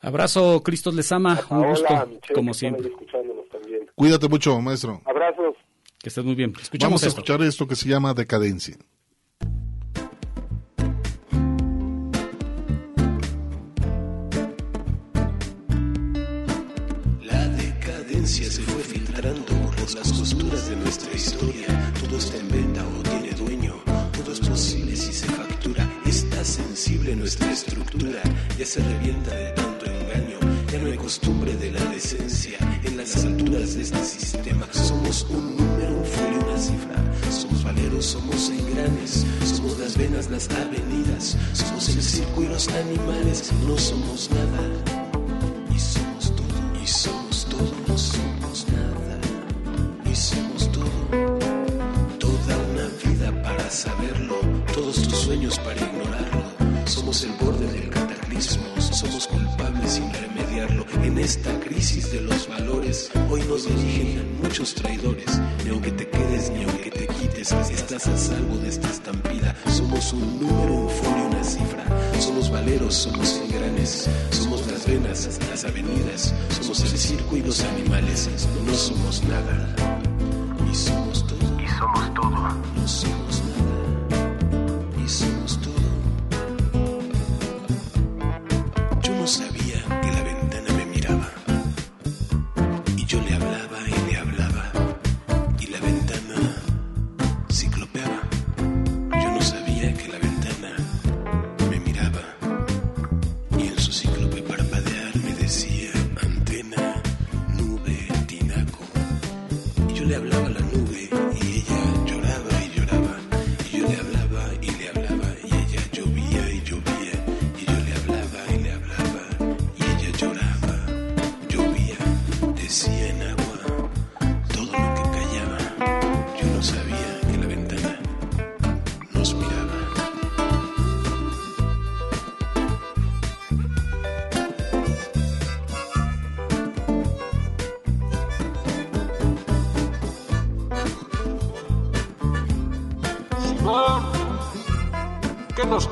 Abrazo, 0.00 0.62
Cristos 0.62 0.94
les 0.94 1.10
ama, 1.12 1.38
un 1.50 1.64
gusto, 1.68 1.88
Michelle, 2.06 2.34
como 2.34 2.54
siempre. 2.54 2.86
escuchándonos 2.88 3.48
también. 3.48 3.90
Cuídate 3.94 4.28
mucho, 4.28 4.60
maestro. 4.60 5.00
Abrazos. 5.04 5.56
Que 6.02 6.08
estés 6.08 6.24
muy 6.24 6.34
bien. 6.34 6.52
Escuchamos 6.60 6.92
Vamos 6.92 7.02
a 7.04 7.08
esto. 7.08 7.20
escuchar 7.20 7.42
esto 7.46 7.66
que 7.66 7.74
se 7.76 7.88
llama 7.88 8.14
Decadencia. 8.14 8.76
Las 19.94 20.12
costuras 20.12 20.68
de 20.68 20.76
nuestra 20.76 21.12
historia. 21.14 21.66
Todo 22.00 22.18
está 22.18 22.36
en 22.36 22.48
venta 22.48 22.84
o 22.86 23.02
tiene 23.02 23.30
dueño. 23.32 23.74
Todo 24.12 24.32
es 24.32 24.40
posible 24.40 24.94
si 24.94 25.12
se 25.12 25.26
factura. 25.26 25.88
Está 26.06 26.44
sensible 26.44 27.16
nuestra 27.16 27.50
estructura. 27.50 28.22
Ya 28.58 28.66
se 28.66 28.80
revienta 28.80 29.34
de 29.34 29.50
tanto 29.52 29.86
engaño. 29.86 30.38
Ya 30.70 30.78
no 30.78 30.90
hay 30.90 30.96
costumbre 30.96 31.56
de 31.56 31.72
la 31.72 31.84
decencia. 31.86 32.58
En 32.84 32.96
las 32.96 33.24
alturas 33.24 33.74
de 33.74 33.82
este 33.82 34.04
sistema 34.04 34.68
somos 34.72 35.26
un 35.30 35.56
número, 35.56 35.98
un 35.98 36.04
folio, 36.04 36.46
una 36.46 36.58
cifra. 36.58 36.96
Somos 37.30 37.64
valeros, 37.64 38.04
somos 38.04 38.50
engranes. 38.50 39.26
Somos 39.44 39.78
las 39.78 39.96
venas, 39.96 40.30
las 40.30 40.48
avenidas. 40.50 41.36
Somos 41.52 41.88
el 41.88 42.02
circo 42.02 42.42
y 42.42 42.48
los 42.48 42.68
animales. 42.68 43.50
No 43.66 43.76
somos 43.78 44.30
nada. 44.30 44.62
Y 45.74 45.78
somos 45.78 46.36
todo, 46.36 46.82
y 46.82 46.86
somos 46.86 47.46
todo. 47.46 47.72
no 47.88 47.98
somos 47.98 48.66
nada 48.68 49.09
saberlo, 53.70 54.40
todos 54.74 55.02
tus 55.02 55.18
sueños 55.18 55.58
para 55.60 55.80
ignorarlo. 55.80 56.42
Somos 56.86 57.22
el 57.22 57.32
borde 57.32 57.66
del 57.66 57.88
cataclismo, 57.90 58.64
somos 58.80 59.28
culpables 59.28 59.92
sin 59.92 60.12
remediarlo. 60.12 60.84
En 61.02 61.18
esta 61.18 61.58
crisis 61.60 62.10
de 62.10 62.20
los 62.22 62.48
valores, 62.48 63.10
hoy 63.30 63.42
nos 63.48 63.66
dirigen 63.66 64.38
muchos 64.42 64.74
traidores. 64.74 65.40
Ni 65.64 65.70
aunque 65.70 65.92
te 65.92 66.08
quedes, 66.08 66.50
ni 66.50 66.64
aunque 66.64 66.90
te 66.90 67.06
quites, 67.06 67.52
estás 67.52 68.08
a 68.08 68.16
salvo 68.16 68.56
de 68.58 68.68
esta 68.68 68.88
estampida. 68.88 69.54
Somos 69.70 70.12
un 70.12 70.40
número, 70.40 70.74
un 70.74 70.90
folio, 70.90 71.26
una 71.28 71.44
cifra. 71.44 71.84
Somos 72.18 72.50
valeros, 72.50 72.94
somos 72.94 73.40
engranes. 73.44 74.08
Somos 74.30 74.66
las 74.66 74.86
venas, 74.86 75.38
las 75.48 75.64
avenidas. 75.64 76.34
Somos 76.60 76.80
el 76.80 76.98
circo 76.98 77.36
y 77.36 77.42
los 77.42 77.60
animales. 77.60 78.28
No 78.66 78.74
somos 78.74 79.22
nada. 79.24 79.74
Y 80.70 80.74
somos 80.74 81.24
todo. 81.26 81.60
Y 81.62 81.68
somos 81.68 82.14
todo. 82.14 82.30
No 82.30 82.88
somos 82.88 83.29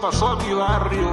pasó 0.01 0.29
a 0.29 0.37
mi 0.37 0.55
barrio? 0.55 1.08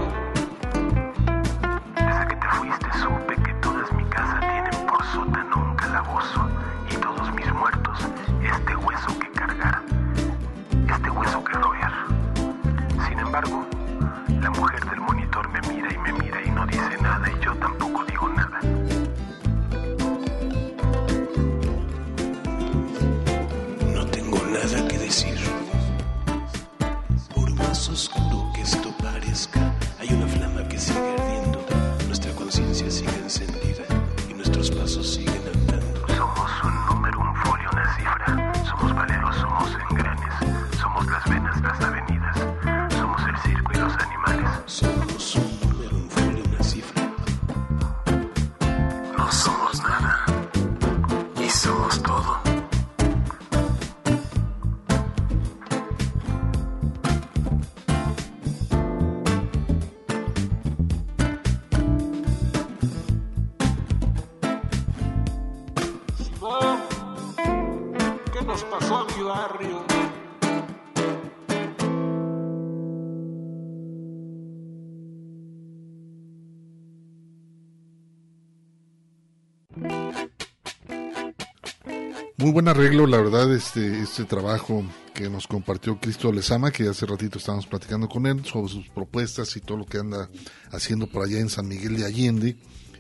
Muy 82.46 82.52
buen 82.54 82.68
arreglo, 82.68 83.08
la 83.08 83.18
verdad, 83.18 83.52
este, 83.56 84.02
este 84.04 84.24
trabajo 84.24 84.84
que 85.16 85.32
nos 85.32 85.48
compartió 85.48 86.00
Cristo 86.00 86.32
Lezama, 86.32 86.70
que 86.70 86.88
hace 86.88 87.08
ratito 87.08 87.39
estábamos 87.39 87.66
platicando 87.66 88.08
con 88.08 88.28
él 88.28 88.46
sobre 88.46 88.72
sus 88.72 88.88
propuestas 88.88 89.58
y 89.58 89.62
todo 89.62 89.80
lo 89.80 89.86
que 89.88 89.98
anda 89.98 90.30
haciendo 90.70 91.08
por 91.08 91.26
allá 91.26 91.39
en 91.39 91.50
San 91.50 91.68
Miguel 91.68 91.98
de 91.98 92.06
Allende. 92.06 92.56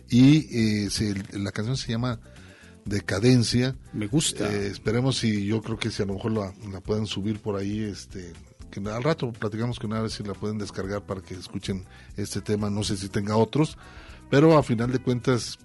Y 0.09 0.47
eh, 0.85 0.89
se- 0.89 1.13
la 1.37 1.51
canción 1.51 1.77
se 1.77 1.91
llama 1.91 2.19
Decadencia. 2.85 3.75
Me 3.93 4.07
gusta. 4.07 4.51
Eh, 4.51 4.65
esperemos 4.65 5.23
y 5.23 5.45
yo 5.45 5.61
creo 5.61 5.77
que 5.77 5.91
si 5.91 6.01
a 6.01 6.07
lo 6.07 6.15
mejor 6.15 6.31
la, 6.31 6.51
la 6.71 6.81
pueden 6.81 7.05
subir 7.05 7.39
por 7.39 7.55
ahí, 7.55 7.83
este 7.83 8.33
que 8.71 8.79
al 8.89 9.03
rato 9.03 9.31
platicamos 9.31 9.77
con 9.77 9.91
él 9.91 9.97
a 9.97 10.01
ver 10.01 10.09
si 10.09 10.23
la 10.23 10.33
pueden 10.33 10.57
descargar 10.57 11.05
para 11.05 11.21
que 11.21 11.35
escuchen 11.35 11.85
este 12.17 12.41
tema. 12.41 12.71
No 12.71 12.83
sé 12.83 12.97
si 12.97 13.09
tenga 13.09 13.37
otros, 13.37 13.77
pero 14.31 14.57
a 14.57 14.63
final 14.63 14.91
de 14.91 14.97
cuentas 14.97 15.59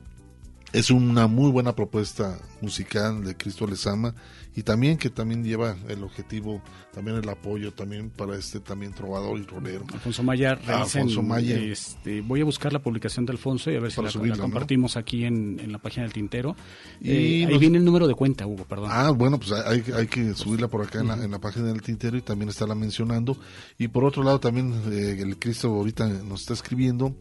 es 0.73 0.91
una 0.91 1.27
muy 1.27 1.51
buena 1.51 1.75
propuesta 1.75 2.39
musical 2.61 3.25
de 3.25 3.37
Cristo 3.37 3.67
Lezama 3.67 4.15
y 4.55 4.63
también 4.65 4.99
que 4.99 5.11
también 5.11 5.45
lleva 5.45 5.77
el 5.89 6.03
objetivo, 6.03 6.61
también 6.93 7.17
el 7.17 7.29
apoyo 7.29 7.73
también 7.73 8.11
para 8.11 8.37
este 8.37 8.59
también 8.59 8.93
trovador 8.93 9.39
y 9.39 9.43
rolero. 9.45 9.85
Alfonso 9.93 10.23
Maya, 10.25 10.59
Ah, 10.67 10.83
Alfonso 10.83 11.23
Maya. 11.23 11.57
este, 11.59 12.21
voy 12.21 12.41
a 12.41 12.45
buscar 12.45 12.73
la 12.73 12.81
publicación 12.81 13.27
de 13.27 13.33
Alfonso 13.33 13.71
y 13.71 13.77
a 13.77 13.81
ver 13.81 13.91
si 13.93 13.97
Para 13.97 14.11
subirla, 14.11 14.37
la 14.37 14.43
compartimos 14.43 14.97
aquí 14.97 15.25
en, 15.25 15.61
en 15.61 15.71
la 15.73 15.79
página 15.79 16.03
del 16.03 16.13
Tintero. 16.13 16.57
Y 17.01 17.11
Eh, 17.11 17.47
ahí 17.47 17.59
viene 17.59 17.79
el 17.79 17.85
número 17.85 18.09
de 18.09 18.15
cuenta, 18.15 18.45
Hugo, 18.47 18.65
perdón. 18.65 18.89
Ah, 18.91 19.11
bueno, 19.11 19.39
pues 19.39 19.53
hay, 19.53 19.85
hay 19.97 20.07
que 20.09 20.35
subirla 20.35 20.67
por 20.69 20.83
acá 20.83 21.01
en, 21.01 21.07
la, 21.09 21.15
en 21.25 21.31
la 21.31 21.39
página 21.41 21.67
del 21.67 21.81
tintero 21.83 22.17
y 22.17 22.23
también 22.23 22.49
estarla 22.49 22.75
mencionando. 22.75 23.37
Y 23.79 23.87
por 23.89 24.05
otro 24.05 24.25
lado 24.25 24.41
también 24.41 24.75
eh, 24.91 25.17
el 25.21 25.39
Cristo 25.39 25.69
ahorita 25.69 26.09
nos 26.09 26.41
está 26.43 26.55
escribiendo, 26.55 27.15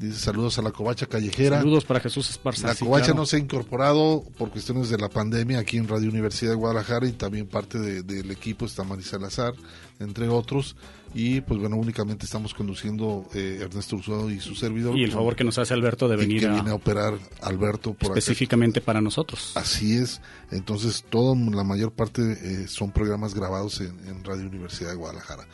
dice 0.00 0.18
saludos 0.18 0.58
a 0.58 0.62
la 0.62 0.70
covacha 0.72 1.06
callejera. 1.06 1.58
Saludos 1.58 1.84
para 1.84 2.00
Jesús 2.00 2.30
Esparza. 2.30 2.68
La 2.68 2.74
covacha 2.74 3.06
claro. 3.06 3.20
no 3.20 3.26
se 3.26 3.36
ha 3.36 3.38
incorporado 3.38 4.24
por 4.38 4.50
cuestiones 4.50 4.88
de 4.88 4.96
la 4.98 5.08
pandemia 5.08 5.58
aquí 5.58 5.76
en 5.76 5.86
Radio 5.86 6.08
Universidad 6.08 6.50
de 6.52 6.56
Guadalajara 6.56 7.06
y 7.06 7.12
también 7.12 7.46
parte 7.46 7.78
de- 7.78 8.02
del 8.02 8.30
equipo 8.30 8.64
está 8.66 8.82
Marisa 8.82 9.10
Salazar, 9.12 9.52
entre 9.98 10.28
otros. 10.28 10.74
Y 11.12 11.40
pues 11.40 11.58
bueno, 11.58 11.76
únicamente 11.76 12.24
estamos 12.24 12.54
conduciendo 12.54 13.26
eh, 13.34 13.58
Ernesto 13.62 13.96
Ursúa 13.96 14.32
y 14.32 14.38
su 14.40 14.54
servidor. 14.54 14.96
Y 14.96 15.02
el 15.04 15.10
favor 15.12 15.34
que 15.36 15.42
nos 15.44 15.58
hace 15.58 15.74
Alberto 15.74 16.08
de 16.08 16.14
y 16.14 16.18
venir 16.18 16.40
que 16.40 16.46
a- 16.46 16.52
viene 16.52 16.70
a 16.70 16.74
operar 16.74 17.14
Alberto 17.42 17.94
por 17.94 18.12
acá. 18.12 18.18
específicamente 18.20 18.80
para 18.80 19.00
nosotros. 19.00 19.52
Así 19.56 19.96
es. 19.96 20.20
Entonces, 20.52 21.04
todo, 21.10 21.34
la 21.34 21.64
mayor 21.64 21.90
parte 21.92 22.22
eh, 22.22 22.68
son 22.68 22.92
programas 22.92 23.34
grabados 23.34 23.80
en, 23.80 23.98
en 24.08 24.22
Radio 24.24 24.46
Universidad 24.46 24.90
de 24.90 24.96
Guadalajara. 24.96 25.46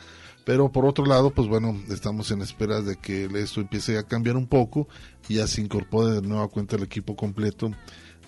Pero 0.46 0.70
por 0.70 0.86
otro 0.86 1.04
lado, 1.04 1.30
pues 1.30 1.48
bueno, 1.48 1.76
estamos 1.90 2.30
en 2.30 2.40
espera 2.40 2.80
de 2.80 2.94
que 2.96 3.28
esto 3.34 3.60
empiece 3.60 3.98
a 3.98 4.04
cambiar 4.04 4.36
un 4.36 4.46
poco 4.46 4.86
y 5.28 5.34
ya 5.34 5.48
se 5.48 5.60
incorpore 5.60 6.12
de 6.12 6.22
nueva 6.22 6.46
cuenta 6.46 6.76
el 6.76 6.84
equipo 6.84 7.16
completo 7.16 7.72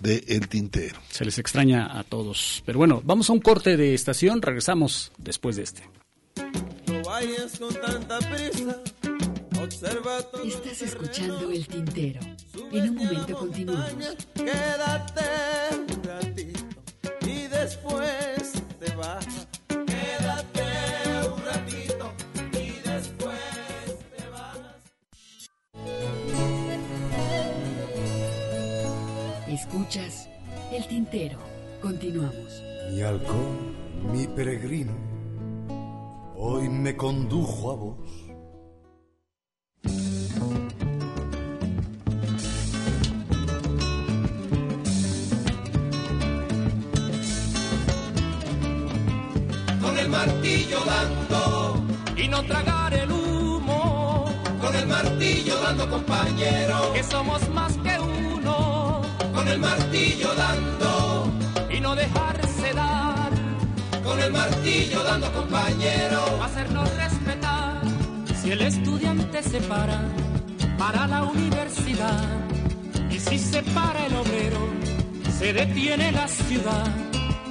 de 0.01 0.25
El 0.27 0.49
Tintero. 0.49 0.99
Se 1.09 1.23
les 1.23 1.39
extraña 1.39 1.97
a 1.97 2.03
todos. 2.03 2.61
Pero 2.65 2.77
bueno, 2.77 3.01
vamos 3.05 3.29
a 3.29 3.33
un 3.33 3.39
corte 3.39 3.77
de 3.77 3.93
estación, 3.93 4.41
regresamos 4.41 5.13
después 5.17 5.55
de 5.55 5.63
este. 5.63 5.83
No 6.87 7.01
vayas 7.05 7.57
con 7.57 7.73
tanta 7.73 8.19
prisa. 8.19 8.77
Observa 9.63 10.21
todo. 10.23 10.43
Estás 10.43 10.81
escuchando 10.81 11.49
El 11.49 11.65
Tintero. 11.67 12.19
En 12.73 12.89
un 12.89 12.95
momento 12.95 13.33
continuamos. 13.33 14.17
Quédate 14.35 16.28
Escuchas 29.69 30.27
El 30.71 30.87
tintero. 30.87 31.37
Continuamos. 31.79 32.63
Mi 32.91 33.01
halcón, 33.03 33.75
mi 34.11 34.25
peregrino, 34.25 34.93
hoy 36.35 36.67
me 36.67 36.97
condujo 36.97 37.71
a 37.71 37.75
vos. 37.75 37.97
Con 49.79 49.97
el 49.99 50.09
martillo 50.09 50.79
dando 50.83 51.85
y 52.17 52.27
no 52.27 52.43
tragar 52.43 52.95
el 52.95 53.11
humo. 53.11 54.25
Con 54.59 54.75
el 54.75 54.87
martillo 54.87 55.61
dando 55.61 55.87
compañero. 55.87 56.91
Que 56.91 57.03
somos 57.03 57.47
más 57.49 57.77
que 57.77 57.99
uno. 57.99 58.28
Con 59.49 59.55
el 59.55 59.61
martillo 59.61 60.35
dando 60.35 61.33
y 61.71 61.79
no 61.79 61.95
dejarse 61.95 62.71
dar. 62.71 63.31
Con 64.03 64.19
el 64.19 64.31
martillo 64.31 65.03
dando 65.03 65.33
compañero. 65.33 66.43
Hacernos 66.43 66.87
respetar. 66.95 67.81
Si 68.39 68.51
el 68.51 68.61
estudiante 68.61 69.41
se 69.41 69.59
para 69.61 70.03
para 70.77 71.07
la 71.07 71.23
universidad 71.23 72.27
y 73.09 73.19
si 73.19 73.39
se 73.39 73.63
para 73.63 74.05
el 74.05 74.13
obrero, 74.17 74.69
se 75.39 75.51
detiene 75.51 76.11
la 76.11 76.27
ciudad. 76.27 76.85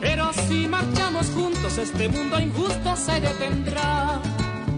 Pero 0.01 0.31
si 0.47 0.69
marchamos 0.69 1.27
juntos, 1.35 1.79
este 1.79 2.09
mundo 2.09 2.39
injusto 2.39 2.95
se 2.95 3.21
detendrá. 3.21 4.21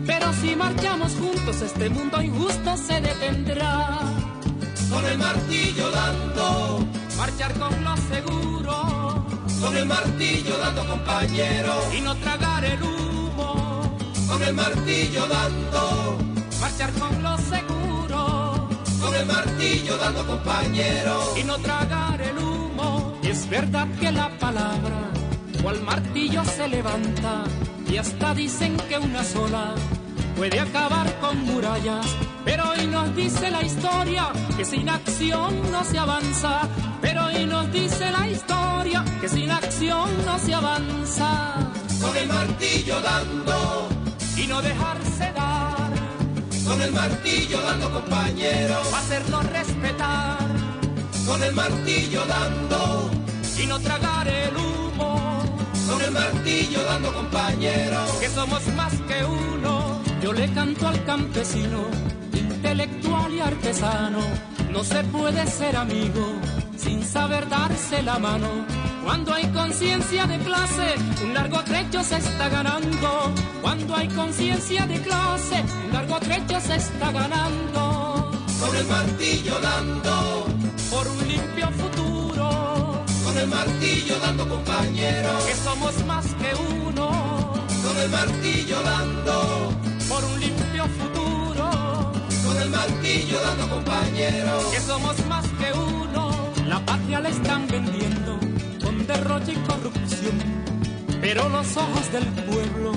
Pero 0.06 0.32
si 0.40 0.56
marchamos 0.56 1.12
juntos, 1.20 1.60
este 1.60 1.90
mundo 1.90 2.22
injusto 2.22 2.78
se 2.78 2.98
detendrá. 2.98 3.98
Con 4.90 5.04
el 5.04 5.18
martillo 5.18 5.90
dando, 5.90 6.88
marchar 7.20 7.52
con 7.58 7.84
lo 7.84 7.94
seguro. 8.12 8.76
Con 9.60 9.76
el 9.76 9.84
martillo 9.84 10.56
dando 10.56 10.82
compañero. 10.88 11.74
Y 11.96 12.00
no 12.00 12.16
tragar 12.16 12.64
el 12.64 12.82
humo. 12.82 13.50
Con 14.26 14.42
el 14.42 14.54
martillo 14.54 15.26
dando, 15.26 16.18
marchar 16.60 16.90
con 17.02 17.22
lo 17.22 17.36
seguro. 17.52 18.68
Con 19.02 19.14
el 19.14 19.26
martillo 19.26 19.98
dando 19.98 20.26
compañero. 20.26 21.14
Y 21.36 21.42
no 21.44 21.58
tragar 21.58 22.18
el 22.22 22.38
humo. 22.38 23.18
Y 23.22 23.28
es 23.28 23.48
verdad 23.50 23.86
que 24.00 24.10
la 24.10 24.28
palabra, 24.38 25.00
cual 25.62 25.82
martillo 25.82 26.42
se 26.44 26.68
levanta. 26.68 27.44
Y 27.86 27.98
hasta 27.98 28.34
dicen 28.34 28.76
que 28.88 28.96
una 28.96 29.22
sola 29.24 29.74
puede 30.36 30.60
acabar 30.60 31.12
con 31.20 31.44
murallas. 31.44 32.06
Pero 32.44 32.70
hoy 32.70 32.86
nos 32.86 33.14
dice 33.14 33.50
la 33.50 33.62
historia 33.62 34.32
que 34.56 34.64
sin 34.64 34.88
acción 34.88 35.70
no 35.70 35.84
se 35.84 35.98
avanza. 35.98 36.68
Pero 37.00 37.26
hoy 37.26 37.46
nos 37.46 37.70
dice 37.72 38.10
la 38.10 38.28
historia 38.28 39.04
que 39.20 39.28
sin 39.28 39.50
acción 39.50 40.08
no 40.26 40.38
se 40.38 40.54
avanza. 40.54 41.54
Con 42.00 42.16
el 42.16 42.28
martillo 42.28 43.00
dando 43.00 43.88
y 44.36 44.46
no 44.46 44.62
dejarse 44.62 45.32
dar. 45.32 45.90
Con 46.66 46.80
el 46.80 46.92
martillo 46.92 47.60
dando 47.62 47.90
compañero. 47.90 48.80
Hacernos 48.94 49.44
respetar. 49.46 50.38
Con 51.26 51.42
el 51.42 51.52
martillo 51.54 52.24
dando 52.26 53.10
y 53.58 53.66
no 53.66 53.78
tragar 53.80 54.26
el 54.28 54.56
humo. 54.56 55.42
Con 55.88 56.00
el 56.00 56.10
martillo 56.10 56.82
dando 56.84 57.12
compañero. 57.12 58.00
Que 58.20 58.28
somos 58.28 58.66
más 58.74 58.92
que 59.08 59.24
uno. 59.24 59.99
Yo 60.22 60.34
le 60.34 60.52
canto 60.52 60.86
al 60.86 61.02
campesino, 61.04 61.84
intelectual 62.34 63.32
y 63.32 63.40
artesano. 63.40 64.18
No 64.70 64.84
se 64.84 65.02
puede 65.04 65.46
ser 65.46 65.76
amigo 65.76 66.26
sin 66.76 67.02
saber 67.02 67.48
darse 67.48 68.02
la 68.02 68.18
mano. 68.18 68.48
Cuando 69.02 69.32
hay 69.32 69.46
conciencia 69.46 70.26
de 70.26 70.38
clase, 70.38 70.94
un 71.24 71.32
largo 71.32 71.64
trecho 71.64 72.04
se 72.04 72.18
está 72.18 72.50
ganando. 72.50 73.32
Cuando 73.62 73.96
hay 73.96 74.08
conciencia 74.08 74.86
de 74.86 75.00
clase, 75.00 75.64
un 75.86 75.92
largo 75.94 76.20
trecho 76.20 76.60
se 76.60 76.76
está 76.76 77.10
ganando. 77.12 78.30
Con 78.60 78.76
el 78.76 78.86
martillo 78.86 79.58
dando 79.60 80.46
por 80.90 81.08
un 81.08 81.28
limpio 81.28 81.70
futuro. 81.70 83.04
Con 83.24 83.38
el 83.38 83.48
martillo 83.48 84.18
dando 84.18 84.46
compañero. 84.46 85.30
Que 85.46 85.54
somos 85.54 86.04
más 86.04 86.26
que 86.34 86.54
uno. 86.84 87.10
Con 87.82 87.96
el 87.96 88.10
martillo 88.10 88.82
dando 88.82 89.89
por 90.20 90.30
un 90.30 90.40
limpio 90.40 90.84
futuro. 91.00 92.12
Con 92.44 92.56
el 92.62 92.70
martillo 92.70 93.40
dando 93.40 93.68
compañero. 93.68 94.70
Que 94.70 94.80
somos 94.80 95.26
más 95.26 95.46
que 95.58 95.72
uno. 95.72 96.30
La 96.66 96.84
patria 96.84 97.20
la 97.20 97.28
están 97.28 97.66
vendiendo 97.66 98.38
con 98.82 99.06
derroche 99.06 99.52
y 99.52 99.56
corrupción. 99.56 100.36
Pero 101.20 101.48
los 101.48 101.76
ojos 101.76 102.12
del 102.12 102.24
pueblo 102.48 102.92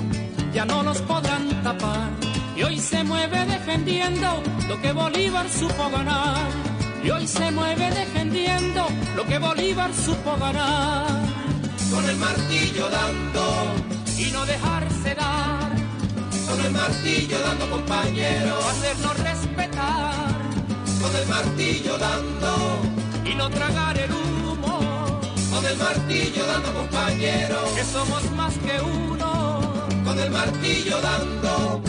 ya 0.52 0.64
no 0.64 0.82
los 0.82 1.00
podrán 1.02 1.62
tapar. 1.62 2.10
Y 2.56 2.62
hoy 2.62 2.78
se 2.78 3.02
mueve 3.02 3.44
defendiendo 3.46 4.42
lo 4.68 4.80
que 4.80 4.92
Bolívar 4.92 5.48
supo 5.48 5.90
ganar. 5.90 6.48
Y 7.02 7.10
hoy 7.10 7.26
se 7.26 7.50
mueve 7.50 7.90
defendiendo 7.90 8.86
lo 9.16 9.24
que 9.24 9.38
Bolívar 9.38 9.92
supo 9.94 10.36
ganar. 10.36 11.06
Con 11.92 12.04
el 12.08 12.16
martillo 12.16 12.88
dando 12.88 13.44
y 14.18 14.30
no 14.32 14.46
dejarse 14.46 15.14
dar. 15.14 15.63
Con 16.64 16.74
el 16.74 16.80
martillo 16.80 17.38
dando 17.40 17.68
compañero. 17.68 18.58
Hacernos 18.70 19.18
respetar. 19.18 20.34
Con 20.98 21.14
el 21.14 21.26
martillo 21.28 21.98
dando 21.98 22.80
y 23.22 23.34
no 23.34 23.50
tragar 23.50 23.98
el 23.98 24.10
humo. 24.10 25.20
Con 25.52 25.66
el 25.66 25.76
martillo 25.76 26.46
dando 26.46 26.72
compañero. 26.72 27.58
Que 27.74 27.84
somos 27.84 28.30
más 28.30 28.54
que 28.54 28.80
uno. 28.80 29.86
Con 30.06 30.18
el 30.18 30.30
martillo 30.30 31.02
dando. 31.02 31.82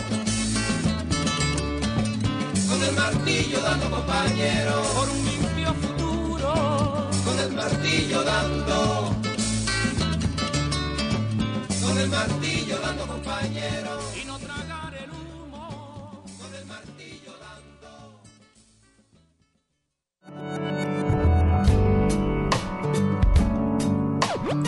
Con 2.67 2.83
el 2.83 2.95
martillo 2.95 3.61
dando 3.61 3.89
compañero. 3.89 4.81
Por 4.93 5.09
un 5.09 5.25
limpio 5.25 5.73
futuro. 5.73 7.09
Con 7.23 7.39
el 7.39 7.51
martillo 7.53 8.23
dando. 8.23 9.15
Con 11.81 11.97
el 11.97 12.09
martillo 12.09 12.77
dando 12.81 13.07
compañero. 13.07 14.14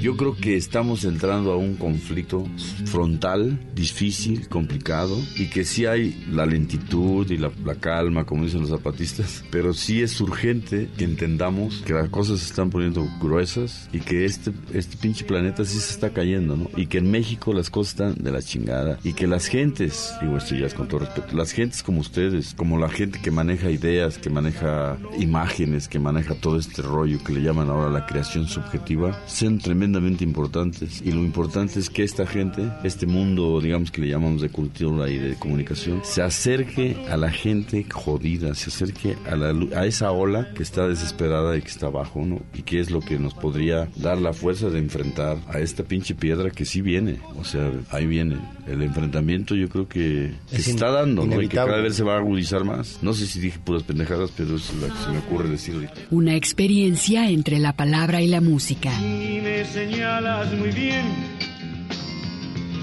Yo 0.00 0.16
creo 0.16 0.34
que 0.34 0.56
estamos 0.56 1.04
entrando 1.04 1.52
a 1.52 1.58
un 1.58 1.76
conflicto 1.76 2.46
frontal, 2.86 3.60
difícil, 3.74 4.48
complicado, 4.48 5.14
y 5.36 5.50
que 5.50 5.66
sí 5.66 5.84
hay 5.84 6.24
la 6.30 6.46
lentitud 6.46 7.30
y 7.30 7.36
la, 7.36 7.50
la, 7.66 7.74
calma, 7.74 8.24
como 8.24 8.44
dicen 8.44 8.60
los 8.60 8.70
zapatistas, 8.70 9.44
pero 9.50 9.74
sí 9.74 10.00
es 10.00 10.18
urgente 10.22 10.88
que 10.96 11.04
entendamos 11.04 11.82
que 11.84 11.92
las 11.92 12.08
cosas 12.08 12.40
se 12.40 12.46
están 12.46 12.70
poniendo 12.70 13.06
gruesas 13.20 13.90
y 13.92 14.00
que 14.00 14.24
este, 14.24 14.52
este 14.72 14.96
pinche 14.96 15.26
planeta 15.26 15.66
sí 15.66 15.78
se 15.78 15.92
está 15.92 16.10
cayendo, 16.10 16.56
¿no? 16.56 16.70
Y 16.76 16.86
que 16.86 16.98
en 16.98 17.10
México 17.10 17.52
las 17.52 17.68
cosas 17.68 17.92
están 17.92 18.24
de 18.24 18.32
la 18.32 18.40
chingada 18.40 18.98
y 19.04 19.12
que 19.12 19.26
las 19.26 19.48
gentes, 19.48 20.14
digo 20.22 20.38
esto 20.38 20.54
ya 20.54 20.66
es 20.66 20.72
con 20.72 20.88
todo 20.88 21.00
respeto, 21.00 21.36
las 21.36 21.52
gentes 21.52 21.82
como 21.82 22.00
ustedes, 22.00 22.54
como 22.54 22.78
la 22.78 22.88
gente 22.88 23.20
que 23.20 23.30
maneja 23.30 23.70
ideas, 23.70 24.16
que 24.16 24.30
maneja 24.30 24.96
imágenes, 25.18 25.88
que 25.88 25.98
maneja 25.98 26.34
todo 26.36 26.58
este 26.58 26.80
rollo 26.80 27.22
que 27.22 27.34
le 27.34 27.42
llaman 27.42 27.68
ahora 27.68 27.90
la 27.90 28.06
creación 28.06 28.48
subjetiva, 28.48 29.20
sean 29.26 29.58
tremendos 29.92 30.22
importantes 30.22 31.02
y 31.04 31.12
lo 31.12 31.20
importante 31.20 31.78
es 31.78 31.90
que 31.90 32.02
esta 32.02 32.26
gente, 32.26 32.70
este 32.84 33.06
mundo, 33.06 33.60
digamos 33.60 33.90
que 33.90 34.00
le 34.00 34.08
llamamos 34.08 34.42
de 34.42 34.48
cultura 34.48 35.08
y 35.08 35.18
de 35.18 35.34
comunicación, 35.36 36.00
se 36.04 36.22
acerque 36.22 36.96
a 37.08 37.16
la 37.16 37.30
gente 37.30 37.86
jodida, 37.90 38.54
se 38.54 38.70
acerque 38.70 39.16
a, 39.30 39.36
la, 39.36 39.78
a 39.78 39.86
esa 39.86 40.10
ola 40.10 40.52
que 40.54 40.62
está 40.62 40.86
desesperada 40.88 41.56
y 41.56 41.62
que 41.62 41.68
está 41.68 41.86
abajo, 41.86 42.24
¿no? 42.24 42.40
Y 42.54 42.62
que 42.62 42.80
es 42.80 42.90
lo 42.90 43.00
que 43.00 43.18
nos 43.18 43.34
podría 43.34 43.88
dar 43.96 44.18
la 44.18 44.32
fuerza 44.32 44.70
de 44.70 44.78
enfrentar 44.78 45.38
a 45.48 45.58
esta 45.60 45.84
pinche 45.84 46.14
piedra 46.14 46.50
que 46.50 46.64
sí 46.64 46.80
viene, 46.80 47.20
o 47.38 47.44
sea, 47.44 47.70
ahí 47.90 48.06
viene. 48.06 48.38
El 48.70 48.82
enfrentamiento 48.82 49.54
yo 49.54 49.68
creo 49.68 49.88
que, 49.88 50.32
que 50.50 50.62
se 50.62 50.70
está 50.70 50.90
dando, 50.90 51.26
¿no? 51.26 51.42
Y 51.42 51.48
que 51.48 51.56
cada 51.56 51.80
vez 51.80 51.96
se 51.96 52.04
va 52.04 52.14
a 52.14 52.18
agudizar 52.18 52.64
más. 52.64 52.98
No 53.02 53.12
sé 53.14 53.26
si 53.26 53.40
dije 53.40 53.58
puras 53.58 53.82
pendejadas, 53.82 54.30
pero 54.36 54.56
es 54.56 54.72
la 54.80 54.88
que 54.88 55.00
se 55.02 55.10
me 55.10 55.18
ocurre 55.18 55.48
decir 55.48 55.74
ahorita. 55.74 55.94
Una 56.10 56.34
experiencia 56.36 57.28
entre 57.30 57.58
la 57.58 57.72
palabra 57.74 58.22
y 58.22 58.28
la 58.28 58.40
música. 58.40 58.92
Si 58.98 59.40
me 59.42 59.64
señalas 59.64 60.52
muy 60.54 60.70
bien, 60.70 61.06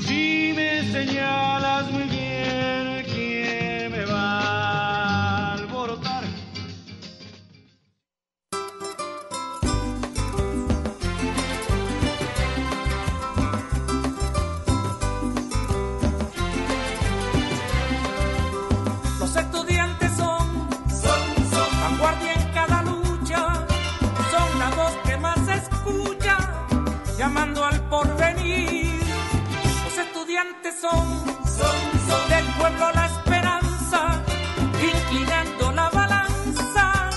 si 0.05 0.53
me 0.55 0.91
señalas 0.91 1.91
muy 1.91 2.03
bien, 2.03 2.16
al 27.35 27.81
porvenir. 27.89 29.01
Los 29.83 29.97
estudiantes 29.97 30.75
son, 30.79 31.25
son, 31.45 31.77
son 32.07 32.29
del 32.29 32.45
pueblo 32.57 32.91
la 32.93 33.05
esperanza, 33.05 34.23
inclinando 34.81 35.71
la 35.73 35.89
balanza 35.89 37.09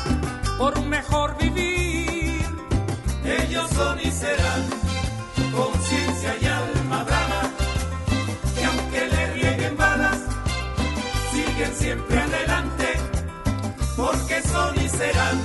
por 0.59 0.77
un 0.79 0.89
mejor 0.89 1.37
vivir. 1.39 2.45
Ellos 3.25 3.71
son 3.71 4.01
y 4.01 4.11
serán 4.11 4.63
conciencia 5.55 6.37
y 6.41 6.47
alma 6.47 7.05
brava, 7.05 7.43
que 8.57 8.65
aunque 8.65 9.07
le 9.07 9.33
rieguen 9.35 9.77
balas, 9.77 10.19
siguen 11.33 11.73
siempre 11.77 12.19
adelante, 12.19 12.89
porque 13.97 14.43
son 14.43 14.75
y 14.81 14.89
serán 14.89 15.39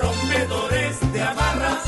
rompedores 0.00 1.12
de 1.12 1.22
amarras, 1.22 1.82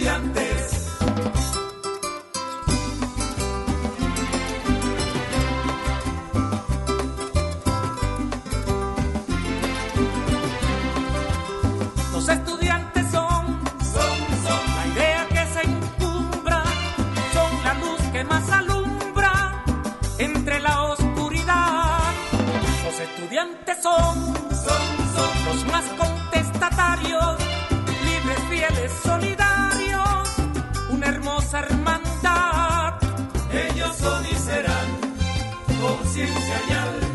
los 0.00 0.49
conciencia 36.12 36.60
y 36.68 36.72
alma 36.72 37.09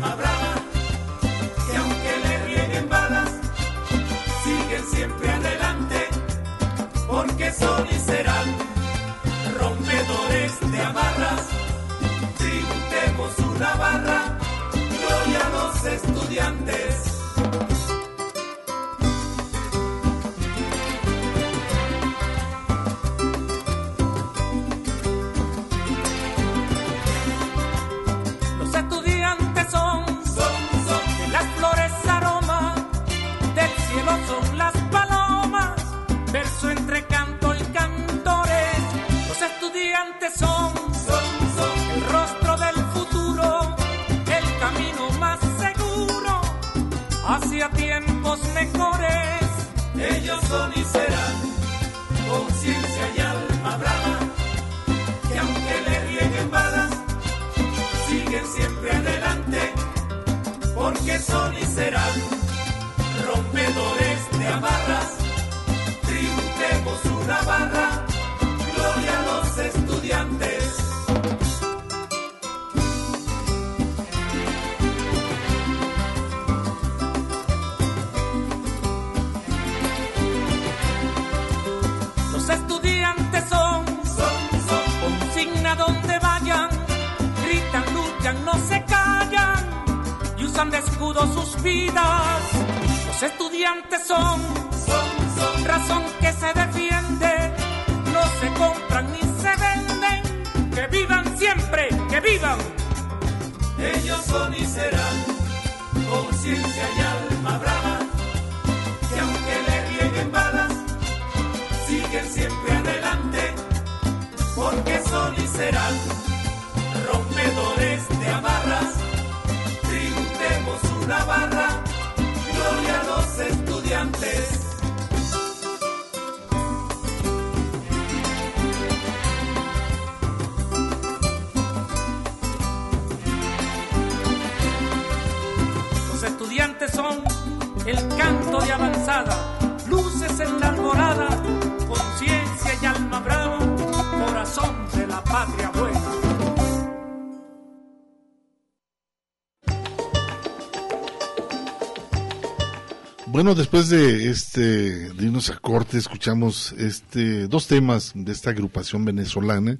Bueno, 153.36 153.54
después 153.54 153.90
de 153.90 154.30
este 154.30 155.10
de 155.12 155.24
irnos 155.26 155.52
corte, 155.60 155.98
escuchamos 155.98 156.72
este 156.78 157.46
dos 157.48 157.66
temas 157.66 158.12
de 158.14 158.32
esta 158.32 158.48
agrupación 158.48 159.04
venezolana, 159.04 159.76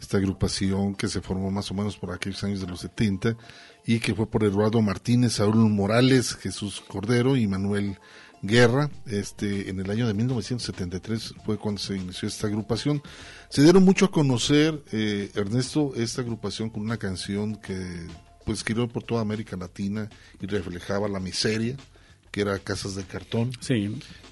esta 0.00 0.16
agrupación 0.16 0.96
que 0.96 1.06
se 1.06 1.20
formó 1.20 1.48
más 1.52 1.70
o 1.70 1.74
menos 1.74 1.96
por 1.96 2.10
aquellos 2.10 2.42
años 2.42 2.60
de 2.60 2.66
los 2.66 2.80
70 2.80 3.36
y 3.86 4.00
que 4.00 4.16
fue 4.16 4.28
por 4.28 4.42
Eduardo 4.42 4.82
Martínez, 4.82 5.34
Saúl 5.34 5.54
Morales, 5.70 6.34
Jesús 6.34 6.82
Cordero 6.88 7.36
y 7.36 7.46
Manuel 7.46 8.00
Guerra. 8.42 8.90
Este, 9.06 9.70
en 9.70 9.78
el 9.78 9.88
año 9.92 10.08
de 10.08 10.14
1973 10.14 11.34
fue 11.46 11.56
cuando 11.56 11.80
se 11.80 11.96
inició 11.96 12.26
esta 12.26 12.48
agrupación. 12.48 13.00
Se 13.48 13.62
dieron 13.62 13.84
mucho 13.84 14.06
a 14.06 14.10
conocer, 14.10 14.82
eh, 14.90 15.30
Ernesto, 15.36 15.92
esta 15.94 16.22
agrupación 16.22 16.68
con 16.68 16.82
una 16.82 16.96
canción 16.96 17.54
que 17.54 18.08
pues 18.44 18.64
giró 18.64 18.88
por 18.88 19.04
toda 19.04 19.20
América 19.20 19.56
Latina 19.56 20.08
y 20.40 20.46
reflejaba 20.46 21.06
la 21.06 21.20
miseria, 21.20 21.76
que 22.30 22.42
era 22.42 22.58
Casas 22.58 22.94
de 22.94 23.04
Cartón, 23.04 23.50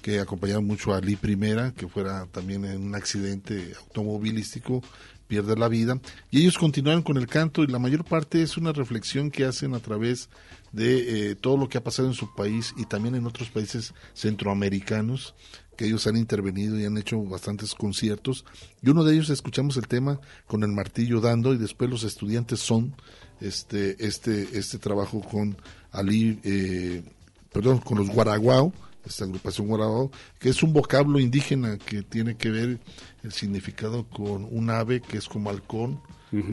que 0.01 0.19
acompañaba 0.19 0.61
mucho 0.61 0.93
a 0.93 0.97
Ali 0.97 1.15
Primera, 1.15 1.71
que 1.71 1.87
fuera 1.87 2.25
también 2.27 2.65
en 2.65 2.81
un 2.81 2.95
accidente 2.95 3.73
automovilístico, 3.79 4.83
pierde 5.27 5.57
la 5.57 5.67
vida, 5.67 5.99
y 6.31 6.41
ellos 6.41 6.57
continuaron 6.57 7.03
con 7.03 7.17
el 7.17 7.27
canto 7.27 7.63
y 7.63 7.67
la 7.67 7.79
mayor 7.79 8.05
parte 8.05 8.41
es 8.41 8.57
una 8.57 8.71
reflexión 8.71 9.29
que 9.29 9.45
hacen 9.45 9.73
a 9.75 9.79
través 9.79 10.29
de 10.71 11.31
eh, 11.31 11.35
todo 11.35 11.57
lo 11.57 11.67
que 11.69 11.77
ha 11.77 11.83
pasado 11.83 12.07
en 12.07 12.13
su 12.13 12.33
país 12.33 12.73
y 12.77 12.85
también 12.85 13.15
en 13.15 13.25
otros 13.25 13.49
países 13.49 13.93
centroamericanos 14.13 15.35
que 15.77 15.85
ellos 15.85 16.07
han 16.07 16.17
intervenido 16.17 16.77
y 16.77 16.85
han 16.85 16.97
hecho 16.97 17.21
bastantes 17.21 17.75
conciertos. 17.75 18.43
Y 18.81 18.89
uno 18.89 19.03
de 19.03 19.13
ellos 19.13 19.29
escuchamos 19.29 19.77
el 19.77 19.87
tema 19.87 20.19
con 20.47 20.63
el 20.63 20.71
martillo 20.71 21.21
dando 21.21 21.53
y 21.53 21.57
después 21.57 21.89
los 21.89 22.03
estudiantes 22.03 22.59
son 22.59 22.95
este 23.39 24.03
este 24.05 24.57
este 24.57 24.79
trabajo 24.79 25.21
con 25.21 25.55
Ali 25.91 26.39
eh, 26.43 27.03
perdón 27.51 27.79
con 27.79 27.97
los 27.97 28.09
guaraguao 28.09 28.73
esta 29.05 29.23
agrupación 29.25 29.67
guaraguao 29.67 30.11
que 30.39 30.49
es 30.49 30.63
un 30.63 30.73
vocablo 30.73 31.19
indígena 31.19 31.77
que 31.77 32.03
tiene 32.03 32.35
que 32.35 32.49
ver 32.49 32.79
el 33.23 33.31
significado 33.31 34.05
con 34.05 34.47
un 34.49 34.69
ave 34.69 35.01
que 35.01 35.17
es 35.17 35.27
como 35.27 35.49
halcón 35.49 36.01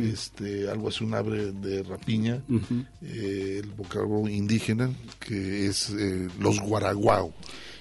este 0.01 0.71
algo 0.71 0.89
así 0.89 1.03
un 1.03 1.15
ave 1.15 1.51
de 1.53 1.83
rapiña 1.83 2.43
eh, 3.03 3.61
el 3.63 3.71
vocablo 3.73 4.29
indígena 4.29 4.91
que 5.19 5.67
es 5.67 5.91
eh, 5.91 6.29
los 6.39 6.61
guaraguao 6.61 7.33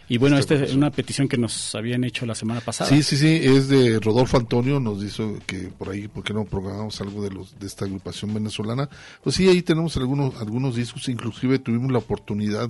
Y 0.10 0.18
bueno, 0.18 0.38
Esta 0.38 0.56
es 0.56 0.74
una 0.74 0.92
petición 0.92 1.28
que 1.28 1.38
nos 1.38 1.74
habían 1.76 2.04
hecho 2.04 2.26
la 2.26 2.36
semana 2.36 2.60
pasada. 2.62 2.90
Sí, 2.90 3.02
sí, 3.04 3.16
sí, 3.18 3.40
es 3.42 3.70
de 3.70 4.00
Rodolfo 4.00 4.38
Antonio, 4.38 4.80
nos 4.80 5.02
dijo 5.02 5.38
que 5.46 5.70
por 5.70 5.90
ahí, 5.90 6.08
¿por 6.08 6.24
qué 6.24 6.34
no 6.34 6.44
programamos 6.46 7.00
algo 7.02 7.24
de 7.24 7.32
los 7.32 7.58
de 7.60 7.68
esta 7.68 7.86
agrupación 7.86 8.34
venezolana? 8.34 8.90
Pues 9.24 9.36
sí, 9.38 9.48
ahí 9.48 9.62
tenemos 9.62 9.96
algunos 9.98 10.36
algunos 10.42 10.76
discos, 10.76 11.08
inclusive 11.10 11.60
tuvimos 11.60 11.92
la 11.92 12.00
oportunidad 12.00 12.70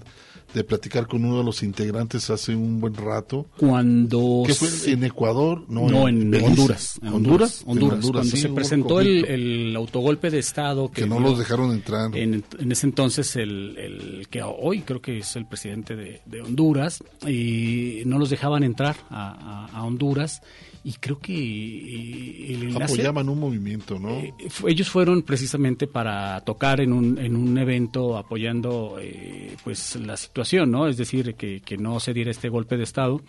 de 0.54 0.64
platicar 0.64 1.08
con 1.08 1.26
uno 1.26 1.40
de 1.40 1.44
los 1.44 1.64
integrantes 1.64 2.30
hace 2.30 2.56
un 2.56 2.80
buen 2.80 2.94
rato. 2.94 3.48
Cuando 3.58 4.44
¿Qué 4.46 4.54
fue? 4.54 4.68
se- 4.68 4.92
¿En 4.92 5.04
Ecuador? 5.04 5.64
No, 5.68 5.90
No, 5.90 6.08
en. 6.08 6.34
Honduras. 6.36 7.00
en 7.02 7.08
¿Honduras? 7.14 7.64
Honduras. 7.66 8.00
Cuando 8.02 8.24
sí, 8.24 8.38
se 8.38 8.50
presentó 8.50 9.00
el, 9.02 9.74
autogolpe 9.76 10.30
de 10.30 10.38
Estado. 10.40 10.92
Que 10.92 11.08
no 11.08 11.20
los 11.20 11.40
dejaron 11.40 11.72
entrar. 11.72 12.16
En, 12.16 12.44
en 12.60 12.72
ese 12.72 12.86
entonces, 12.86 13.36
el, 13.36 13.76
el 13.78 14.28
que 14.30 14.44
hoy 14.44 14.82
creo 14.82 15.02
que 15.02 15.18
es 15.20 15.36
el 15.36 15.48
presidente 15.48 15.96
de, 15.96 16.22
de 16.26 16.42
Honduras, 16.42 17.04
y 17.28 18.04
no 18.06 18.18
los 18.20 18.30
dejaban 18.30 18.64
entrar 18.64 18.96
a, 19.10 19.68
a- 19.72 19.78
a 19.78 19.84
Honduras. 19.84 20.42
Y 20.86 20.92
creo 20.94 21.18
que 21.18 21.34
eh, 21.34 22.54
el 22.56 22.64
enlace- 22.64 22.94
Apoyaban 22.96 23.30
un 23.30 23.40
movimiento, 23.40 23.98
¿no? 24.00 24.10
eh, 24.20 24.34
ellos 24.68 24.90
fueron 24.90 25.22
precisamente 25.22 25.88
para 25.88 26.42
tocar 26.42 26.82
en 26.82 26.92
un, 26.92 27.18
en 27.20 27.38
un 27.38 27.58
evento 27.58 28.18
apoyando 28.18 28.98
eh, 29.00 29.56
pues 29.64 29.96
la 29.96 30.18
situación, 30.18 30.72
¿no? 30.72 30.88
Es 30.88 30.98
decir, 30.98 31.36
que, 31.36 31.62
que 31.62 31.78
no 31.78 32.02
se 32.02 32.14
diera 32.14 32.32
este 32.32 32.50
golpe 32.50 32.76
de 32.76 32.84
Estado. 32.84 33.22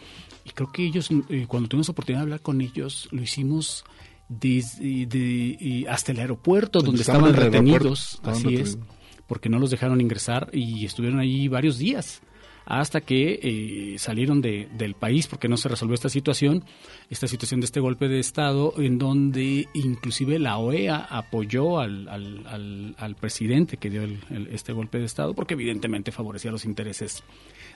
Y 0.45 0.51
creo 0.51 0.72
que 0.72 0.84
ellos, 0.84 1.09
eh, 1.28 1.45
cuando 1.47 1.68
tuvimos 1.68 1.88
oportunidad 1.88 2.20
de 2.20 2.24
hablar 2.24 2.40
con 2.40 2.61
ellos, 2.61 3.09
lo 3.12 3.22
hicimos 3.22 3.84
desde 4.28 5.07
de- 5.07 5.86
hasta 5.88 6.11
el 6.12 6.18
aeropuerto 6.18 6.80
Donde 6.80 6.86
donde 6.88 7.03
estaban 7.03 7.34
retenidos, 7.34 8.20
así 8.24 8.57
es, 8.57 8.78
porque 9.28 9.49
no 9.49 9.59
los 9.61 9.70
dejaron 9.70 10.01
ingresar 10.01 10.51
y 10.53 10.84
estuvieron 10.84 11.20
ahí 11.20 11.47
varios 11.47 11.78
días 11.78 12.20
hasta 12.66 13.00
que 13.02 13.40
eh, 13.42 13.98
salieron 13.98 14.40
de, 14.40 14.68
del 14.76 14.94
país 14.94 15.26
porque 15.26 15.48
no 15.48 15.56
se 15.56 15.68
resolvió 15.68 15.94
esta 15.94 16.08
situación, 16.08 16.64
esta 17.10 17.26
situación 17.28 17.60
de 17.60 17.66
este 17.66 17.80
golpe 17.80 18.08
de 18.08 18.18
Estado, 18.20 18.72
en 18.78 18.98
donde 18.98 19.68
inclusive 19.74 20.38
la 20.38 20.56
OEA 20.58 20.96
apoyó 20.96 21.78
al, 21.80 22.08
al, 22.08 22.94
al- 22.98 23.14
presidente 23.16 23.76
que 23.76 23.90
dio 23.90 24.02
el- 24.02 24.48
este 24.52 24.72
golpe 24.72 24.98
de 24.98 25.04
Estado, 25.04 25.34
porque 25.34 25.54
evidentemente 25.54 26.10
favorecía 26.12 26.50
los 26.50 26.64
intereses 26.64 27.22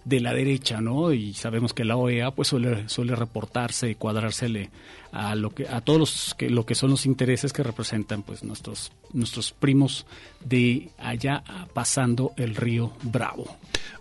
de 0.05 0.21
la 0.21 0.33
derecha, 0.33 0.81
¿no? 0.81 1.13
Y 1.13 1.35
sabemos 1.35 1.75
que 1.75 1.85
la 1.85 1.97
OEA 1.97 2.31
pues 2.31 2.49
suele, 2.49 2.89
suele 2.89 3.15
reportarse 3.15 3.91
y 3.91 3.95
cuadrársele 3.95 4.71
a 5.13 5.35
lo 5.35 5.51
que 5.51 5.67
a 5.67 5.81
todos 5.81 5.99
los 5.99 6.35
que 6.37 6.51
lo 6.51 6.67
que 6.67 6.75
son 6.75 6.91
los 6.91 7.07
intereses 7.07 7.53
que 7.53 7.63
representan 7.63 8.23
pues 8.23 8.45
nuestros 8.45 8.93
nuestros 9.13 9.53
primos 9.53 10.07
de 10.45 10.91
allá 10.99 11.43
pasando 11.73 12.33
el 12.37 12.55
río 12.55 12.93
Bravo. 13.03 13.47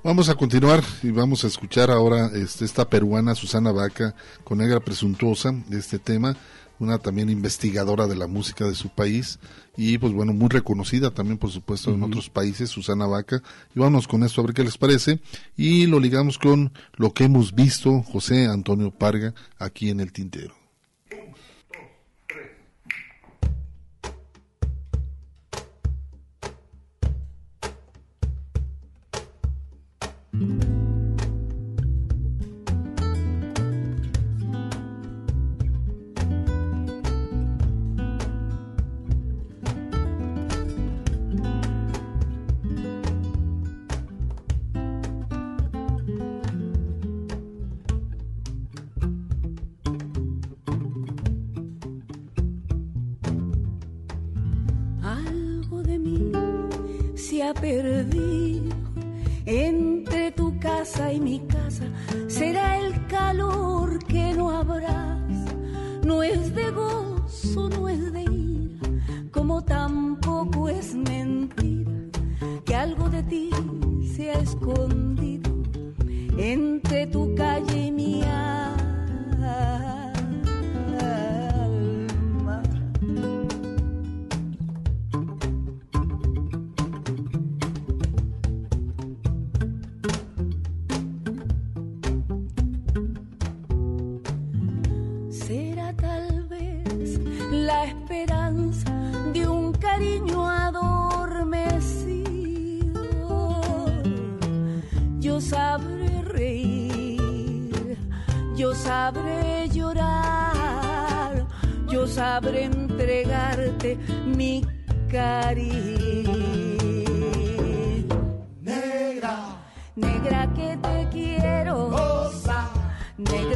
Vamos 0.04 0.30
a 0.30 0.36
continuar 0.36 0.84
y 1.04 1.12
vamos 1.12 1.44
a 1.44 1.48
escuchar 1.48 1.92
ahora 1.92 2.30
este, 2.34 2.66
esta 2.66 2.90
peruana 2.90 3.36
Susana 3.36 3.72
Vaca 3.72 4.16
con 4.44 4.58
Negra 4.60 4.80
Presuntuosa 4.80 5.52
de 5.68 5.80
este 5.80 6.00
tema, 6.00 6.36
una 6.80 7.00
también 7.00 7.30
investigadora 7.30 8.08
de 8.08 8.16
la 8.16 8.28
música 8.28 8.66
de 8.66 8.76
su 8.76 8.90
país 8.90 9.40
y 9.76 9.98
pues 9.98 10.14
bueno, 10.14 10.34
muy 10.34 10.50
reconocida 10.50 11.12
también 11.12 11.38
por 11.38 11.52
supuesto 11.52 11.92
en 11.94 12.04
otros 12.04 12.30
países, 12.30 12.70
Susana 12.70 13.06
Vaca. 13.06 13.42
Y 13.76 13.80
vámonos 13.80 14.08
con 14.08 14.24
esto 14.24 14.42
a 14.42 14.46
ver 14.46 14.54
qué 14.54 14.64
les 14.64 14.78
parece 14.78 15.20
y 15.56 15.86
lo 15.86 16.00
ligamos 16.00 16.38
con 16.38 16.72
lo 16.96 17.14
que 17.14 17.26
hemos 17.26 17.54
visto 17.54 18.02
José 18.04 18.48
Antonio 18.48 18.92
Parga 18.92 19.34
aquí 19.60 19.90
en 19.90 20.00
el 20.00 20.12
Tintero. 20.12 20.67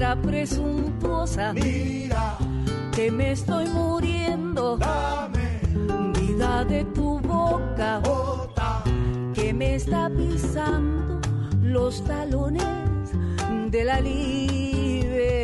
Negra 0.01 0.19
presuntuosa, 0.19 1.53
mira. 1.53 2.35
Que 2.91 3.11
me 3.11 3.33
estoy 3.33 3.67
muriendo. 3.67 4.75
Dame. 4.75 5.61
Vida 6.19 6.65
de 6.65 6.85
tu 6.85 7.19
boca, 7.19 8.01
que 9.35 9.53
me 9.53 9.75
está 9.75 10.09
pisando 10.09 11.21
los 11.61 12.03
talones 12.03 13.11
de 13.69 13.83
la 13.83 14.01
libertad. 14.01 15.35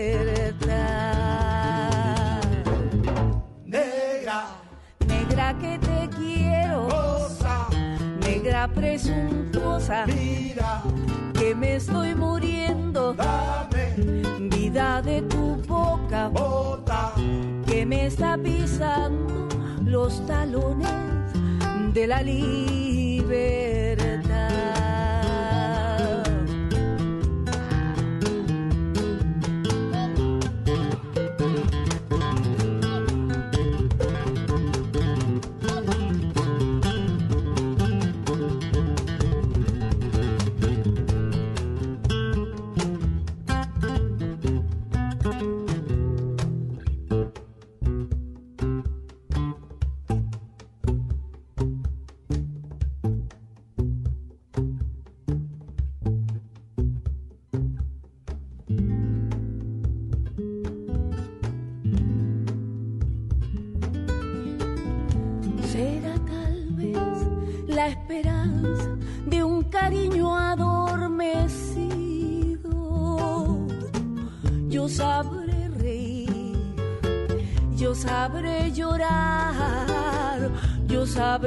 Negra, 3.64 4.48
negra 5.08 5.56
que 5.60 5.78
te 5.78 6.10
quiero. 6.18 6.88
Negra 8.22 8.68
presuntuosa, 8.68 10.08
mira. 10.08 10.82
Que 11.38 11.54
me 11.54 11.76
estoy 11.76 12.16
muriendo. 12.16 13.14
Dame 13.14 13.67
vida 14.50 15.02
de 15.02 15.22
tu 15.24 15.56
boca, 15.68 16.32
que 17.66 17.86
me 17.86 18.06
está 18.06 18.38
pisando 18.38 19.48
los 19.84 20.26
talones 20.26 20.90
de 21.94 22.08
la 22.08 22.22
libertad. 22.22 23.87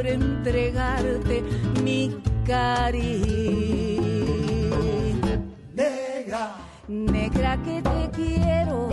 Sabré 0.00 0.14
entregarte 0.14 1.42
mi 1.82 2.16
cariño. 2.46 3.20
Negra, 5.74 6.56
negra 6.88 7.58
que 7.62 7.82
te 7.82 8.10
quiero, 8.16 8.88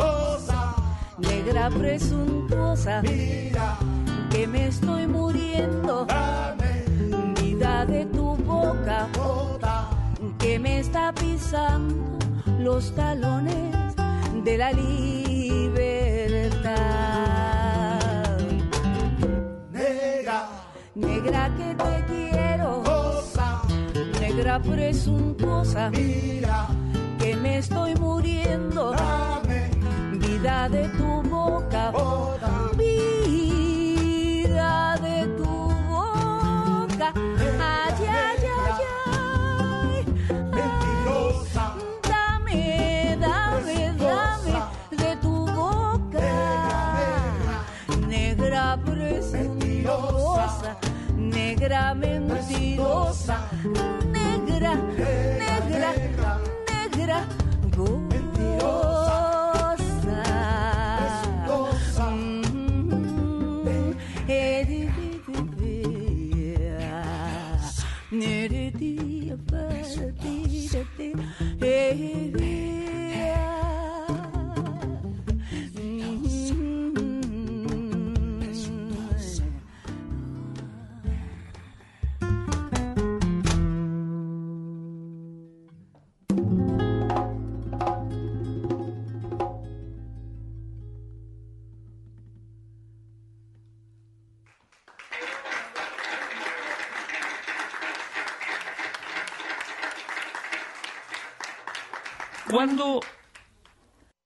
negra 1.18 1.70
presuntuosa, 1.70 3.02
mira, 3.02 3.78
que 4.30 4.48
me 4.48 4.68
estoy 4.68 5.08
muriendo, 5.08 6.06
dame, 6.06 6.84
vida 7.42 7.86
de 7.86 8.06
tu 8.08 8.36
boca, 8.36 9.08
que 10.40 10.60
me 10.60 10.80
está 10.80 11.14
pisando 11.14 12.20
los 12.60 12.94
talones 12.96 13.96
de 14.44 14.58
la 14.58 14.74
libertad. 14.74 15.97
Negra 21.28 21.52
que 21.58 21.76
te 21.76 22.06
quiero, 22.08 22.84
negra 24.22 24.62
presuntuosa, 24.62 25.90
mira, 25.90 26.68
que 27.20 27.36
me 27.36 27.58
estoy 27.58 27.96
muriendo, 27.96 28.92
dame, 28.92 29.70
vida 30.14 30.70
de 30.70 30.88
tu 30.88 31.22
boca, 31.24 31.92
vida 32.78 33.38
de 35.02 35.28
tu 35.36 35.68
boca, 35.90 37.12
negra 51.68 51.94
mentirosa, 51.94 53.50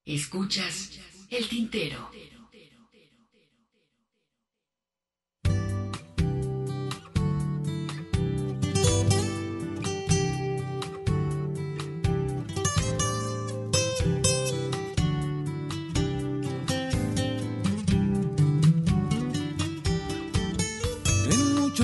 Escuchas 0.05 0.99
el 1.29 1.47
tintero. 1.47 2.09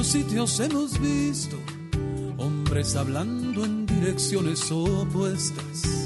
Sitios 0.08 0.58
hemos 0.62 0.98
visto 1.02 1.58
hombres 2.38 2.96
hablando 2.96 3.66
en 3.66 3.86
direcciones 3.86 4.72
opuestas, 4.72 5.97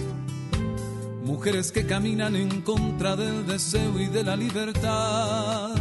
mujeres 1.32 1.72
que 1.72 1.86
caminan 1.86 2.36
en 2.36 2.62
contra 2.62 3.16
del 3.16 3.48
deseo 3.48 3.98
y 4.00 4.08
de 4.08 4.24
la 4.24 4.36
libertad. 4.36 5.72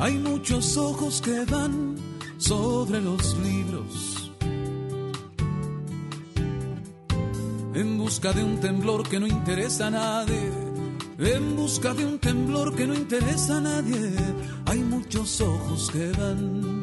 Hay 0.00 0.18
muchos 0.18 0.76
ojos 0.76 1.22
que 1.22 1.44
van 1.44 1.94
sobre 2.36 3.00
los 3.00 3.38
libros 3.38 4.32
en 7.74 7.96
busca 7.96 8.32
de 8.32 8.42
un 8.42 8.58
temblor 8.58 9.08
que 9.08 9.20
no 9.20 9.26
interesa 9.28 9.86
a 9.86 9.90
nadie. 9.90 10.50
En 11.18 11.54
busca 11.54 11.94
de 11.94 12.04
un 12.04 12.18
temblor 12.18 12.74
que 12.74 12.86
no 12.88 12.94
interesa 12.94 13.58
a 13.58 13.60
nadie, 13.60 14.10
hay 14.66 14.80
muchos 14.80 15.40
ojos 15.40 15.90
que 15.92 16.10
van. 16.18 16.79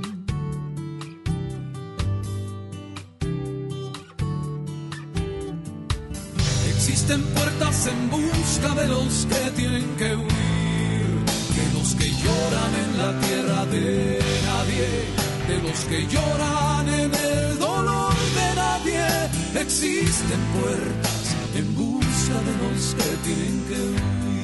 Existen 7.08 7.34
puertas 7.36 7.88
en 7.88 8.10
busca 8.10 8.76
de 8.76 8.88
los 8.90 9.28
que 9.28 9.52
tienen 9.52 9.96
que 9.96 10.14
huir, 10.14 11.24
de 11.56 11.80
los 11.80 11.96
que 11.96 12.12
lloran 12.12 12.74
en 12.84 12.98
la 12.98 13.20
tierra 13.22 13.66
de 13.68 14.20
nadie, 14.46 14.90
de 15.48 15.70
los 15.70 15.80
que 15.86 16.06
lloran 16.06 16.90
en 16.90 17.16
el 17.16 17.60
dolor 17.60 18.14
de 18.36 18.56
nadie. 18.58 19.62
Existen 19.62 20.42
puertas 20.60 21.36
en 21.56 21.76
busca 21.76 22.42
de 22.48 22.54
los 22.62 22.94
que 22.96 23.10
tienen 23.24 23.66
que 23.70 23.80
huir. 23.80 24.37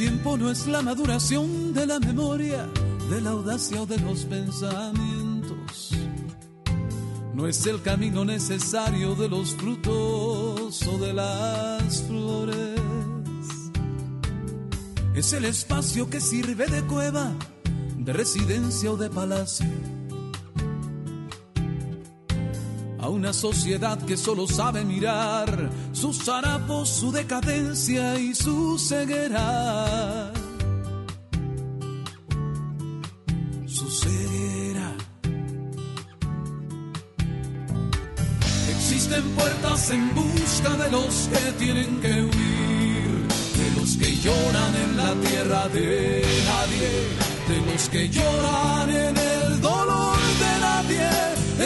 Tiempo 0.00 0.38
no 0.38 0.50
es 0.50 0.66
la 0.66 0.80
maduración 0.80 1.74
de 1.74 1.86
la 1.86 2.00
memoria, 2.00 2.66
de 3.10 3.20
la 3.20 3.32
audacia 3.32 3.82
o 3.82 3.84
de 3.84 3.98
los 3.98 4.24
pensamientos. 4.24 5.90
No 7.34 7.46
es 7.46 7.66
el 7.66 7.82
camino 7.82 8.24
necesario 8.24 9.14
de 9.14 9.28
los 9.28 9.54
frutos 9.56 10.86
o 10.86 10.98
de 10.98 11.12
las 11.12 12.02
flores. 12.04 12.80
Es 15.14 15.34
el 15.34 15.44
espacio 15.44 16.08
que 16.08 16.22
sirve 16.22 16.66
de 16.66 16.80
cueva, 16.86 17.34
de 17.98 18.14
residencia 18.14 18.92
o 18.92 18.96
de 18.96 19.10
palacio. 19.10 19.68
Una 23.10 23.32
sociedad 23.32 23.98
que 24.06 24.16
solo 24.16 24.46
sabe 24.46 24.84
mirar 24.84 25.70
sus 25.92 26.28
harapos, 26.28 26.88
su 26.88 27.10
decadencia 27.10 28.18
y 28.18 28.34
su 28.34 28.78
ceguera. 28.78 30.32
Su 33.66 33.90
ceguera. 33.90 34.94
Existen 38.70 39.24
puertas 39.36 39.90
en 39.90 40.14
busca 40.14 40.70
de 40.76 40.90
los 40.90 41.28
que 41.32 41.52
tienen 41.58 42.00
que 42.00 42.12
huir, 42.12 43.26
de 43.58 43.80
los 43.80 43.96
que 43.96 44.16
lloran 44.16 44.74
en 44.84 44.96
la 44.96 45.14
tierra 45.28 45.68
de 45.68 46.24
nadie, 46.50 46.92
de 47.48 47.72
los 47.72 47.88
que 47.88 48.08
lloran 48.08 48.90
en 48.90 49.16
el 49.16 49.60
dolor. 49.60 50.19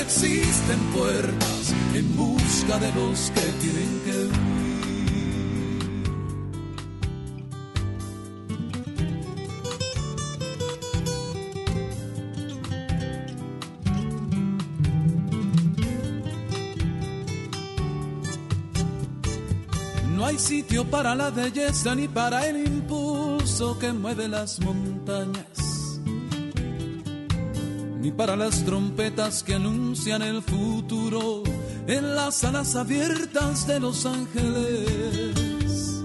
Existen 0.06 0.78
puertas 0.94 1.74
en 1.94 2.14
busca 2.14 2.78
de 2.78 2.92
los 2.92 3.30
que 3.30 3.40
tienen 3.40 4.00
que 4.04 4.10
huir. 4.10 4.54
No 20.14 20.26
hay 20.26 20.38
sitio 20.38 20.84
para 20.84 21.14
la 21.14 21.30
belleza 21.30 21.94
ni 21.94 22.08
para 22.08 22.46
el 22.46 22.66
impulso 22.66 23.78
que 23.78 23.90
mueve 23.92 24.28
las 24.28 24.60
montañas, 24.60 25.48
ni 28.04 28.12
para 28.12 28.36
las 28.36 28.66
trompetas 28.66 29.42
que 29.42 29.54
anuncian 29.54 30.20
el 30.20 30.42
futuro, 30.42 31.42
en 31.86 32.14
las 32.14 32.44
alas 32.44 32.76
abiertas 32.76 33.66
de 33.66 33.80
los 33.80 34.04
ángeles. 34.04 36.04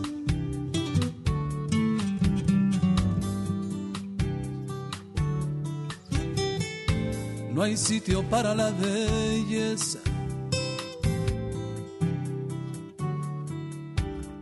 No 7.51 7.63
hay 7.63 7.75
sitio 7.75 8.23
para 8.29 8.55
la 8.55 8.71
belleza. 8.71 9.99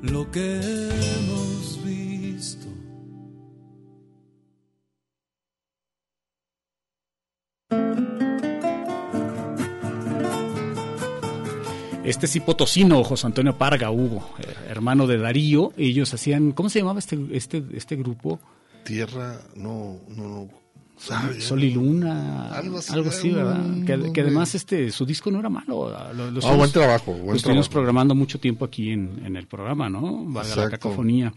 Lo 0.03 0.29
que 0.29 0.59
hemos 0.59 1.46
Este 12.07 12.25
sí 12.25 12.39
potosino, 12.39 13.03
José 13.03 13.27
Antonio 13.27 13.57
Parga, 13.57 13.91
Hugo, 13.91 14.29
eh, 14.39 14.45
hermano 14.69 15.07
de 15.07 15.17
Darío. 15.17 15.73
Ellos 15.75 16.13
hacían, 16.13 16.53
¿cómo 16.53 16.69
se 16.69 16.79
llamaba 16.79 16.99
este, 16.99 17.19
este, 17.33 17.61
este 17.73 17.97
grupo? 17.97 18.39
Tierra, 18.85 19.41
no, 19.55 19.99
no, 20.07 20.27
no. 20.27 20.47
Sol, 20.95 21.41
Sol 21.41 21.63
y 21.63 21.71
Luna, 21.71 22.49
algo 22.53 22.79
así, 22.79 23.29
¿verdad? 23.29 23.61
Que, 23.85 24.11
que, 24.13 24.21
además 24.21 24.55
este 24.55 24.89
su 24.89 25.05
disco 25.05 25.29
no 25.29 25.39
era 25.39 25.49
malo. 25.49 25.93
Lo, 26.15 26.31
lo 26.31 26.47
ah, 26.47 26.55
buen 26.55 26.71
trabajo, 26.71 27.11
buen 27.11 27.27
lo 27.27 27.35
estuvimos 27.35 27.69
programando 27.69 28.15
mucho 28.15 28.39
tiempo 28.39 28.65
aquí 28.65 28.89
en, 28.89 29.21
en 29.23 29.35
el 29.35 29.45
programa, 29.45 29.89
¿no? 29.89 30.23
Valga 30.25 30.55
la 30.55 30.69
cacofonía. 30.71 31.33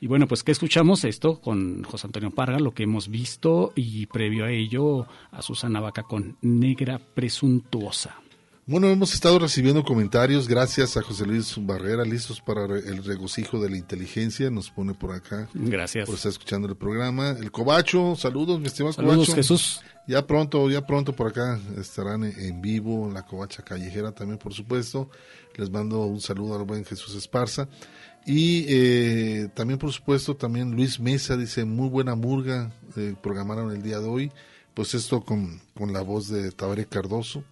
Y 0.00 0.06
bueno, 0.06 0.26
pues 0.26 0.42
que 0.42 0.52
escuchamos 0.52 1.04
esto 1.04 1.40
con 1.42 1.82
José 1.82 2.06
Antonio 2.06 2.30
Parga, 2.30 2.58
lo 2.58 2.72
que 2.72 2.84
hemos 2.84 3.08
visto 3.08 3.72
y 3.74 4.06
previo 4.06 4.46
a 4.46 4.50
ello 4.50 5.06
a 5.30 5.42
Susana 5.42 5.80
Vaca 5.80 6.04
con 6.04 6.38
Negra 6.40 6.98
Presuntuosa. 6.98 8.22
Bueno, 8.64 8.86
hemos 8.88 9.12
estado 9.12 9.40
recibiendo 9.40 9.82
comentarios, 9.82 10.46
gracias 10.46 10.96
a 10.96 11.02
José 11.02 11.26
Luis 11.26 11.52
Barrera, 11.58 12.04
listos 12.04 12.40
para 12.40 12.64
el 12.66 13.02
regocijo 13.02 13.60
de 13.60 13.68
la 13.68 13.76
inteligencia, 13.76 14.50
nos 14.50 14.70
pone 14.70 14.94
por 14.94 15.10
acá. 15.10 15.48
Gracias. 15.52 16.06
Por 16.06 16.14
estar 16.14 16.30
escuchando 16.30 16.68
el 16.68 16.76
programa. 16.76 17.30
El 17.30 17.50
Cobacho, 17.50 18.14
saludos, 18.14 18.60
mi 18.60 18.66
estimado 18.66 18.92
saludos, 18.92 19.26
Cobacho. 19.26 19.34
Jesús. 19.34 19.80
Ya 20.06 20.24
pronto, 20.28 20.70
ya 20.70 20.86
pronto 20.86 21.12
por 21.12 21.26
acá 21.26 21.58
estarán 21.76 22.22
en 22.22 22.62
vivo, 22.62 23.10
la 23.12 23.26
Covacha 23.26 23.64
Callejera 23.64 24.12
también, 24.12 24.38
por 24.38 24.54
supuesto. 24.54 25.10
Les 25.56 25.68
mando 25.68 26.06
un 26.06 26.20
saludo 26.20 26.56
al 26.56 26.64
buen 26.64 26.84
Jesús 26.84 27.16
Esparza. 27.16 27.68
Y 28.24 28.66
eh, 28.68 29.48
también, 29.54 29.80
por 29.80 29.90
supuesto, 29.90 30.36
también 30.36 30.70
Luis 30.70 31.00
Mesa 31.00 31.36
dice, 31.36 31.64
muy 31.64 31.88
buena 31.88 32.14
murga, 32.14 32.70
eh, 32.96 33.16
programaron 33.20 33.72
el 33.72 33.82
día 33.82 33.98
de 33.98 34.06
hoy. 34.06 34.32
Pues 34.72 34.94
esto 34.94 35.24
con, 35.24 35.60
con 35.74 35.92
la 35.92 36.02
voz 36.02 36.28
de 36.28 36.52
Tabaré 36.52 36.86
Cardoso 36.86 37.42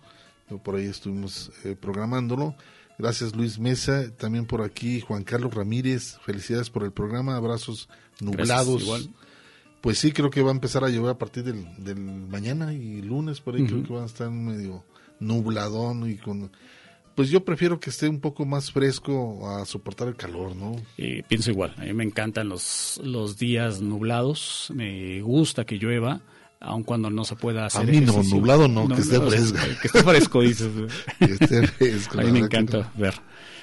por 0.59 0.77
ahí 0.77 0.87
estuvimos 0.87 1.53
eh, 1.65 1.77
programándolo. 1.79 2.55
Gracias 2.99 3.35
Luis 3.35 3.59
Mesa, 3.59 4.15
también 4.17 4.45
por 4.45 4.61
aquí 4.61 5.01
Juan 5.01 5.25
Carlos 5.25 5.55
Ramírez, 5.55 6.19
felicidades 6.27 6.69
por 6.69 6.85
el 6.85 6.93
programa, 6.93 7.35
abrazos 7.35 7.89
nublados. 8.21 9.09
Pues 9.81 9.99
sí, 9.99 10.13
creo 10.13 10.29
que 10.29 10.43
va 10.43 10.51
a 10.51 10.55
empezar 10.55 10.85
a 10.85 10.91
llover 10.91 11.13
a 11.13 11.19
partir 11.19 11.43
del, 11.43 11.67
del 11.83 11.99
mañana 11.99 12.75
y 12.75 13.01
lunes, 13.01 13.41
por 13.41 13.55
ahí 13.55 13.65
creo 13.65 13.83
que 13.83 13.95
va 13.95 14.03
a 14.03 14.07
estar 14.07 14.31
medio 14.31 14.85
nubladón 15.19 16.11
y 16.11 16.17
con... 16.17 16.51
Pues 17.15 17.31
yo 17.31 17.45
prefiero 17.45 17.81
que 17.81 17.91
esté 17.91 18.09
un 18.09 18.21
poco 18.21 18.45
más 18.45 18.71
fresco 18.71 19.49
a 19.49 19.65
soportar 19.65 20.09
el 20.09 20.17
calor, 20.17 20.55
¿no? 20.55 20.77
Eh, 20.97 21.23
pienso 21.27 21.51
igual, 21.51 21.75
a 21.79 21.83
mí 21.83 21.93
me 21.95 22.05
encantan 22.05 22.49
los, 22.49 23.01
los 23.03 23.39
días 23.39 23.81
nublados, 23.81 24.71
me 24.75 25.21
gusta 25.23 25.65
que 25.65 25.77
llueva 25.77 26.21
aun 26.61 26.83
cuando 26.83 27.11
no 27.11 27.25
se 27.25 27.37
pueda 27.37 27.67
hacer. 27.67 27.83
A 27.83 27.85
mí 27.85 28.01
no, 28.01 28.23
nublado 28.23 28.69
no, 28.69 28.87
que 28.89 29.01
esté 29.01 29.19
fresco. 29.21 29.59
Que 29.81 29.87
esté 29.87 30.03
fresco, 30.03 30.41
dices. 30.43 30.69
que 31.19 31.25
esté 31.25 31.67
fresco. 31.67 32.21
A 32.21 32.23
mí 32.23 32.33
me 32.33 32.41
encanta 32.41 32.93
ver. 32.97 33.15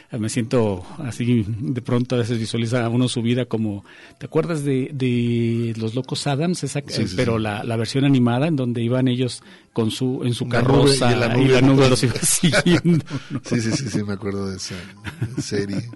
Me 0.10 0.30
siento 0.30 0.86
así, 1.00 1.46
de 1.46 1.82
pronto 1.82 2.16
a 2.16 2.20
veces 2.20 2.40
visualiza 2.40 2.86
a 2.86 2.88
uno 2.88 3.10
su 3.10 3.22
vida 3.22 3.44
como, 3.44 3.84
¿te 4.18 4.26
acuerdas 4.26 4.64
de, 4.64 4.90
de 4.94 5.74
Los 5.78 5.96
Locos 5.96 6.28
Adams? 6.28 6.64
Esa, 6.64 6.82
sí, 6.88 7.10
sí, 7.10 7.14
pero 7.18 7.36
sí. 7.36 7.44
La, 7.44 7.66
la 7.66 7.76
versión 7.76 8.06
animada 8.06 8.48
en 8.48 8.56
donde 8.56 8.82
iban 8.82 9.10
ellos 9.10 9.44
con 9.74 9.92
su, 9.92 10.22
en 10.24 10.34
su 10.34 10.48
carroza 10.48 11.12
y 11.12 11.20
la 11.20 11.28
nube, 11.28 11.44
y 11.44 11.48
la 11.50 11.62
nube 11.62 11.90
los 11.90 12.02
iba 12.04 12.14
siguiendo. 12.22 13.04
¿no? 13.32 13.42
Sí, 13.44 13.60
sí, 13.60 13.72
sí, 13.74 13.90
sí, 13.90 14.02
me 14.04 14.14
acuerdo 14.14 14.50
de 14.50 14.56
esa 14.56 14.76
serie. 15.42 15.90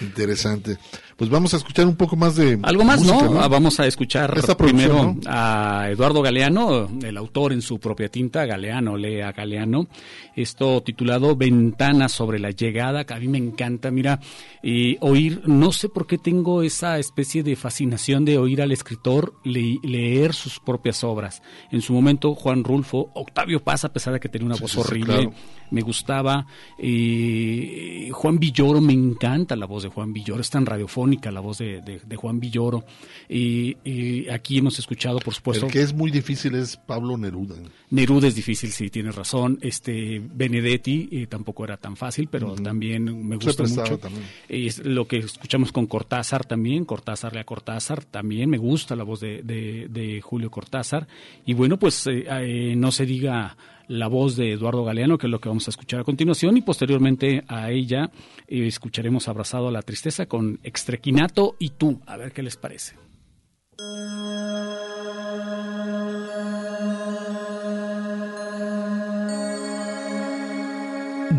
Interesante. 0.00 0.76
Pues 1.16 1.28
vamos 1.30 1.52
a 1.54 1.56
escuchar 1.56 1.86
un 1.86 1.96
poco 1.96 2.14
más 2.14 2.36
de. 2.36 2.58
Algo 2.62 2.84
más, 2.84 3.00
música, 3.00 3.24
¿no? 3.24 3.40
¿no? 3.40 3.48
Vamos 3.48 3.80
a 3.80 3.86
escuchar 3.86 4.32
primero 4.56 5.16
a 5.26 5.88
Eduardo 5.90 6.22
Galeano, 6.22 6.88
el 7.02 7.16
autor 7.16 7.52
en 7.52 7.60
su 7.62 7.80
propia 7.80 8.08
tinta, 8.08 8.46
Galeano, 8.46 8.96
lea 8.96 9.32
Galeano. 9.32 9.88
Esto 10.36 10.80
titulado 10.84 11.34
Ventanas 11.34 12.12
sobre 12.12 12.38
la 12.38 12.50
llegada, 12.52 13.04
que 13.04 13.14
a 13.14 13.18
mí 13.18 13.26
me 13.26 13.38
encanta, 13.38 13.90
mira, 13.90 14.20
y 14.62 14.96
oír, 15.00 15.42
no 15.46 15.72
sé 15.72 15.88
por 15.88 16.06
qué 16.06 16.18
tengo 16.18 16.62
esa 16.62 16.98
especie 17.00 17.42
de 17.42 17.56
fascinación 17.56 18.24
de 18.24 18.38
oír 18.38 18.62
al 18.62 18.70
escritor 18.70 19.34
le- 19.42 19.80
leer 19.82 20.34
sus 20.34 20.60
propias 20.60 21.02
obras. 21.02 21.42
En 21.72 21.82
su 21.82 21.92
momento, 21.92 22.36
Juan 22.36 22.62
Rulfo, 22.62 23.10
Octavio 23.14 23.58
Paz, 23.64 23.84
a 23.84 23.92
pesar 23.92 24.12
de 24.12 24.20
que 24.20 24.28
tenía 24.28 24.46
una 24.46 24.54
Sí, 24.54 24.62
voz 24.62 24.70
sí, 24.70 24.76
sí, 24.76 24.80
horrible, 24.86 25.14
claro. 25.14 25.32
Me 25.70 25.80
gustaba. 25.82 26.46
Eh, 26.78 28.08
Juan 28.12 28.38
Villoro, 28.38 28.80
me 28.80 28.92
encanta 28.92 29.56
la 29.56 29.66
voz 29.66 29.82
de 29.84 29.88
Juan 29.88 30.12
Villoro, 30.12 30.40
es 30.40 30.50
tan 30.50 30.66
radiofónica 30.66 31.30
la 31.30 31.40
voz 31.40 31.58
de, 31.58 31.80
de- 31.80 32.00
de 32.04 32.16
Juan 32.16 32.40
Villoro. 32.40 32.84
Y, 33.28 33.76
y 33.84 34.28
aquí 34.28 34.58
hemos 34.58 34.78
escuchado, 34.78 35.18
por 35.18 35.34
supuesto, 35.34 35.66
El 35.66 35.72
que 35.72 35.82
es 35.82 35.92
muy 35.94 36.10
difícil 36.10 36.54
es 36.54 36.76
Pablo 36.76 37.16
Neruda. 37.16 37.56
Neruda 37.90 38.28
es 38.28 38.34
difícil, 38.34 38.70
sí, 38.70 38.90
tienes 38.90 39.14
razón. 39.14 39.58
Este 39.62 40.20
Benedetti 40.20 41.08
eh, 41.12 41.26
tampoco 41.26 41.64
era 41.64 41.76
tan 41.76 41.96
fácil, 41.96 42.28
pero 42.30 42.54
también 42.54 43.04
me 43.26 43.36
gusta 43.36 43.62
mucho. 43.64 43.98
también. 43.98 44.24
Es 44.48 44.84
lo 44.84 45.06
que 45.06 45.18
escuchamos 45.18 45.72
con 45.72 45.86
Cortázar 45.86 46.44
también, 46.44 46.84
Cortázar 46.84 47.36
a 47.38 47.44
Cortázar, 47.44 48.04
también 48.04 48.50
me 48.50 48.58
gusta 48.58 48.96
la 48.96 49.04
voz 49.04 49.20
de, 49.20 49.42
de- 49.42 49.86
de 49.88 50.20
Julio 50.20 50.50
Cortázar. 50.50 51.06
Y 51.46 51.54
bueno, 51.54 51.78
pues 51.78 52.06
eh, 52.06 52.24
eh, 52.28 52.74
no 52.76 52.90
se 52.92 53.06
diga 53.06 53.56
la 53.88 54.06
voz 54.06 54.36
de 54.36 54.52
Eduardo 54.52 54.84
Galeano, 54.84 55.18
que 55.18 55.26
es 55.26 55.30
lo 55.30 55.40
que 55.40 55.48
vamos 55.48 55.66
a 55.66 55.70
escuchar 55.70 56.00
a 56.00 56.04
continuación, 56.04 56.56
y 56.56 56.62
posteriormente 56.62 57.42
a 57.48 57.70
ella 57.70 58.10
eh, 58.46 58.66
escucharemos 58.66 59.28
Abrazado 59.28 59.68
a 59.68 59.72
la 59.72 59.82
Tristeza 59.82 60.26
con 60.26 60.60
Extrequinato 60.62 61.56
y 61.58 61.70
tú, 61.70 62.00
a 62.06 62.16
ver 62.16 62.32
qué 62.32 62.42
les 62.42 62.56
parece. 62.56 62.96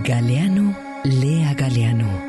Galeano, 0.04 0.76
lea 1.04 1.54
Galeano. 1.54 2.29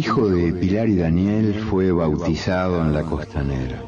Hijo 0.00 0.30
de 0.30 0.54
Pilar 0.54 0.88
y 0.88 0.96
Daniel 0.96 1.54
fue 1.68 1.92
bautizado 1.92 2.80
en 2.80 2.94
la 2.94 3.02
costanera 3.02 3.82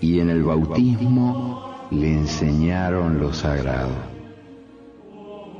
y 0.00 0.20
en 0.20 0.30
el 0.30 0.42
bautismo 0.42 1.74
le 1.90 2.14
enseñaron 2.14 3.20
lo 3.20 3.34
sagrado. 3.34 3.92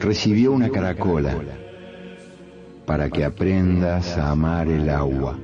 Recibió 0.01 0.53
una 0.53 0.71
caracola 0.71 1.35
para 2.87 3.11
que 3.11 3.27
aprendas 3.27 4.17
a 4.17 4.31
amar 4.31 4.69
el 4.69 4.89
agua. 4.89 5.37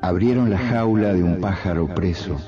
Abrieron 0.00 0.48
la 0.48 0.58
jaula 0.58 1.12
de 1.12 1.22
un 1.22 1.42
pájaro 1.42 1.94
preso 1.94 2.38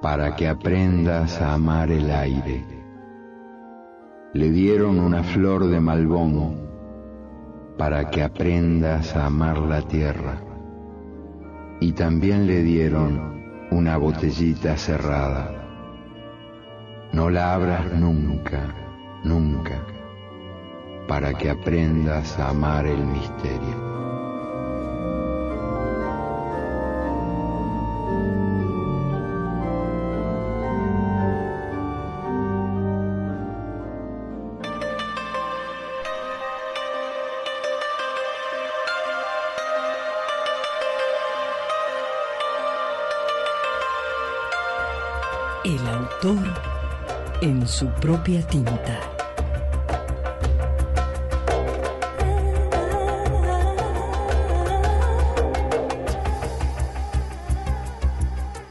para 0.00 0.36
que 0.36 0.46
aprendas 0.46 1.42
a 1.42 1.54
amar 1.54 1.90
el 1.90 2.08
aire. 2.08 2.64
Le 4.32 4.48
dieron 4.52 5.00
una 5.00 5.24
flor 5.24 5.66
de 5.66 5.80
malbón 5.80 6.67
para 7.78 8.10
que 8.10 8.24
aprendas 8.24 9.14
a 9.14 9.26
amar 9.26 9.58
la 9.58 9.80
tierra. 9.82 10.42
Y 11.80 11.92
también 11.92 12.48
le 12.48 12.62
dieron 12.62 13.38
una 13.70 13.96
botellita 13.96 14.76
cerrada. 14.76 15.54
No 17.12 17.30
la 17.30 17.54
abras 17.54 17.92
nunca, 17.94 18.74
nunca, 19.22 19.80
para 21.06 21.32
que 21.34 21.50
aprendas 21.50 22.38
a 22.38 22.50
amar 22.50 22.84
el 22.86 23.02
misterio. 23.06 23.87
Su 47.78 47.86
propia 48.00 48.44
tinta. 48.44 48.98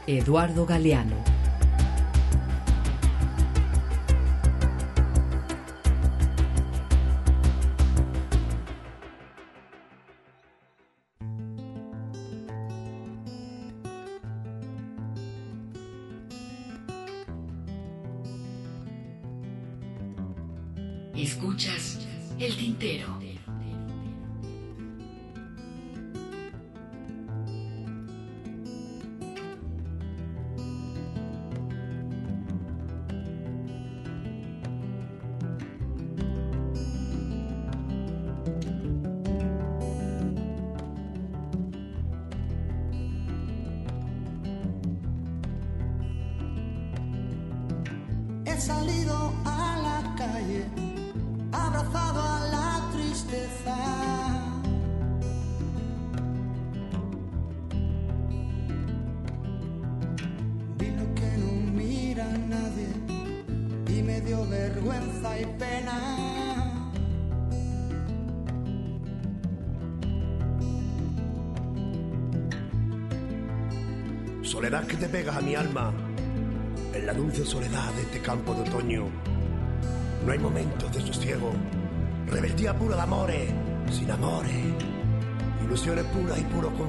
Eduardo 0.06 0.66
Galeano. 0.66 1.27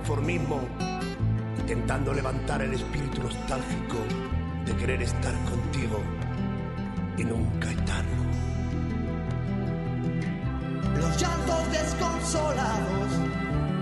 Conformismo, 0.10 0.60
intentando 1.60 2.12
levantar 2.12 2.64
el 2.64 2.74
espíritu 2.74 3.22
nostálgico 3.22 3.98
de 4.66 4.76
querer 4.76 5.04
estar 5.04 5.34
contigo 5.44 6.02
y 7.16 7.24
nunca 7.26 7.70
estarlo. 7.70 8.24
Los 10.98 11.22
llantos 11.22 11.72
desconsolados 11.72 13.12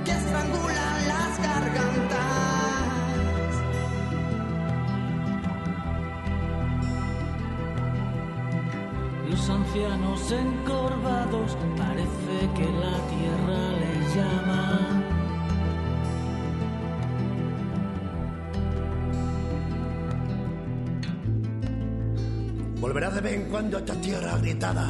que 0.03 0.11
estrangulan 0.11 1.07
las 1.07 1.41
gargantas. 1.41 2.17
Los 9.29 9.49
ancianos 9.49 10.31
encorvados 10.33 11.57
parece 11.77 12.49
que 12.53 12.65
la 12.65 12.97
tierra 13.07 13.71
les 13.79 14.15
llama. 14.15 14.86
Volverás 22.97 23.13
de 23.13 23.21
vez 23.21 23.33
en 23.35 23.43
cuando 23.51 23.77
a 23.77 23.79
esta 23.79 23.93
tierra 24.01 24.33
agrietada. 24.33 24.87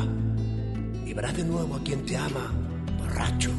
Y 1.05 1.13
verás 1.13 1.35
de 1.35 1.43
nuevo 1.43 1.75
a 1.75 1.83
quien 1.83 2.05
te 2.05 2.15
ama, 2.15 2.53
borracho, 2.97 3.51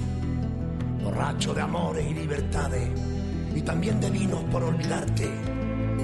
borracho 1.05 1.53
de 1.53 1.61
amores 1.61 2.11
y 2.11 2.15
libertades. 2.15 2.89
Y 3.55 3.61
también 3.61 4.01
de 4.01 4.09
vinos 4.09 4.43
por 4.45 4.63
olvidarte, 4.63 5.29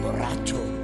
borracho, 0.02 0.58
borracho. 0.58 0.83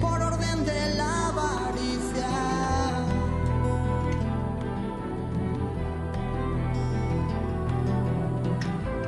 Por 0.00 0.22
orden 0.22 0.64
de 0.64 0.94
la 0.94 1.28
avaricia. 1.28 2.28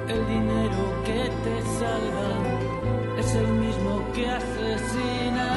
El 0.08 0.26
dinero 0.26 1.02
que 1.04 1.30
te 1.44 1.62
salva 1.78 3.20
es 3.20 3.34
el 3.36 3.46
mismo 3.46 4.02
que 4.12 4.28
asesina. 4.28 5.50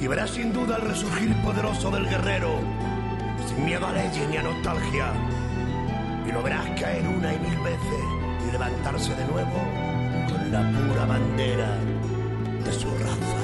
Y 0.00 0.06
verás 0.06 0.30
sin 0.30 0.52
duda 0.54 0.76
el 0.76 0.82
resurgir 0.82 1.36
poderoso 1.42 1.90
del 1.90 2.08
guerrero, 2.08 2.58
sin 3.46 3.66
miedo 3.66 3.86
a 3.86 3.92
leyes 3.92 4.28
ni 4.30 4.36
a 4.38 4.42
nostalgia. 4.42 5.27
Y 6.28 6.32
lo 6.32 6.42
verás 6.42 6.66
caer 6.78 7.08
una 7.08 7.32
y 7.32 7.38
mil 7.38 7.58
veces 7.60 8.04
y 8.46 8.52
levantarse 8.52 9.14
de 9.14 9.24
nuevo 9.28 9.58
con 10.28 10.52
la 10.52 10.60
pura 10.60 11.06
bandera 11.06 11.70
de 12.64 12.72
su 12.72 12.86
raza. 12.98 13.42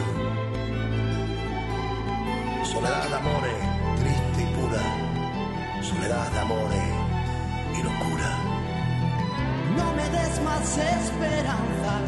Soledad 2.62 3.08
de 3.08 3.14
amores, 3.14 3.60
triste 4.00 4.42
y 4.42 4.54
pura. 4.54 4.82
Soledad 5.82 6.30
de 6.30 6.38
amores 6.40 6.88
y 7.78 7.82
locura. 7.82 8.38
No 9.78 9.94
me 9.94 10.06
des 10.10 10.42
más 10.42 10.76
esperanzas, 10.76 12.02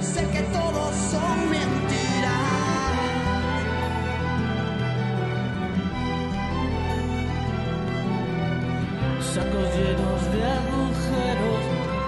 sé 0.00 0.22
que 0.30 0.40
todos 0.44 0.94
son 1.12 1.50
mentiras. 1.50 1.95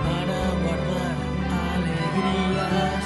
para 0.04 0.38
guardar 0.62 1.16
alegrías. 1.74 3.04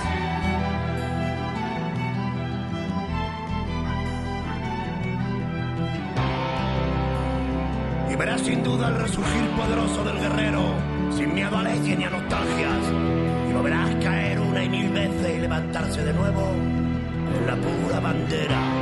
Y 8.10 8.14
verás 8.16 8.40
sin 8.42 8.62
duda 8.62 8.88
el 8.88 8.96
resurgir 8.96 9.50
poderoso 9.56 10.04
del 10.04 10.18
guerrero, 10.18 10.62
sin 11.16 11.34
miedo 11.34 11.56
a 11.56 11.62
leyes 11.62 11.98
ni 11.98 12.04
a 12.04 12.10
nostalgias. 12.10 12.92
Y 13.48 13.52
lo 13.52 13.62
verás 13.62 13.94
caer 14.02 14.40
una 14.40 14.64
y 14.64 14.68
mil 14.68 14.90
veces 14.90 15.36
y 15.36 15.40
levantarse 15.40 16.04
de 16.04 16.12
nuevo 16.12 16.50
en 17.38 17.46
la 17.46 17.56
pura 17.56 18.00
bandera. 18.00 18.81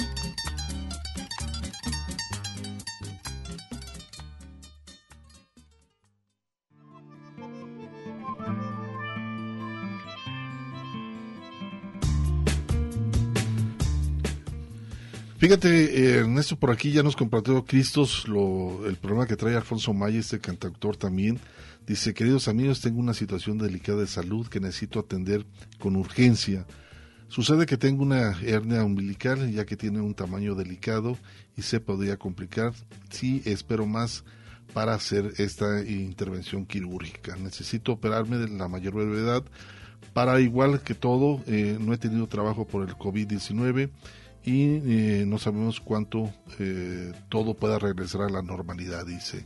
Fíjate, 15.51 15.83
eh, 15.83 16.19
Ernesto, 16.19 16.55
por 16.55 16.71
aquí 16.71 16.93
ya 16.93 17.03
nos 17.03 17.17
compartió 17.17 17.65
Cristos 17.65 18.23
el 18.25 18.95
problema 18.95 19.27
que 19.27 19.35
trae 19.35 19.57
Alfonso 19.57 19.91
Maya, 19.91 20.17
este 20.17 20.39
cantautor 20.39 20.95
también. 20.95 21.41
Dice, 21.85 22.13
queridos 22.13 22.47
amigos, 22.47 22.79
tengo 22.79 23.01
una 23.01 23.13
situación 23.13 23.57
delicada 23.57 23.99
de 23.99 24.07
salud 24.07 24.47
que 24.47 24.61
necesito 24.61 25.01
atender 25.01 25.45
con 25.77 25.97
urgencia. 25.97 26.65
Sucede 27.27 27.65
que 27.65 27.75
tengo 27.75 28.01
una 28.01 28.31
hernia 28.41 28.85
umbilical, 28.85 29.51
ya 29.51 29.65
que 29.65 29.75
tiene 29.75 29.99
un 29.99 30.13
tamaño 30.13 30.55
delicado 30.55 31.17
y 31.57 31.63
se 31.63 31.81
podría 31.81 32.15
complicar. 32.15 32.71
Sí, 33.09 33.41
espero 33.43 33.85
más 33.85 34.23
para 34.73 34.93
hacer 34.93 35.33
esta 35.35 35.81
intervención 35.81 36.65
quirúrgica. 36.65 37.35
Necesito 37.35 37.91
operarme 37.91 38.37
de 38.37 38.47
la 38.47 38.69
mayor 38.69 38.93
brevedad. 38.93 39.43
Para 40.13 40.39
igual 40.39 40.79
que 40.79 40.95
todo, 40.95 41.43
eh, 41.45 41.77
no 41.77 41.93
he 41.93 41.97
tenido 41.97 42.27
trabajo 42.27 42.65
por 42.65 42.87
el 42.87 42.95
COVID-19 42.95 43.89
y 44.43 44.63
eh, 44.63 45.25
no 45.27 45.37
sabemos 45.37 45.79
cuánto 45.79 46.31
eh, 46.59 47.11
todo 47.29 47.53
pueda 47.53 47.79
regresar 47.79 48.21
a 48.21 48.29
la 48.29 48.41
normalidad, 48.41 49.05
dice. 49.05 49.45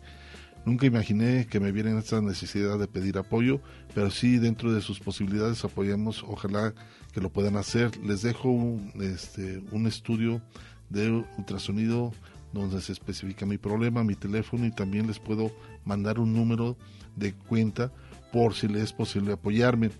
Nunca 0.66 0.88
imaginé 0.88 1.46
que 1.46 1.60
me 1.60 1.72
viera 1.72 1.98
esta 1.98 2.22
necesidad 2.22 2.80
de 2.80 2.88
pedir 2.88 3.18
apoyo, 3.18 3.62
pero 3.94 4.10
sí 4.10 4.38
dentro 4.38 4.74
de 4.74 4.82
sus 4.82 5.00
posibilidades 5.00 5.64
apoyamos, 5.64 6.24
ojalá 6.28 6.74
que 7.14 7.22
lo 7.22 7.30
puedan 7.30 7.56
hacer. 7.56 7.96
Les 7.98 8.24
dejo 8.24 8.50
un, 8.50 8.92
este, 9.00 9.62
un 9.72 9.86
estudio 9.86 10.42
de 10.90 11.12
ultrasonido 11.38 12.14
donde 12.52 12.82
se 12.82 12.94
especifica 12.94 13.46
mi 13.46 13.58
problema, 13.58 14.04
mi 14.04 14.16
teléfono 14.16 14.66
y 14.66 14.72
también 14.72 15.08
les 15.08 15.20
puedo 15.20 15.52
mandar 15.84 16.20
un 16.20 16.34
número 16.34 16.78
de 17.16 17.34
cuenta 17.34 17.92
por 18.32 18.56
si 18.56 18.68
les 18.68 18.84
es 18.84 18.94
posible 18.94 19.34
apoyarme. 19.34 19.92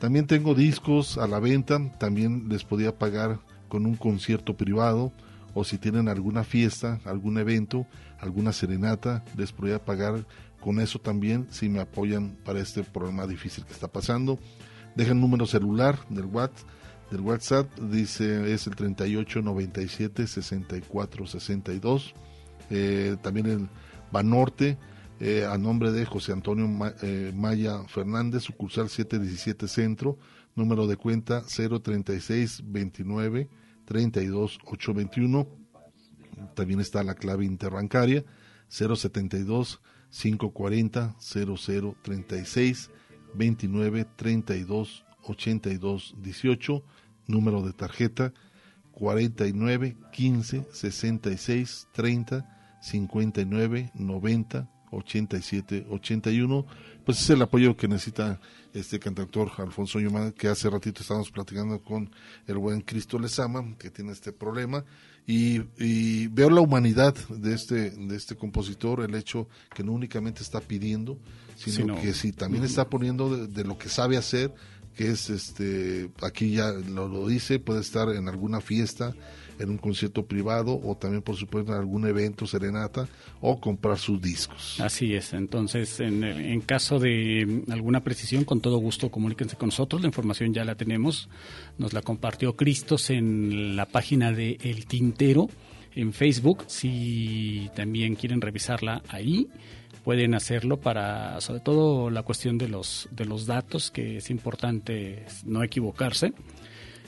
También 0.00 0.26
tengo 0.26 0.54
discos 0.54 1.18
a 1.18 1.26
la 1.26 1.38
venta, 1.38 1.78
también 1.98 2.48
les 2.48 2.64
podía 2.64 2.96
pagar 2.96 3.40
con 3.74 3.86
un 3.86 3.96
concierto 3.96 4.56
privado 4.56 5.12
o 5.52 5.64
si 5.64 5.78
tienen 5.78 6.08
alguna 6.08 6.44
fiesta, 6.44 7.00
algún 7.04 7.38
evento, 7.38 7.88
alguna 8.20 8.52
serenata, 8.52 9.24
les 9.36 9.50
podría 9.50 9.84
pagar 9.84 10.24
con 10.60 10.78
eso 10.78 11.00
también 11.00 11.48
si 11.50 11.68
me 11.68 11.80
apoyan 11.80 12.36
para 12.44 12.60
este 12.60 12.84
problema 12.84 13.26
difícil 13.26 13.64
que 13.64 13.72
está 13.72 13.88
pasando. 13.88 14.38
Dejen 14.94 15.20
número 15.20 15.44
celular 15.44 15.98
del 16.08 16.26
WhatsApp, 16.26 16.68
del 17.10 17.22
WhatsApp 17.22 17.68
dice 17.80 18.54
es 18.54 18.68
el 18.68 18.76
38 18.76 19.42
97 19.42 20.28
64 20.28 21.26
62. 21.26 22.14
Eh, 22.70 23.16
también 23.22 23.46
el 23.46 23.68
Banorte 24.12 24.78
eh, 25.18 25.48
a 25.50 25.58
nombre 25.58 25.90
de 25.90 26.06
José 26.06 26.30
Antonio 26.30 26.68
eh, 27.02 27.32
Maya 27.34 27.82
Fernández, 27.88 28.44
sucursal 28.44 28.88
717 28.88 29.66
Centro, 29.66 30.16
número 30.54 30.86
de 30.86 30.96
cuenta 30.96 31.42
036 31.42 32.62
29 32.66 33.48
32 33.84 34.58
821. 34.64 35.46
También 36.54 36.80
está 36.80 37.02
la 37.02 37.14
clave 37.14 37.44
interbancaria 37.44 38.24
072 38.68 39.80
540 40.10 41.16
0036 41.18 42.90
29 43.34 44.06
32 44.16 45.04
82 45.22 46.14
18. 46.18 46.84
Número 47.26 47.62
de 47.62 47.72
tarjeta 47.72 48.32
49 48.92 49.96
15 50.12 50.66
66 50.70 51.88
30 51.92 52.78
59 52.80 53.90
90 53.94 54.70
87 54.90 55.86
81 55.90 56.66
pues 57.04 57.20
es 57.20 57.30
el 57.30 57.42
apoyo 57.42 57.76
que 57.76 57.88
necesita 57.88 58.40
este 58.74 58.98
cantautor 58.98 59.50
Alfonso 59.58 59.98
Yuma 60.00 60.32
que 60.32 60.48
hace 60.48 60.68
ratito 60.68 61.00
estábamos 61.02 61.30
platicando 61.30 61.80
con 61.80 62.10
el 62.46 62.58
buen 62.58 62.80
Cristo 62.82 63.18
Lezama 63.18 63.76
que 63.78 63.88
tiene 63.90 64.12
este 64.12 64.32
problema 64.32 64.84
y, 65.26 65.62
y 65.78 66.26
veo 66.26 66.50
la 66.50 66.60
humanidad 66.60 67.14
de 67.28 67.54
este 67.54 67.90
de 67.90 68.16
este 68.16 68.36
compositor 68.36 69.00
el 69.00 69.14
hecho 69.14 69.48
que 69.74 69.82
no 69.84 69.92
únicamente 69.92 70.42
está 70.42 70.60
pidiendo 70.60 71.18
sino 71.56 71.76
Sino- 71.76 72.00
que 72.00 72.12
si 72.12 72.32
también 72.32 72.64
está 72.64 72.90
poniendo 72.90 73.34
de, 73.34 73.46
de 73.46 73.64
lo 73.64 73.78
que 73.78 73.88
sabe 73.88 74.16
hacer 74.16 74.52
que 74.96 75.08
es 75.10 75.30
este 75.30 76.10
aquí 76.22 76.50
ya 76.52 76.70
lo, 76.72 77.08
lo 77.08 77.26
dice 77.26 77.58
puede 77.60 77.80
estar 77.80 78.08
en 78.10 78.28
alguna 78.28 78.60
fiesta 78.60 79.14
en 79.58 79.70
un 79.70 79.78
concierto 79.78 80.26
privado 80.26 80.80
o 80.82 80.96
también 80.96 81.22
por 81.22 81.36
supuesto 81.36 81.72
en 81.72 81.78
algún 81.78 82.06
evento 82.06 82.46
serenata 82.46 83.08
o 83.40 83.60
comprar 83.60 83.98
sus 83.98 84.20
discos. 84.20 84.80
Así 84.80 85.14
es, 85.14 85.32
entonces 85.32 86.00
en, 86.00 86.24
en 86.24 86.60
caso 86.60 86.98
de 86.98 87.64
mm, 87.66 87.72
alguna 87.72 88.00
precisión, 88.00 88.44
con 88.44 88.60
todo 88.60 88.78
gusto 88.78 89.10
comuníquense 89.10 89.56
con 89.56 89.68
nosotros, 89.68 90.02
la 90.02 90.08
información 90.08 90.52
ya 90.52 90.64
la 90.64 90.74
tenemos, 90.74 91.28
nos 91.78 91.92
la 91.92 92.02
compartió 92.02 92.56
Cristos 92.56 93.10
en 93.10 93.76
la 93.76 93.86
página 93.86 94.32
de 94.32 94.58
El 94.62 94.86
Tintero 94.86 95.48
en 95.94 96.12
Facebook, 96.12 96.64
si 96.66 97.70
también 97.74 98.16
quieren 98.16 98.40
revisarla 98.40 99.02
ahí, 99.08 99.48
pueden 100.02 100.34
hacerlo 100.34 100.78
para 100.78 101.40
sobre 101.40 101.60
todo 101.60 102.10
la 102.10 102.22
cuestión 102.22 102.58
de 102.58 102.68
los 102.68 103.08
de 103.10 103.24
los 103.24 103.46
datos 103.46 103.90
que 103.90 104.18
es 104.18 104.30
importante 104.30 105.24
no 105.44 105.62
equivocarse 105.62 106.34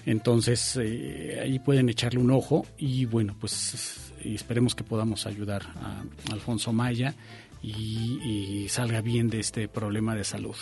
entonces 0.07 0.79
eh, 0.81 1.41
ahí 1.43 1.59
pueden 1.59 1.91
echarle 1.91 2.21
un 2.21 2.31
ojo 2.31 2.65
y 2.79 3.05
bueno 3.05 3.37
pues 3.39 4.13
esperemos 4.25 4.75
que 4.75 4.85
podamos 4.85 5.27
ayudar 5.27 5.63
a 5.83 6.03
Alfonso 6.33 6.73
Maya 6.73 7.15
y, 7.63 8.21
y 8.25 8.69
salga 8.69 9.01
bien 9.03 9.29
de 9.29 9.41
este 9.41 9.69
problema 9.69 10.15
de 10.15 10.25
salud. 10.25 10.57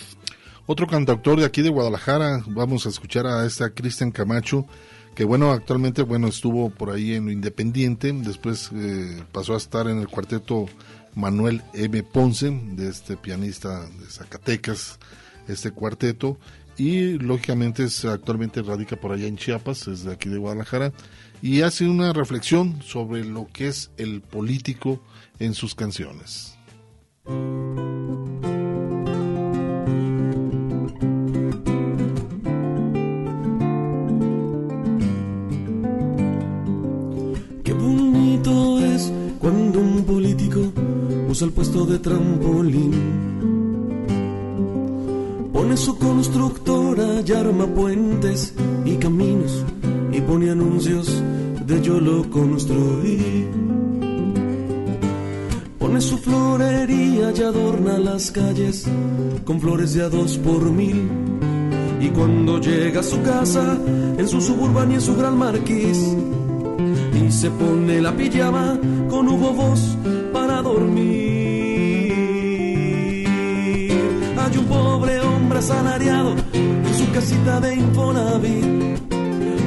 Otro 0.66 0.86
cantautor 0.86 1.38
de 1.38 1.44
aquí 1.44 1.60
de 1.60 1.68
Guadalajara, 1.68 2.42
vamos 2.46 2.86
a 2.86 2.88
escuchar 2.88 3.26
a 3.26 3.44
esta 3.44 3.70
Cristian 3.70 4.10
Camacho, 4.10 4.66
que 5.14 5.24
bueno, 5.24 5.52
actualmente 5.52 6.02
bueno 6.02 6.28
estuvo 6.28 6.70
por 6.70 6.90
ahí 6.90 7.12
en 7.12 7.26
lo 7.26 7.30
Independiente, 7.30 8.10
después 8.12 8.70
eh, 8.74 9.22
pasó 9.30 9.52
a 9.52 9.58
estar 9.58 9.88
en 9.88 9.98
el 9.98 10.08
cuarteto 10.08 10.66
Manuel 11.14 11.62
M. 11.74 12.02
Ponce, 12.02 12.50
de 12.50 12.88
este 12.88 13.18
pianista 13.18 13.80
de 13.80 14.06
Zacatecas, 14.08 14.98
este 15.48 15.70
cuarteto, 15.70 16.38
y 16.76 17.18
lógicamente 17.18 17.84
es, 17.84 18.04
actualmente 18.04 18.62
radica 18.62 18.96
por 18.96 19.12
allá 19.12 19.26
en 19.26 19.36
Chiapas, 19.36 19.86
es 19.88 20.04
de 20.04 20.12
aquí 20.12 20.28
de 20.28 20.38
Guadalajara, 20.38 20.92
y 21.42 21.62
hace 21.62 21.86
una 21.86 22.12
reflexión 22.12 22.82
sobre 22.82 23.24
lo 23.24 23.48
que 23.52 23.68
es 23.68 23.90
el 23.96 24.22
político 24.22 25.02
en 25.38 25.54
sus 25.54 25.74
canciones. 25.74 26.56
Qué 37.62 37.72
bonito 37.72 38.80
es 38.80 39.12
cuando 39.38 39.80
un 39.80 40.04
político 40.04 40.72
usa 41.28 41.46
el 41.46 41.52
puesto 41.52 41.86
de 41.86 41.98
trampolín. 41.98 43.63
Pone 45.64 45.78
su 45.78 45.96
constructora 45.96 47.22
y 47.26 47.32
arma 47.32 47.66
puentes 47.66 48.52
y 48.84 48.96
caminos 48.96 49.64
y 50.12 50.20
pone 50.20 50.50
anuncios 50.50 51.22
de 51.66 51.80
yo 51.80 51.98
lo 51.98 52.28
construí. 52.28 53.46
Pone 55.78 56.02
su 56.02 56.18
florería 56.18 57.32
y 57.34 57.42
adorna 57.42 57.98
las 57.98 58.30
calles 58.30 58.86
con 59.46 59.58
flores 59.58 59.94
de 59.94 60.02
a 60.02 60.10
dos 60.10 60.36
por 60.36 60.70
mil. 60.70 61.08
Y 61.98 62.08
cuando 62.10 62.60
llega 62.60 63.00
a 63.00 63.02
su 63.02 63.22
casa, 63.22 63.78
en 64.18 64.28
su 64.28 64.42
suburban 64.42 64.92
y 64.92 64.96
en 64.96 65.00
su 65.00 65.16
gran 65.16 65.38
marquís, 65.38 66.14
y 67.14 67.32
se 67.32 67.50
pone 67.50 68.02
la 68.02 68.14
pijama 68.14 68.78
con 69.08 69.26
Hugo 69.28 69.54
Boss 69.54 69.96
para 70.30 70.60
dormir. 70.60 71.23
Hay 74.44 74.58
un 74.58 74.66
pobre 74.66 75.20
hombre 75.20 75.58
asalariado 75.58 76.34
en 76.52 76.94
su 76.94 77.10
casita 77.12 77.60
de 77.60 77.76
Infonavit. 77.76 78.64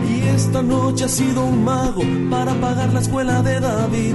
Y 0.07 0.27
esta 0.35 0.61
noche 0.61 1.05
ha 1.05 1.07
sido 1.07 1.45
un 1.45 1.63
mago 1.63 2.03
para 2.29 2.53
pagar 2.61 2.93
la 2.93 2.99
escuela 2.99 3.41
de 3.41 3.59
David. 3.59 4.13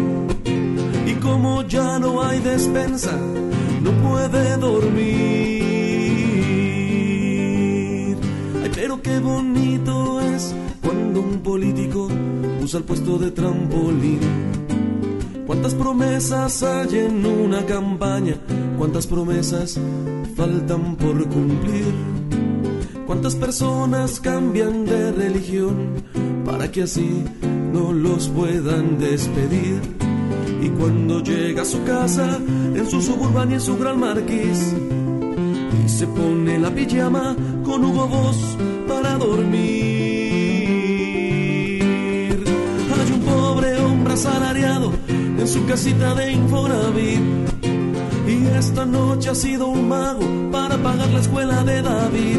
Y 1.04 1.14
como 1.14 1.62
ya 1.62 1.98
no 1.98 2.22
hay 2.22 2.38
despensa, 2.38 3.10
no 3.82 3.90
puede 4.08 4.56
dormir. 4.56 5.66
Ay, 8.62 8.70
pero 8.72 9.02
qué 9.02 9.18
bonito 9.18 10.20
es 10.20 10.54
cuando 10.80 11.22
un 11.22 11.40
político 11.40 12.08
usa 12.62 12.78
el 12.78 12.84
puesto 12.84 13.18
de 13.18 13.32
trampolín. 13.32 14.20
¿Cuántas 15.44 15.74
promesas 15.74 16.62
hay 16.62 16.98
en 16.98 17.26
una 17.26 17.66
campaña? 17.66 18.36
¿Cuántas 18.78 19.08
promesas 19.08 19.76
faltan 20.34 20.96
por 20.96 21.28
cumplir? 21.28 21.92
¿Cuántas 23.06 23.34
personas 23.34 24.20
cambian 24.20 24.84
de 24.84 25.12
religión 25.12 26.02
para 26.44 26.70
que 26.70 26.82
así 26.82 27.24
no 27.72 27.92
los 27.92 28.28
puedan 28.28 28.98
despedir? 28.98 29.80
Y 30.62 30.68
cuando 30.70 31.22
llega 31.22 31.62
a 31.62 31.64
su 31.64 31.82
casa, 31.84 32.38
en 32.74 32.88
su 32.88 33.02
suburban 33.02 33.50
y 33.50 33.54
en 33.54 33.60
su 33.60 33.76
gran 33.76 33.98
marquís, 34.00 34.74
y 35.84 35.88
se 35.88 36.06
pone 36.06 36.58
la 36.58 36.70
pijama 36.70 37.36
con 37.64 37.84
Hugo 37.84 38.06
Boss 38.06 38.56
para 38.88 39.16
dormir. 39.18 39.92
Hay 42.98 43.12
un 43.12 43.20
pobre 43.20 43.76
hombre 43.80 44.14
asalariado 44.14 44.92
en 45.08 45.48
su 45.48 45.66
casita 45.66 46.14
de 46.14 46.32
Infonavit. 46.32 47.71
Y 48.42 48.46
esta 48.56 48.84
noche 48.84 49.30
ha 49.30 49.34
sido 49.34 49.68
un 49.68 49.88
mago 49.88 50.50
para 50.50 50.76
pagar 50.76 51.08
la 51.10 51.20
escuela 51.20 51.62
de 51.62 51.80
David. 51.80 52.38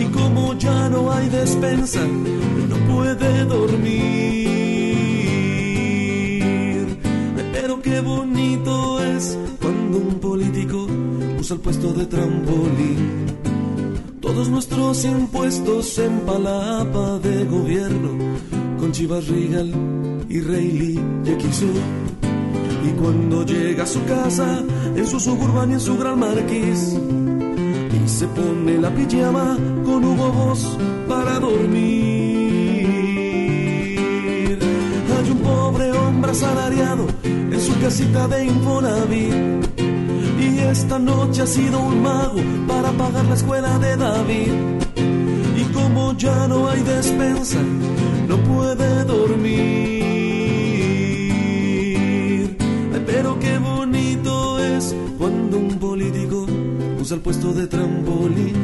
Y 0.00 0.04
como 0.06 0.54
ya 0.54 0.88
no 0.88 1.12
hay 1.12 1.28
despensa, 1.28 2.00
no 2.02 2.76
puede 2.94 3.44
dormir. 3.44 4.46
Pero 7.52 7.82
qué 7.82 8.00
bonito 8.00 9.02
es 9.02 9.36
cuando 9.60 9.98
un 9.98 10.18
político 10.18 10.86
usa 11.38 11.56
el 11.56 11.60
puesto 11.60 11.92
de 11.92 12.06
trampolín. 12.06 13.26
Todos 14.20 14.48
nuestros 14.48 15.04
impuestos 15.04 15.98
en 15.98 16.20
palapa 16.20 17.18
de 17.18 17.44
gobierno, 17.44 18.16
con 18.78 18.92
Chivas 18.92 19.28
Regal 19.28 19.72
y 20.28 20.40
Rayleigh 20.40 21.00
y 21.24 21.40
XU. 21.40 22.05
Y 22.86 22.90
cuando 22.90 23.44
llega 23.44 23.82
a 23.82 23.86
su 23.86 24.04
casa, 24.04 24.62
en 24.94 25.06
su 25.06 25.18
suburban 25.18 25.70
y 25.70 25.74
en 25.74 25.80
su 25.80 25.98
gran 25.98 26.20
marquís, 26.20 26.96
y 27.92 28.08
se 28.08 28.28
pone 28.28 28.78
la 28.78 28.90
pijama 28.90 29.58
con 29.84 30.04
Hugo 30.04 30.30
Boss 30.30 30.78
para 31.08 31.40
dormir. 31.40 32.86
Hay 35.16 35.30
un 35.30 35.38
pobre 35.38 35.90
hombre 35.92 36.30
asalariado 36.30 37.06
en 37.24 37.60
su 37.60 37.76
casita 37.80 38.28
de 38.28 38.44
Infonavit. 38.44 39.34
Y 40.38 40.58
esta 40.58 40.98
noche 40.98 41.42
ha 41.42 41.46
sido 41.46 41.80
un 41.80 42.02
mago 42.02 42.40
para 42.68 42.92
pagar 42.92 43.24
la 43.24 43.34
escuela 43.34 43.78
de 43.78 43.96
David. 43.96 44.52
Y 45.56 45.64
como 45.72 46.12
ya 46.16 46.46
no 46.46 46.68
hay 46.68 46.82
despensa, 46.82 47.58
no 48.28 48.36
puede 48.44 49.04
dormir. 49.04 50.05
Cuando 55.26 55.58
un 55.58 55.78
político 55.80 56.46
usa 57.00 57.16
el 57.16 57.20
puesto 57.20 57.52
de 57.52 57.66
trampolín. 57.66 58.54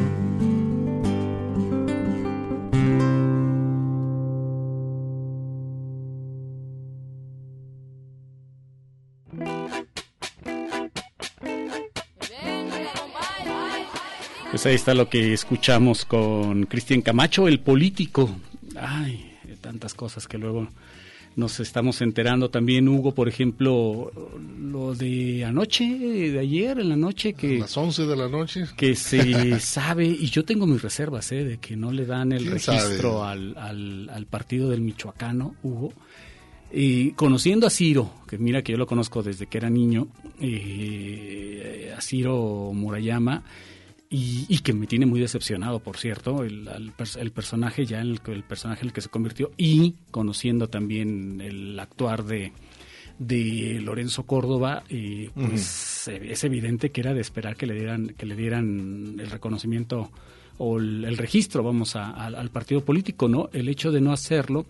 Pues 14.51 14.65
ahí 14.65 14.75
está 14.75 14.93
lo 14.93 15.09
que 15.09 15.33
escuchamos 15.33 16.05
con 16.05 16.63
Cristian 16.67 17.01
Camacho, 17.01 17.49
el 17.49 17.59
político. 17.59 18.29
Ay, 18.79 19.37
tantas 19.59 19.93
cosas 19.93 20.29
que 20.29 20.37
luego 20.37 20.69
nos 21.35 21.59
estamos 21.59 22.01
enterando 22.01 22.49
también, 22.49 22.87
Hugo, 22.87 23.13
por 23.13 23.27
ejemplo, 23.27 24.11
lo 24.59 24.93
de 24.93 25.45
anoche, 25.45 25.85
de 25.85 26.39
ayer 26.39 26.79
en 26.79 26.89
la 26.89 26.95
noche, 26.95 27.33
que... 27.33 27.57
A 27.57 27.59
las 27.61 27.77
11 27.77 28.05
de 28.05 28.15
la 28.15 28.29
noche. 28.29 28.65
Que 28.75 28.95
se 28.95 29.59
sabe, 29.59 30.05
y 30.05 30.27
yo 30.27 30.45
tengo 30.45 30.67
mis 30.67 30.81
reservas, 30.81 31.31
¿eh? 31.31 31.43
de 31.43 31.57
que 31.57 31.75
no 31.75 31.91
le 31.91 32.05
dan 32.05 32.31
el 32.31 32.43
¿Quién 32.43 32.53
registro 32.53 33.23
al, 33.23 33.57
al, 33.57 34.09
al 34.09 34.25
partido 34.25 34.69
del 34.69 34.81
Michoacano, 34.81 35.55
Hugo. 35.63 35.93
Y 36.71 37.11
conociendo 37.11 37.67
a 37.67 37.69
Ciro, 37.69 38.11
que 38.27 38.39
mira 38.39 38.63
que 38.63 38.71
yo 38.71 38.77
lo 38.79 38.87
conozco 38.87 39.21
desde 39.21 39.45
que 39.45 39.59
era 39.59 39.69
niño, 39.69 40.07
eh, 40.39 41.93
a 41.95 42.01
Ciro 42.01 42.71
Murayama, 42.73 43.43
y, 44.13 44.45
y, 44.47 44.59
que 44.59 44.73
me 44.73 44.85
tiene 44.85 45.07
muy 45.07 45.19
decepcionado, 45.19 45.79
por 45.79 45.97
cierto, 45.97 46.43
el, 46.43 46.67
el, 46.67 46.93
el 47.19 47.31
personaje 47.31 47.83
ya, 47.87 47.99
el, 47.99 48.21
el, 48.27 48.43
personaje 48.43 48.81
en 48.81 48.89
el 48.89 48.93
que 48.93 49.01
se 49.01 49.09
convirtió, 49.09 49.49
y 49.57 49.95
conociendo 50.11 50.69
también 50.69 51.41
el 51.41 51.79
actuar 51.79 52.23
de, 52.23 52.53
de 53.17 53.81
Lorenzo 53.81 54.27
Córdoba, 54.27 54.83
eh, 54.87 55.31
pues 55.33 56.05
uh 56.07 56.11
-huh. 56.11 56.29
es 56.29 56.43
evidente 56.43 56.91
que 56.91 57.01
era 57.01 57.15
de 57.15 57.21
esperar 57.21 57.55
que 57.55 57.65
le 57.65 57.73
dieran, 57.73 58.09
que 58.09 58.27
le 58.27 58.35
dieran 58.35 59.15
el 59.19 59.31
reconocimiento 59.31 60.11
o 60.59 60.77
el, 60.77 61.17
registro, 61.17 61.63
vamos, 61.63 61.95
a, 61.95 62.11
a, 62.11 62.27
al 62.27 62.51
partido 62.51 62.85
político, 62.85 63.27
¿no? 63.27 63.49
El 63.51 63.67
hecho 63.67 63.91
de 63.91 63.99
no 63.99 64.13
hacerlo, 64.13 64.67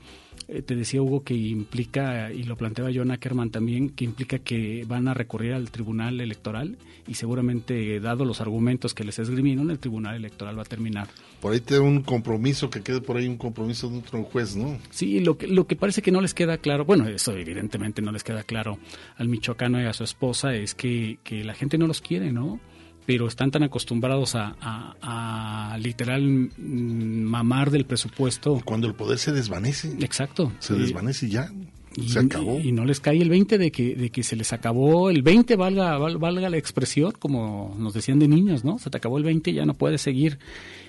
te 0.48 0.76
decía 0.76 1.02
Hugo 1.02 1.24
que 1.24 1.34
implica, 1.34 2.32
y 2.32 2.44
lo 2.44 2.56
planteaba 2.56 2.92
John 2.94 3.12
Ackerman 3.12 3.50
también, 3.50 3.90
que 3.90 4.06
implica 4.06 4.40
que 4.40 4.86
van 4.88 5.08
a 5.08 5.14
recurrir 5.14 5.54
al 5.54 5.72
Tribunal 5.72 6.22
Electoral 6.22 6.78
y 7.08 7.16
seguramente, 7.16 8.00
dado 8.00 8.26
los 8.26 8.42
argumentos 8.42 8.94
que 8.94 9.04
les 9.04 9.20
esgrimieron, 9.20 9.70
el 9.72 9.80
Tribunal 9.80 10.16
Electoral 10.16 10.58
va 10.58 10.62
a 10.62 10.66
terminar. 10.66 11.08
Por 11.42 11.54
ahí 11.54 11.60
tiene 11.60 11.84
un 11.84 12.02
compromiso, 12.02 12.70
que 12.70 12.82
quede 12.82 13.02
por 13.02 13.18
ahí 13.18 13.28
un 13.28 13.38
compromiso 13.38 13.90
de 13.90 13.98
otro 13.98 14.24
juez, 14.24 14.56
¿no? 14.56 14.78
Sí, 14.90 15.20
lo 15.20 15.38
que, 15.38 15.48
lo 15.48 15.68
que 15.68 15.76
parece 15.76 16.02
que 16.02 16.12
no 16.12 16.22
les 16.22 16.34
queda 16.34 16.58
claro, 16.58 16.86
bueno, 16.86 17.08
eso 17.08 17.34
evidentemente 17.34 18.02
no 18.02 18.12
les 18.12 18.24
queda 18.24 18.44
claro 18.44 18.80
al 19.18 19.28
michoacano 19.28 19.82
y 19.82 19.86
a 19.86 19.94
su 19.94 20.04
esposa, 20.04 20.56
es 20.56 20.76
que, 20.76 21.20
que 21.24 21.44
la 21.44 21.54
gente 21.54 21.78
no 21.78 21.88
los 21.88 22.02
quiere, 22.02 22.32
¿no? 22.32 22.60
Pero 23.06 23.28
están 23.28 23.52
tan 23.52 23.64
acostumbrados 23.64 24.36
a, 24.36 24.56
a, 24.62 25.74
a, 25.74 25.78
literal 25.78 26.50
mamar 26.58 27.72
del 27.72 27.86
presupuesto. 27.86 28.62
Cuando 28.66 28.88
el 28.88 28.94
poder 28.96 29.18
se 29.18 29.32
desvanece. 29.32 29.96
Exacto. 30.00 30.52
Se 30.60 30.74
desvanece 30.76 31.30
ya. 31.30 31.52
Y, 31.96 32.10
Se 32.10 32.20
acabó. 32.20 32.60
y 32.60 32.72
no 32.72 32.86
les 32.86 33.00
cae 33.00 33.22
el 33.22 33.30
20 33.30 33.60
de 33.60 33.72
que, 33.72 33.96
de 33.96 34.10
que 34.10 34.24
se 34.24 34.36
les 34.36 34.52
acabó 34.52 35.12
el 35.12 35.22
20, 35.22 35.56
valga, 35.56 35.96
val- 36.00 36.18
valga 36.18 36.50
la 36.50 36.58
expresión, 36.58 37.12
como 37.20 37.76
nos 37.78 37.94
decían 37.94 38.18
de 38.18 38.28
niños, 38.28 38.64
¿no? 38.64 38.80
Se 38.80 38.90
te 38.90 38.98
acabó 38.98 39.20
el 39.20 39.24
20, 39.24 39.54
ya 39.54 39.66
no 39.66 39.76
puedes 39.76 40.02
seguir. 40.02 40.40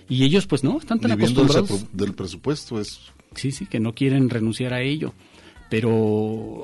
Y 0.08 0.24
ellos, 0.24 0.46
pues 0.46 0.64
no, 0.64 0.78
están 0.78 1.00
tan 1.00 1.10
Viviendo 1.10 1.42
acostumbrados. 1.42 1.86
del 1.92 2.14
presupuesto 2.14 2.80
es 2.80 3.00
Sí, 3.34 3.50
sí, 3.50 3.66
que 3.66 3.80
no 3.80 3.92
quieren 3.94 4.30
renunciar 4.30 4.72
a 4.72 4.80
ello. 4.80 5.12
Pero 5.74 5.90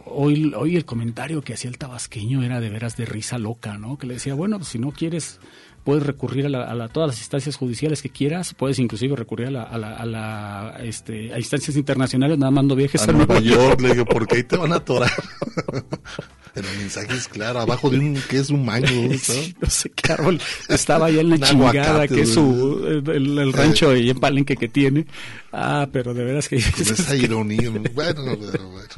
hoy, 0.07 0.53
hoy 0.57 0.77
el 0.77 0.85
comentario 0.85 1.43
que 1.43 1.55
hacía 1.55 1.69
el 1.69 1.79
tabasqueño 1.79 2.45
era 2.45 2.61
de 2.61 2.71
veras 2.71 2.97
de 2.97 3.07
risa 3.07 3.39
loca, 3.39 3.77
¿no? 3.77 3.99
Que 3.99 4.07
le 4.07 4.15
decía, 4.15 4.35
bueno, 4.35 4.59
pues, 4.59 4.69
si 4.69 4.79
no 4.79 4.93
quieres, 4.93 5.41
puedes 5.83 6.05
recurrir 6.07 6.47
a, 6.47 6.49
la- 6.49 6.63
a 6.71 6.75
la- 6.77 6.87
todas 6.89 7.09
las 7.09 7.19
instancias 7.19 7.57
judiciales 7.57 8.03
que 8.03 8.11
quieras, 8.11 8.55
puedes 8.55 8.79
inclusive 8.79 9.17
recurrir 9.17 9.49
a, 9.49 9.51
la, 9.51 9.63
a, 9.65 9.79
la- 9.79 9.97
a 9.97 10.07
la, 10.07 10.77
este, 10.85 11.35
a 11.35 11.39
instancias 11.39 11.77
internacionales, 11.77 12.39
nada 12.39 12.53
más 12.53 12.63
no 12.63 12.77
viajes 12.77 13.03
a 13.09 13.11
Nueva 13.11 13.41
York, 13.41 13.81
le 13.81 13.95
digo, 13.95 14.05
porque 14.05 14.37
ahí 14.37 14.45
te 14.45 14.57
van 14.57 14.73
a 14.73 14.77
atorar. 14.77 15.11
El 16.55 16.65
mensaje 16.79 17.15
es 17.15 17.29
claro, 17.29 17.61
abajo 17.61 17.91
de 17.91 17.99
un, 17.99 18.21
¿qué 18.29 18.39
es 18.39 18.51
un 18.51 18.65
mango? 18.65 18.89
Sí, 19.21 19.55
no 19.61 19.71
sé 19.71 19.91
qué 19.91 20.13
árbol 20.13 20.41
estaba 20.69 21.07
allá 21.07 21.21
en 21.21 21.31
la 21.31 21.39
chingada, 21.41 21.91
aguacate, 21.91 22.15
que 22.15 22.23
es 22.23 22.35
su, 22.35 23.03
el, 23.07 23.39
el 23.39 23.53
rancho 23.53 23.91
ahí 23.91 24.11
en 24.11 24.19
Palenque 24.19 24.57
que 24.57 24.69
tiene. 24.69 25.07
Ah, 25.53 25.89
pero 25.93 26.15
de 26.15 26.25
veras 26.25 26.49
que... 26.49 26.61
Con 26.61 26.83
esa 26.93 27.17
ironía. 27.17 27.71
¿no? 27.71 27.83
Bueno, 27.95 28.37
pero 28.53 28.69
bueno. 28.69 28.89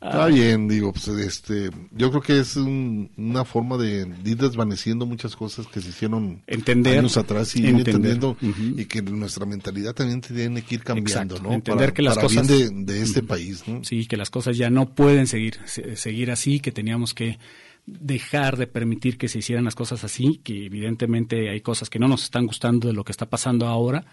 Está 0.00 0.26
bien, 0.26 0.68
digo, 0.68 0.92
pues 0.92 1.08
este, 1.08 1.70
yo 1.92 2.10
creo 2.10 2.22
que 2.22 2.38
es 2.38 2.54
un- 2.56 3.10
una 3.16 3.44
forma 3.44 3.76
de, 3.78 4.04
de 4.04 4.30
ir 4.30 4.36
desvaneciendo 4.36 5.06
muchas 5.06 5.34
cosas 5.34 5.66
que 5.66 5.80
se 5.80 5.88
hicieron 5.88 6.42
Entender, 6.46 6.98
años 6.98 7.16
atrás 7.16 7.56
y 7.56 7.60
ir 7.60 7.66
entender. 7.70 7.96
entendiendo 7.96 8.36
y 8.80 8.84
que 8.84 9.00
nuestra 9.02 9.46
mentalidad 9.46 9.94
también 9.94 10.20
tiene 10.20 10.62
que 10.62 10.74
ir 10.76 10.84
cambiando, 10.84 11.34
Exacto, 11.36 11.48
¿no? 11.48 11.54
entender 11.54 11.86
para, 11.88 11.94
que 11.94 12.02
las 12.02 12.14
para 12.14 12.26
cosas- 12.28 12.46
bien 12.46 12.84
de, 12.84 12.92
de 12.94 13.02
este 13.02 13.22
país, 13.22 13.64
¿no? 13.66 13.82
Sí, 13.84 14.06
que 14.06 14.16
las 14.18 14.30
cosas 14.30 14.56
ya 14.58 14.68
no 14.70 14.94
pueden 14.94 15.26
seguir, 15.26 15.58
se- 15.64 15.96
seguir 15.96 16.30
así, 16.30 16.60
que 16.60 16.72
teníamos 16.72 17.14
que 17.14 17.38
dejar 17.86 18.56
de 18.58 18.66
permitir 18.66 19.16
que 19.16 19.28
se 19.28 19.38
hicieran 19.38 19.64
las 19.64 19.74
cosas 19.74 20.04
así, 20.04 20.40
que 20.44 20.66
evidentemente 20.66 21.48
hay 21.50 21.60
cosas 21.62 21.88
que 21.88 21.98
no 21.98 22.06
nos 22.08 22.24
están 22.24 22.46
gustando 22.46 22.88
de 22.88 22.94
lo 22.94 23.04
que 23.04 23.12
está 23.12 23.26
pasando 23.30 23.66
ahora, 23.66 24.04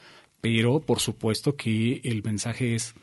pero 0.41 0.79
por 0.79 0.99
supuesto 0.99 1.55
que 1.55 1.99
el 2.03 2.23
mensaje 2.23 2.75
es 2.75 2.93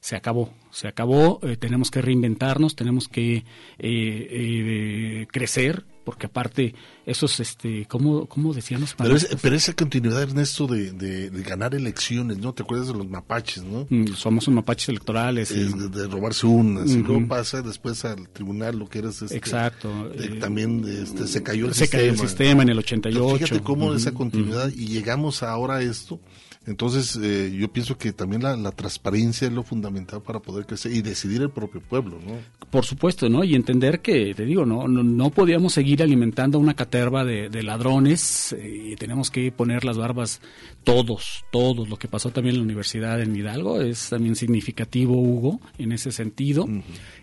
se 0.00 0.16
acabó, 0.16 0.52
se 0.70 0.88
acabó, 0.88 1.40
eh, 1.42 1.56
tenemos 1.56 1.90
que 1.90 2.00
reinventarnos, 2.02 2.76
tenemos 2.76 3.08
que 3.08 3.36
eh, 3.36 3.44
eh, 3.80 5.26
crecer, 5.30 5.84
porque 6.04 6.26
aparte 6.26 6.74
esos, 7.04 7.38
este, 7.40 7.84
¿cómo, 7.86 8.26
cómo 8.26 8.54
decían 8.54 8.80
los 8.80 8.94
Pero, 8.94 9.14
es- 9.16 9.28
pero 9.42 9.54
esa 9.56 9.74
continuidad, 9.74 10.22
Ernesto, 10.22 10.66
de, 10.66 10.92
de, 10.92 11.28
de 11.28 11.42
ganar 11.42 11.74
elecciones, 11.74 12.38
¿no? 12.38 12.54
¿Te 12.54 12.62
acuerdas 12.62 12.88
de 12.88 12.94
los 12.94 13.06
mapaches, 13.08 13.62
no? 13.62 13.86
Mm, 13.90 14.14
Somos 14.14 14.48
un 14.48 14.54
mapaches 14.54 14.88
electorales. 14.88 15.50
y- 15.50 15.60
Es 15.60 15.92
de, 15.92 16.06
robarse 16.06 16.46
unas, 16.46 16.90
y 16.90 17.02
luego 17.02 17.26
pasa 17.28 17.60
después 17.60 18.04
al 18.06 18.28
tribunal 18.30 18.78
lo 18.78 18.88
que 18.88 19.00
eres 19.00 19.20
este, 19.20 19.36
Exacto. 19.36 20.08
de- 20.10 20.24
eh, 20.26 20.28
también 20.40 20.82
este, 20.88 21.26
se 21.26 21.42
cayó 21.42 21.66
el 21.66 21.74
se 21.74 21.80
sistema. 21.84 22.00
cayó 22.02 22.12
el 22.12 22.18
sistema 22.18 22.62
en 22.62 22.68
el 22.70 22.76
Pero 22.76 22.86
88. 22.86 23.38
Fíjate 23.46 23.62
cómo 23.62 23.92
esa 23.94 24.12
continuidad 24.12 24.70
y 24.74 24.86
llegamos 24.86 25.42
ahora 25.42 25.76
a 25.76 25.82
esto. 25.82 26.20
Entonces, 26.68 27.18
eh, 27.22 27.50
yo 27.58 27.72
pienso 27.72 27.96
que 27.96 28.12
también 28.12 28.42
la, 28.42 28.54
la 28.54 28.72
transparencia 28.72 29.48
es 29.48 29.54
lo 29.54 29.62
fundamental 29.62 30.20
para 30.20 30.40
poder 30.40 30.66
crecer 30.66 30.92
y 30.92 31.00
decidir 31.00 31.40
el 31.40 31.48
propio 31.48 31.80
pueblo, 31.80 32.18
¿no? 32.26 32.34
Por 32.70 32.84
supuesto, 32.84 33.30
¿no? 33.30 33.42
Y 33.42 33.54
entender 33.54 34.00
que, 34.00 34.34
te 34.34 34.44
digo, 34.44 34.66
no, 34.66 34.86
no, 34.86 35.02
no 35.02 35.30
podíamos 35.30 35.72
seguir 35.72 36.02
alimentando 36.02 36.58
una 36.58 36.74
caterva 36.74 37.24
de, 37.24 37.48
de 37.48 37.62
ladrones 37.62 38.52
eh, 38.52 38.90
y 38.92 38.96
tenemos 38.96 39.30
que 39.30 39.50
poner 39.50 39.86
las 39.86 39.96
barbas 39.96 40.42
todos, 40.84 41.46
todos. 41.50 41.88
Lo 41.88 41.96
que 41.96 42.06
pasó 42.06 42.28
también 42.30 42.56
en 42.56 42.60
la 42.60 42.64
universidad 42.64 43.22
en 43.22 43.34
Hidalgo 43.34 43.80
es 43.80 44.10
también 44.10 44.36
significativo, 44.36 45.14
Hugo, 45.14 45.60
en 45.78 45.92
ese 45.92 46.12
sentido. 46.12 46.68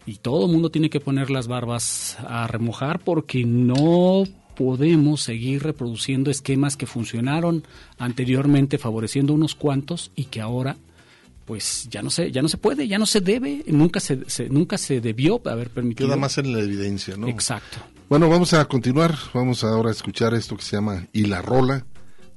Y 0.07 0.15
todo 0.15 0.47
el 0.47 0.51
mundo 0.51 0.72
tiene 0.72 0.89
que 0.89 0.99
poner 0.99 1.30
las 1.30 1.47
barbas 1.47 2.17
a 2.27 2.47
remojar 2.47 2.99
porque 2.99 3.45
no 3.45 4.23
podemos 4.56 5.22
seguir 5.22 5.64
reproduciendo 5.64 6.32
esquemas 6.32 6.76
que 6.77 6.86
funcionaron 6.86 7.64
anteriormente 7.98 8.77
favoreciendo 8.77 9.34
unos 9.34 9.56
cuantos 9.56 10.11
y 10.15 10.26
que 10.26 10.41
ahora 10.41 10.77
pues 11.45 11.88
ya 11.91 12.02
no 12.02 12.10
se 12.10 12.32
ya 12.32 12.41
no 12.41 12.48
se 12.49 12.57
puede 12.57 12.88
ya 12.88 12.98
no 12.98 13.06
se 13.06 13.22
debe 13.22 13.64
nunca 13.68 13.99
se, 13.99 14.27
se- 14.30 14.49
nunca 14.49 14.77
se 14.77 14.99
debió 15.02 15.41
haber 15.45 15.69
permitido 15.69 16.07
Queda 16.10 16.18
más 16.18 16.38
en 16.40 16.52
la 16.53 16.60
evidencia, 16.60 17.18
¿no? 17.18 17.27
exacto 17.27 17.77
Bueno, 18.10 18.30
vamos 18.30 18.53
a 18.53 18.64
continuar. 18.65 19.15
Vamos 19.34 19.64
ahora 19.64 19.90
a 19.90 19.91
escuchar 19.91 20.34
esto 20.36 20.56
que 20.57 20.64
se 20.64 20.76
llama 20.76 21.07
Y 21.11 21.26
la 21.26 21.41
Rola 21.41 21.86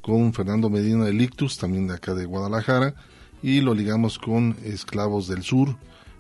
con 0.00 0.32
Fernando 0.32 0.70
Medina 0.70 1.04
de 1.04 1.12
Lictus, 1.12 1.58
también 1.58 1.86
de 1.86 1.94
acá 1.94 2.14
de 2.14 2.24
Guadalajara, 2.24 2.94
y 3.42 3.60
lo 3.60 3.74
ligamos 3.74 4.18
con 4.18 4.56
Esclavos 4.64 5.28
del 5.28 5.42
Sur, 5.42 5.76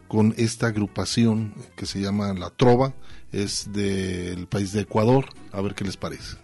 con 0.06 0.34
esta 0.36 0.66
agrupación 0.66 1.54
que 1.76 1.86
se 1.86 1.98
llama 2.00 2.34
La 2.34 2.50
Trova, 2.50 2.92
es 3.32 3.72
del 3.72 4.46
país 4.46 4.72
de 4.72 4.82
Ecuador. 4.82 5.26
A 5.52 5.60
ver 5.60 5.74
qué 5.74 5.84
les 5.84 5.96
parece. 5.96 6.36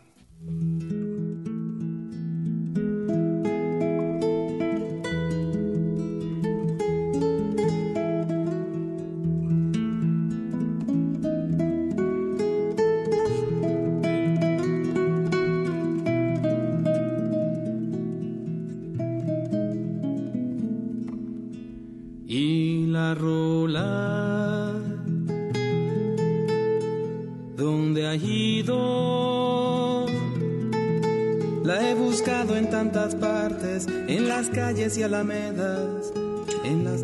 Y 34.97 35.03
alamedas 35.03 36.13
en 36.65 36.85
las 36.85 37.04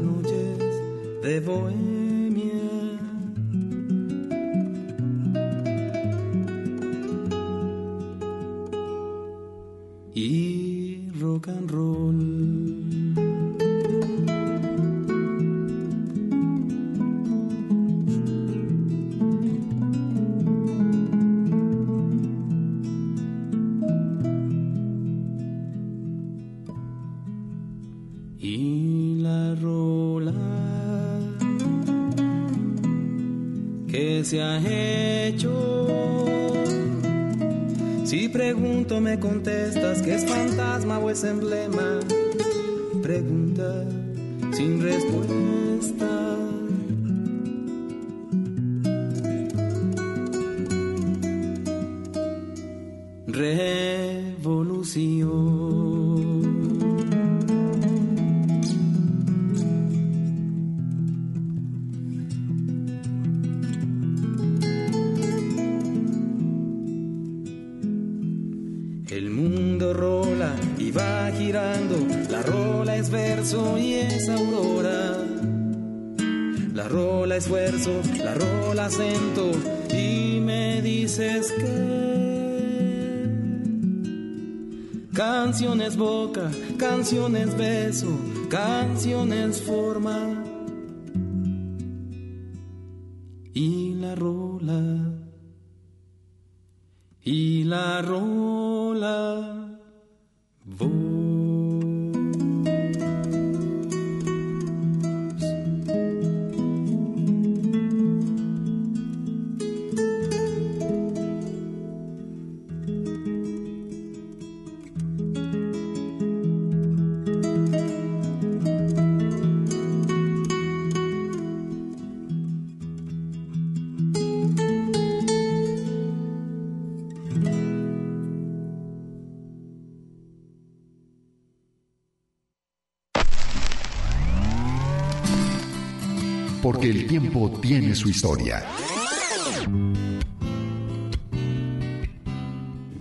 tiene 137.78 137.94
su 137.94 138.08
historia. 138.08 138.64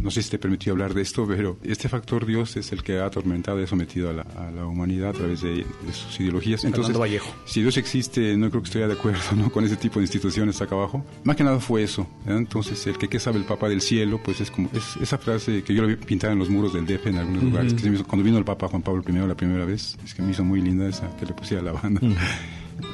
no 0.01 0.11
sé 0.11 0.23
si 0.23 0.29
te 0.31 0.39
permitió 0.39 0.71
hablar 0.71 0.93
de 0.93 1.01
esto, 1.01 1.27
pero 1.27 1.57
este 1.61 1.87
factor 1.89 2.25
Dios 2.25 2.55
es 2.55 2.71
el 2.71 2.81
que 2.83 2.97
ha 2.99 3.05
atormentado 3.05 3.59
y 3.59 3.65
ha 3.65 3.67
sometido 3.67 4.09
a 4.09 4.13
la, 4.13 4.21
a 4.21 4.49
la 4.49 4.65
humanidad 4.65 5.09
a 5.09 5.13
través 5.13 5.41
de, 5.41 5.57
de 5.57 5.93
sus 5.93 6.19
ideologías. 6.21 6.63
Entonces, 6.63 6.87
Fernando 6.87 6.99
Vallejo. 7.01 7.35
si 7.45 7.61
Dios 7.61 7.77
existe, 7.77 8.35
no 8.37 8.49
creo 8.49 8.61
que 8.63 8.67
estoy 8.69 8.87
de 8.87 8.93
acuerdo 8.93 9.19
¿no? 9.35 9.51
con 9.51 9.65
ese 9.65 9.75
tipo 9.75 9.99
de 9.99 10.05
instituciones 10.05 10.61
acá 10.61 10.73
abajo. 10.73 11.05
Más 11.25 11.35
que 11.35 11.43
nada 11.43 11.59
fue 11.59 11.83
eso. 11.83 12.07
¿verdad? 12.25 12.39
Entonces, 12.39 12.87
el 12.87 12.97
que 12.97 13.07
qué 13.09 13.19
sabe 13.19 13.37
el 13.37 13.43
Papa 13.45 13.67
del 13.69 13.81
cielo, 13.81 14.19
pues 14.23 14.39
es 14.41 14.49
como 14.49 14.69
es 14.73 14.95
esa 15.01 15.17
frase 15.17 15.63
que 15.63 15.75
yo 15.75 15.81
la 15.83 15.89
vi 15.89 15.95
pintada 15.97 16.31
en 16.33 16.39
los 16.39 16.49
muros 16.49 16.73
del 16.73 16.85
DF 16.87 17.05
en 17.07 17.17
algunos 17.17 17.43
Ujú. 17.43 17.51
lugares. 17.51 17.73
que 17.73 17.79
se 17.81 17.89
me 17.89 17.95
hizo- 17.97 18.05
cuando 18.07 18.23
vino 18.23 18.37
el 18.37 18.45
Papa 18.45 18.67
Juan 18.69 18.81
Pablo 18.81 19.03
I 19.07 19.11
la 19.27 19.35
primera 19.35 19.65
vez, 19.65 19.95
es 20.03 20.13
que 20.15 20.21
me 20.23 20.31
hizo 20.31 20.43
muy 20.45 20.61
linda 20.61 20.87
esa 20.87 21.13
que 21.17 21.25
le 21.25 21.33
pusiera 21.33 21.61
la 21.61 21.73
banda. 21.73 21.99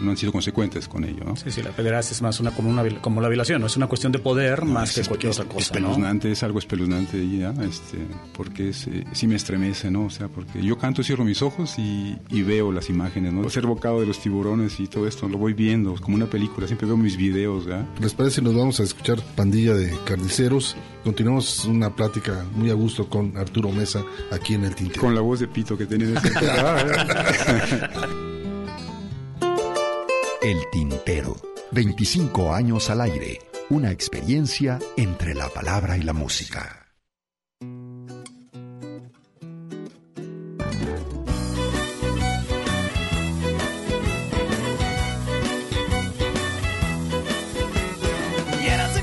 No 0.02 0.12
han 0.12 0.18
sido 0.18 0.32
consecuentes 0.32 0.88
con 0.88 1.04
ello, 1.04 1.24
¿no? 1.26 1.36
Sí, 1.36 1.52
sí, 1.52 1.62
la 1.62 1.72
pederastia 1.72 2.14
es 2.14 2.22
más 2.22 2.40
una, 2.40 2.52
como, 2.52 2.70
una, 2.70 2.84
como 3.02 3.22
la 3.22 3.30
violación, 3.30 3.62
¿no? 3.62 3.68
Es 3.68 3.78
una 3.78 3.88
cuestión 3.88 4.12
de 4.12 4.20
poder 4.20 4.66
más 4.66 4.94
que 4.94 5.02
es- 5.02 5.08
cualquier 5.08 5.32
es- 5.32 5.40
otra 5.40 5.52
cosa, 5.54 5.80
¿no? 5.80 5.88
espeluznante, 5.88 6.32
es 6.32 6.44
algo 6.44 6.60
espeluznante 6.60 7.28
ya, 7.38 7.52
este, 7.64 7.98
porque 8.36 8.70
es, 8.70 8.88
eh, 8.88 9.04
sí 9.14 9.28
me 9.28 9.36
estremece, 9.36 9.90
¿no? 9.92 10.06
O 10.06 10.10
sea, 10.10 10.28
porque 10.28 10.62
yo 10.62 10.78
canto, 10.78 11.04
cierro 11.04 11.24
mis 11.26 11.42
ojos 11.42 11.78
y, 11.78 12.16
y 12.30 12.42
veo 12.44 12.72
las 12.72 12.90
imágenes, 12.90 13.34
¿no? 13.34 13.50
Ser 13.50 13.66
bocado 13.66 14.00
de 14.02 14.08
los 14.08 14.20
tiburones 14.20 14.80
y 14.80 14.88
todo 14.88 15.08
esto, 15.08 15.28
lo 15.30 15.38
voy 15.38 15.54
viendo 15.54 15.96
como 16.02 16.16
una 16.16 16.28
película, 16.28 16.68
siempre 16.68 16.88
veo 16.88 16.98
mis 16.98 17.18
videos, 17.18 17.66
¿ya? 17.66 17.88
¿Les 18.02 18.14
parece? 18.14 18.42
Nos 18.42 18.56
vamos 18.56 18.80
a 18.80 18.84
escuchar 18.84 19.22
Pandilla 19.36 19.74
de 19.74 19.94
Carniceros. 20.06 20.76
Continuamos 21.04 21.66
una 21.66 21.96
plática 21.96 22.46
muy 22.56 22.72
a 22.72 22.74
gusto 22.74 23.08
con 23.08 23.38
Arturo 23.38 23.72
Mesa 23.72 24.04
aquí 24.32 24.56
en 24.56 24.64
el 24.66 24.74
Tintero. 24.76 25.02
Con 25.02 25.14
la 25.14 25.22
voz 25.22 25.40
de 25.40 25.48
pito 25.48 25.78
que 25.78 25.86
tiene 25.86 26.14
ese... 26.14 26.16
El 30.46 30.70
Tintero. 30.70 31.36
25 31.72 32.54
años 32.54 32.92
al 32.92 33.02
aire. 33.02 33.40
Una 33.72 33.90
experiencia 33.90 34.78
entre 34.96 35.34
la 35.34 35.50
palabra 35.50 35.98
y 35.98 36.04
la 36.04 36.14
música. 36.14 36.86
Viérase 48.62 49.02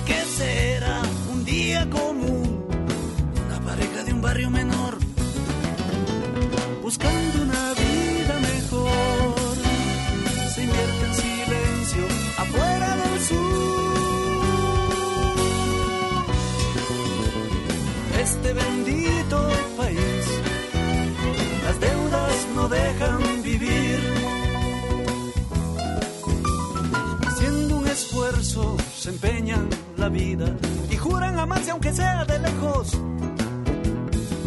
se 29.03 29.11
empeñan 29.11 29.69
la 29.97 30.09
vida 30.09 30.47
y 30.89 30.97
juran 30.97 31.37
amarse 31.37 31.73
aunque 31.73 31.93
sea 31.93 32.25
de 32.25 32.39
lejos. 32.39 32.93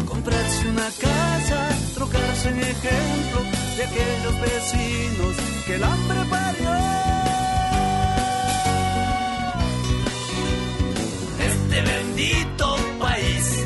Comprarse 0.08 0.68
una 0.70 0.88
casa, 0.98 1.68
trocarse 1.94 2.48
en 2.48 2.60
ejemplo 2.60 3.40
de 3.76 3.82
aquellos 3.84 4.40
vecinos 4.40 5.34
que 5.66 5.74
el 5.74 5.84
hambre 5.84 6.18
parió. 6.30 6.70
Este 11.50 11.82
bendito 11.92 12.76
país, 12.98 13.64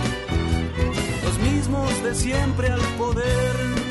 los 1.23 1.39
mismos 1.39 2.03
de 2.03 2.15
siempre 2.17 2.69
al 2.69 2.81
poder. 2.99 3.90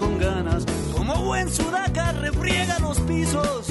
Con 0.00 0.18
ganas, 0.18 0.64
como 0.96 1.14
buen 1.22 1.48
sudaca 1.48 2.10
refriega 2.10 2.76
los 2.80 2.98
pisos. 3.02 3.68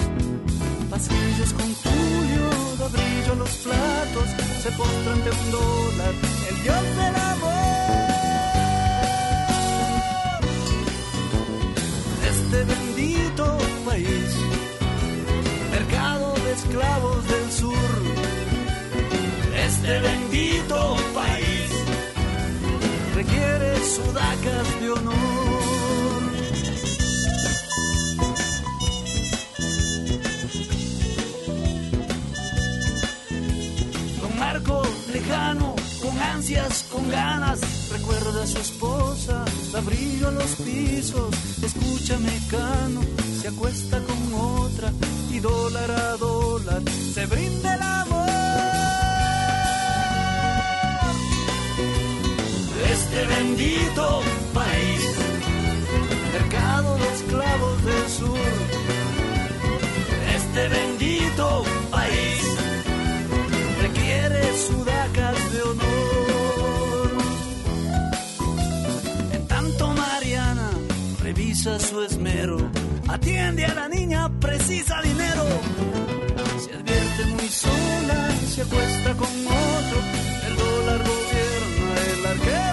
Pasillos 0.90 1.52
con 1.52 1.74
tulio, 1.84 2.50
da 2.80 2.88
brillo 2.88 3.36
los 3.36 3.50
platos, 3.50 4.30
se 4.64 4.72
postra 4.72 5.12
ante 5.12 5.30
un 5.30 5.52
dólar, 5.52 6.14
el 6.50 6.64
dios 6.64 6.84
del 6.96 7.16
amor. 7.34 7.58
Este 12.32 12.64
bendito 12.64 13.58
país, 13.86 14.38
mercado 15.70 16.34
de 16.46 16.52
esclavos 16.54 17.28
del 17.28 17.52
sur. 17.52 17.92
Este 19.66 20.00
bendito 20.00 20.96
país 21.14 21.70
requiere 23.14 23.76
sudacas 23.84 24.82
de 24.82 24.92
honor. 24.92 25.57
Lejano, 35.28 35.76
con 36.02 36.18
ansias, 36.20 36.86
con 36.92 37.10
ganas, 37.10 37.60
recuerda 37.92 38.44
a 38.44 38.48
su 38.48 38.58
esposa, 38.58 39.44
da 39.72 39.82
brillo 39.82 40.30
a 40.30 40.32
los 40.32 40.56
pisos, 40.56 41.36
escucha 41.64 42.18
mecano, 42.20 43.02
se 43.42 43.48
acuesta 43.50 44.00
con 44.00 44.34
otra 44.34 44.92
y 45.32 45.40
dólar 45.40 45.92
a 45.92 46.18
dólar 46.18 46.82
se 47.14 47.26
brinda 47.26 47.76
el 47.76 47.82
amor. 47.82 48.28
Este 52.92 53.26
bendito 53.26 54.22
país, 54.54 55.02
mercado 56.34 56.98
de 56.98 57.14
esclavos 57.16 57.86
del 57.86 58.10
sur. 58.10 58.40
Este 60.36 60.68
bendito 60.70 61.64
país 61.64 61.77
su 71.80 72.02
esmero, 72.02 72.58
atiende 73.08 73.66
a 73.66 73.74
la 73.74 73.90
niña, 73.90 74.30
precisa 74.40 75.02
dinero. 75.02 75.44
Se 76.64 76.74
advierte 76.74 77.26
muy 77.36 77.50
sola, 77.50 78.32
se 78.48 78.62
acuesta 78.62 79.14
con 79.16 79.28
otro, 79.28 80.00
el 80.48 80.56
dólar 80.56 81.00
gobierna 81.00 81.88
el 82.14 82.26
arquero 82.26 82.67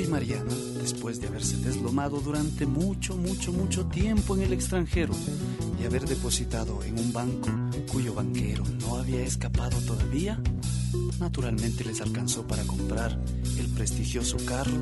Y 0.00 0.06
Mariana, 0.06 0.54
después 0.80 1.20
de 1.20 1.26
haberse 1.26 1.56
deslomado 1.56 2.20
durante 2.20 2.66
mucho, 2.66 3.16
mucho, 3.16 3.52
mucho 3.52 3.86
tiempo 3.86 4.36
en 4.36 4.42
el 4.42 4.52
extranjero 4.52 5.12
y 5.80 5.84
haber 5.86 6.06
depositado 6.06 6.84
en 6.84 6.96
un 7.00 7.12
banco 7.12 7.50
cuyo 7.90 8.14
banquero 8.14 8.62
no 8.80 8.96
había 8.96 9.22
escapado 9.22 9.76
todavía, 9.78 10.40
naturalmente 11.18 11.84
les 11.84 12.00
alcanzó 12.00 12.46
para 12.46 12.62
comprar 12.62 13.18
el 13.58 13.66
prestigioso 13.70 14.36
carro 14.46 14.80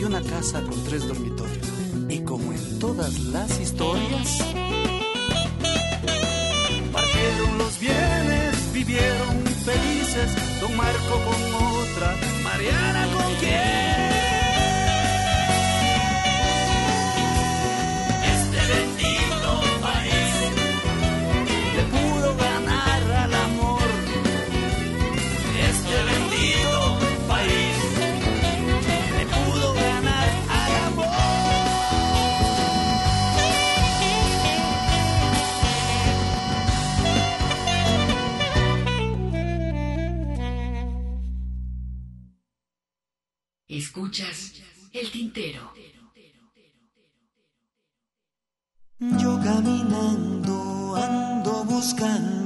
y 0.00 0.02
una 0.02 0.20
casa 0.20 0.62
con 0.62 0.82
tres 0.82 1.06
dormitorios. 1.06 1.68
Y 2.08 2.18
como 2.20 2.52
en 2.52 2.78
todas 2.80 3.20
las 3.26 3.60
historias, 3.60 4.38
partieron 6.92 7.56
los 7.56 7.78
bienes, 7.78 8.72
vivieron 8.72 9.46
felices, 9.64 10.60
don 10.60 10.76
Marco 10.76 11.20
con 11.24 11.69
caminando 49.50 50.94
ando 50.94 51.64
buscando 51.64 52.39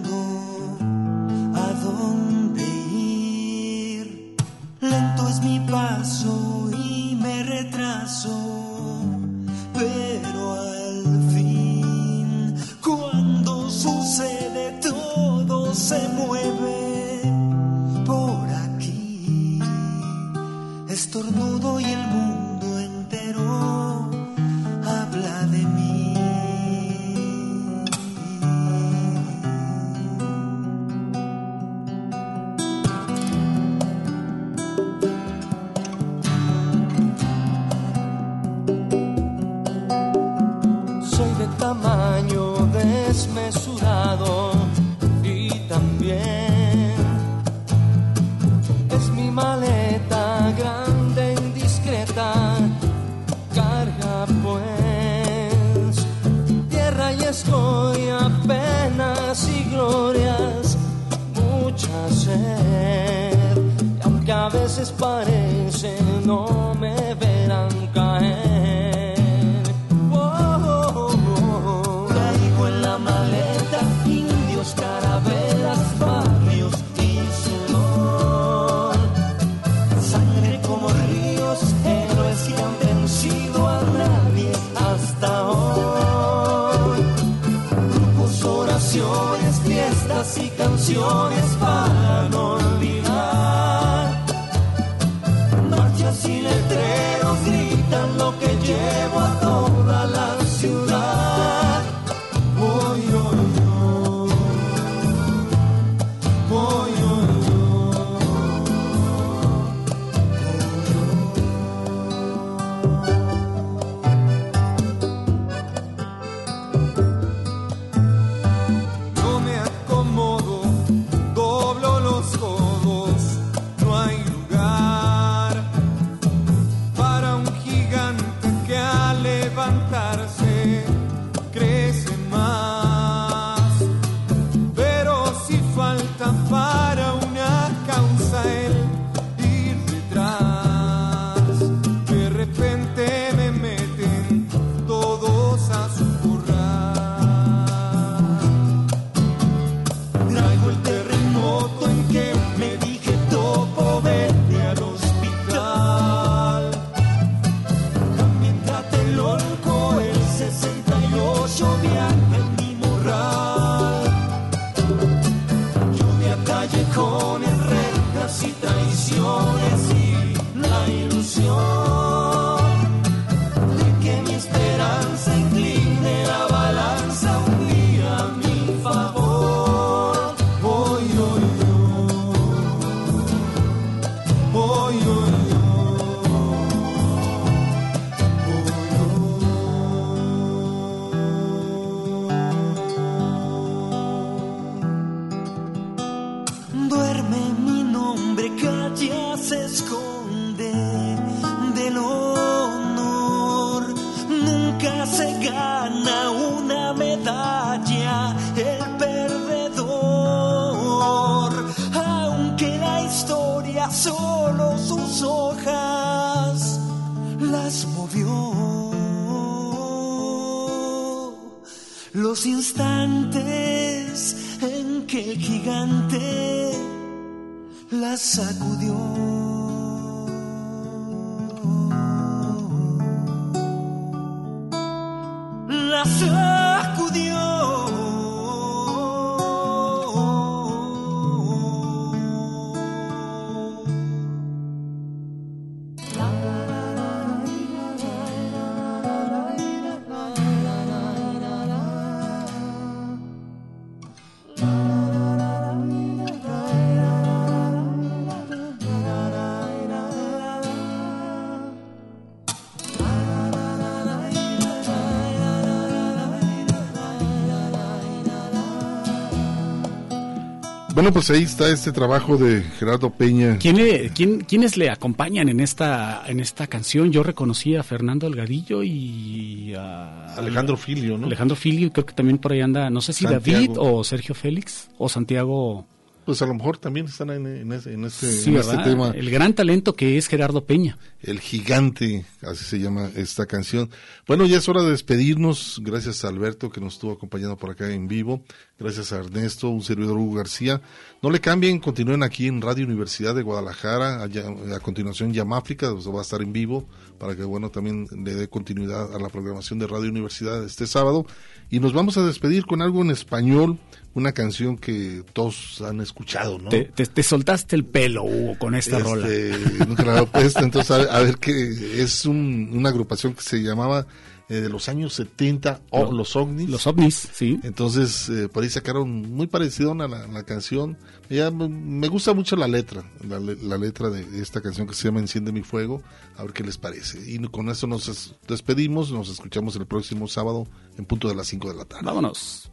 Bueno, 271.04 271.16
pues 271.16 271.28
ahí 271.28 271.42
está 271.42 271.68
este 271.68 271.92
trabajo 271.92 272.38
de 272.38 272.62
Gerardo 272.62 273.10
Peña. 273.10 273.58
¿Quién 273.58 273.76
quién, 274.14 274.40
¿Quiénes 274.40 274.78
le 274.78 274.88
acompañan 274.88 275.50
en 275.50 275.60
esta, 275.60 276.22
en 276.26 276.40
esta 276.40 276.66
canción? 276.66 277.12
Yo 277.12 277.22
reconocí 277.22 277.76
a 277.76 277.82
Fernando 277.82 278.26
Algadillo 278.26 278.82
y 278.82 279.74
a 279.76 280.34
Alejandro 280.34 280.78
Filio, 280.78 281.18
¿no? 281.18 281.26
Alejandro 281.26 281.56
Filio, 281.56 281.92
creo 281.92 282.06
que 282.06 282.14
también 282.14 282.38
por 282.38 282.52
ahí 282.52 282.62
anda, 282.62 282.88
no 282.88 283.02
sé 283.02 283.12
si 283.12 283.26
David 283.26 283.72
o 283.76 284.02
Sergio 284.02 284.34
Félix 284.34 284.88
o 284.96 285.10
Santiago 285.10 285.86
pues 286.24 286.40
a 286.42 286.46
lo 286.46 286.54
mejor 286.54 286.78
también 286.78 287.06
están 287.06 287.30
en, 287.30 287.46
en 287.46 287.72
ese, 287.72 287.92
en 287.92 288.04
este, 288.04 288.30
Sí, 288.32 288.50
en 288.50 288.56
este 288.56 288.76
tema. 288.78 289.10
El 289.14 289.30
gran 289.30 289.54
talento 289.54 289.94
que 289.94 290.16
es 290.18 290.26
Gerardo 290.28 290.64
Peña. 290.64 290.98
El 291.22 291.40
gigante, 291.40 292.26
así 292.42 292.64
se 292.64 292.78
llama 292.78 293.10
esta 293.16 293.46
canción. 293.46 293.90
Bueno, 294.26 294.44
ya 294.46 294.58
es 294.58 294.68
hora 294.68 294.82
de 294.82 294.90
despedirnos. 294.90 295.80
Gracias 295.82 296.24
a 296.24 296.28
Alberto 296.28 296.70
que 296.70 296.80
nos 296.80 296.94
estuvo 296.94 297.12
acompañando 297.12 297.56
por 297.56 297.70
acá 297.70 297.90
en 297.90 298.08
vivo. 298.08 298.42
Gracias 298.78 299.12
a 299.12 299.18
Ernesto, 299.20 299.68
un 299.70 299.82
servidor 299.82 300.18
Hugo 300.18 300.34
García. 300.36 300.80
No 301.22 301.30
le 301.30 301.40
cambien, 301.40 301.78
continúen 301.78 302.22
aquí 302.22 302.48
en 302.48 302.60
Radio 302.60 302.84
Universidad 302.84 303.34
de 303.34 303.42
Guadalajara. 303.42 304.22
Allá- 304.22 304.44
a 304.74 304.80
continuación, 304.80 305.32
Yamáfrica 305.32 305.90
pues, 305.92 306.06
va 306.08 306.18
a 306.18 306.22
estar 306.22 306.42
en 306.42 306.52
vivo 306.52 306.86
para 307.18 307.34
que, 307.36 307.44
bueno, 307.44 307.70
también 307.70 308.06
le 308.24 308.34
dé 308.34 308.48
continuidad 308.48 309.14
a 309.14 309.18
la 309.18 309.28
programación 309.28 309.78
de 309.78 309.86
Radio 309.86 310.10
Universidad 310.10 310.62
este 310.64 310.86
sábado. 310.86 311.24
Y 311.70 311.80
nos 311.80 311.92
vamos 311.94 312.18
a 312.18 312.26
despedir 312.26 312.66
con 312.66 312.82
algo 312.82 313.00
en 313.02 313.10
español, 313.10 313.78
una 314.14 314.32
canción 314.32 314.78
que 314.78 315.24
todos 315.32 315.80
han 315.82 316.00
escuchado, 316.00 316.58
¿no? 316.58 316.68
Te, 316.70 316.84
te- 316.84 317.06
te 317.06 317.22
soltaste 317.22 317.74
el 317.76 317.84
pelo, 317.84 318.24
Hugo, 318.24 318.56
con 318.58 318.74
esta 318.74 318.98
Este, 318.98 319.08
rola. 319.08 319.28
entonces 320.60 320.90
a 320.90 320.98
ver, 320.98 321.08
a 321.10 321.18
ver 321.20 321.38
qué 321.38 322.02
es 322.02 322.24
un- 322.26 322.70
una 322.72 322.90
agrupación 322.90 323.34
que 323.34 323.42
se 323.42 323.58
llamaba 323.62 324.06
eh, 324.50 324.56
de 324.56 324.68
los 324.68 324.90
años 324.90 325.14
70 325.14 325.80
o 325.90 326.04
Lo- 326.04 326.12
los 326.12 326.36
ovnis. 326.36 326.68
Los 326.68 326.86
ovnis, 326.86 327.28
sí. 327.32 327.58
Entonces 327.62 328.28
eh, 328.28 328.48
por 328.48 328.62
ahí 328.62 328.68
sacaron 328.68 329.10
muy 329.32 329.46
parecido 329.46 329.92
a 329.92 329.94
la, 330.08 330.26
la 330.26 330.42
canción. 330.44 330.98
Ya, 331.30 331.50
me- 331.50 332.08
gusta 332.08 332.34
mucho 332.34 332.54
la 332.54 332.68
letra, 332.68 333.02
la, 333.26 333.40
la 333.40 333.78
letra 333.78 334.10
de 334.10 334.40
esta 334.42 334.60
canción 334.60 334.86
que 334.86 334.94
se 334.94 335.08
llama 335.08 335.20
Enciende 335.20 335.50
mi 335.50 335.62
fuego. 335.62 336.02
A 336.36 336.42
ver 336.42 336.52
qué 336.52 336.62
les 336.62 336.76
parece. 336.76 337.18
Y 337.26 337.38
con 337.48 337.68
eso 337.70 337.86
nos 337.86 338.06
es- 338.08 338.34
despedimos, 338.46 339.10
nos 339.10 339.30
escuchamos 339.30 339.76
el 339.76 339.86
próximo 339.86 340.28
sábado 340.28 340.66
en 340.98 341.06
punto 341.06 341.26
de 341.28 341.34
las 341.34 341.46
5 341.48 341.70
de 341.70 341.74
la 341.78 341.84
tarde. 341.86 342.04
Vámonos. 342.04 342.70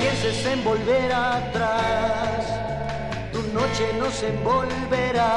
Pienses 0.00 0.46
en 0.46 0.64
volver 0.64 1.12
atrás, 1.12 2.46
tu 3.32 3.42
noche 3.58 3.84
no 3.98 4.10
se 4.10 4.28
envolverá, 4.28 5.36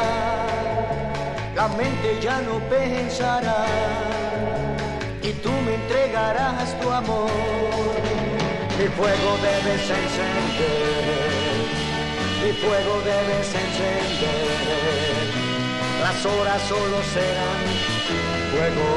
la 1.55 1.67
mente 1.79 2.19
ya 2.21 2.39
no 2.41 2.59
pensará. 2.69 3.65
Y 5.21 5.31
tú 5.43 5.51
me 5.65 5.75
entregarás 5.75 6.79
tu 6.81 6.89
amor. 6.89 7.31
Mi 8.77 8.87
fuego 8.97 9.29
debes 9.49 9.83
encender, 10.01 11.13
mi 12.43 12.51
fuego 12.63 12.93
debes 13.11 13.47
encender, 13.63 15.25
las 16.01 16.25
horas 16.25 16.61
solo 16.67 16.97
serán 17.13 17.63
fuego. 18.51 18.89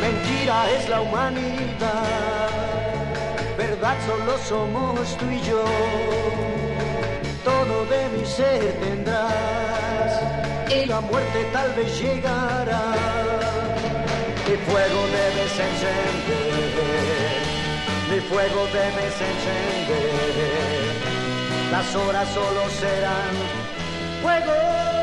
Mentira 0.00 0.70
es 0.76 0.88
la 0.88 1.00
humanidad, 1.02 2.55
verdad 3.76 3.96
solo 4.06 4.38
somos 4.38 5.16
tú 5.18 5.26
y 5.30 5.40
yo. 5.42 5.64
Todo 7.44 7.84
de 7.86 8.08
mi 8.16 8.24
ser 8.26 8.72
tendrás 8.80 10.20
y 10.70 10.86
la 10.86 11.00
muerte 11.00 11.46
tal 11.52 11.72
vez 11.74 12.00
llegará. 12.00 12.94
Mi 14.48 14.56
fuego 14.56 15.00
debes 15.18 15.52
encender, 15.68 16.62
mi 18.10 18.20
fuego 18.20 18.66
debes 18.72 19.14
encender. 19.30 20.46
Las 21.70 21.94
horas 21.96 22.28
solo 22.32 22.70
serán 22.80 23.34
fuego. 24.22 24.95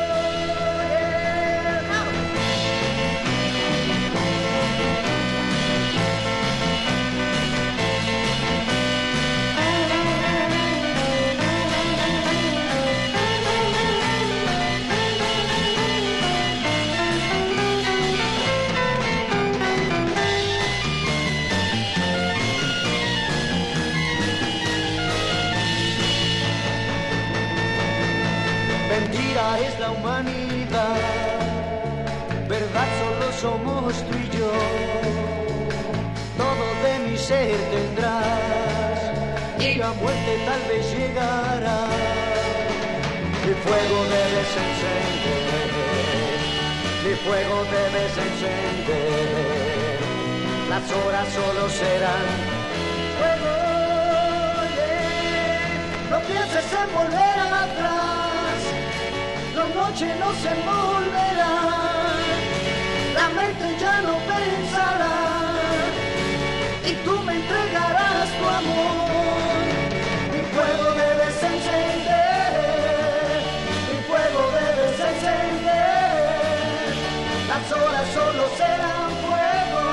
Mentira 29.84 29.90
es 29.90 29.90
la 29.90 29.90
humanidad, 29.90 30.96
verdad 32.48 32.88
solo 33.00 33.32
somos 33.40 33.94
tú 33.94 34.16
y 34.16 34.28
yo. 34.36 34.52
Todo 36.36 36.66
de 36.84 36.92
mi 37.10 37.16
ser 37.18 37.56
tendrás 37.70 39.00
y 39.58 39.74
la 39.76 39.92
muerte 39.92 40.38
tal 40.46 40.60
vez 40.68 40.84
llegará. 40.92 41.86
Mi 43.44 43.54
fuego 43.64 44.04
debes 44.04 44.50
encender, 44.64 45.70
mi 47.04 47.14
fuego 47.24 47.56
debes 47.64 48.12
encender. 48.26 49.98
Las 50.70 50.90
horas 50.92 51.28
solo 51.28 51.68
serán 51.68 52.26
fuego. 53.18 53.52
No 56.10 56.18
pienses 56.20 56.72
en 56.72 56.88
volver 56.94 57.38
atrás, 57.64 58.23
la 59.54 59.66
noche 59.68 60.06
no 60.18 60.32
se 60.42 60.48
envolverá, 60.48 61.54
la 63.14 63.28
mente 63.28 63.66
ya 63.78 64.02
no 64.02 64.14
pensará 64.32 65.16
y 66.84 66.92
tú 67.04 67.14
me 67.22 67.34
entregarás 67.34 68.28
tu 68.38 68.44
amor. 68.60 69.64
Mi 70.32 70.40
fuego 70.52 70.86
debes 71.02 71.42
encender, 71.52 72.52
mi 73.90 73.98
fuego 74.08 74.40
debes 74.58 74.98
encender. 75.10 75.74
Las 77.48 77.66
horas 77.72 78.06
solo 78.12 78.44
serán 78.58 79.10
fuego, 79.24 79.84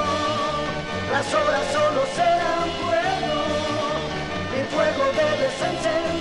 las 1.11 1.27
horas 1.33 1.65
solo 1.71 2.01
serán 2.15 2.65
fuego. 2.81 3.37
Mi 4.53 4.61
fuego 4.73 5.03
debes 5.21 5.55
encender, 5.69 6.20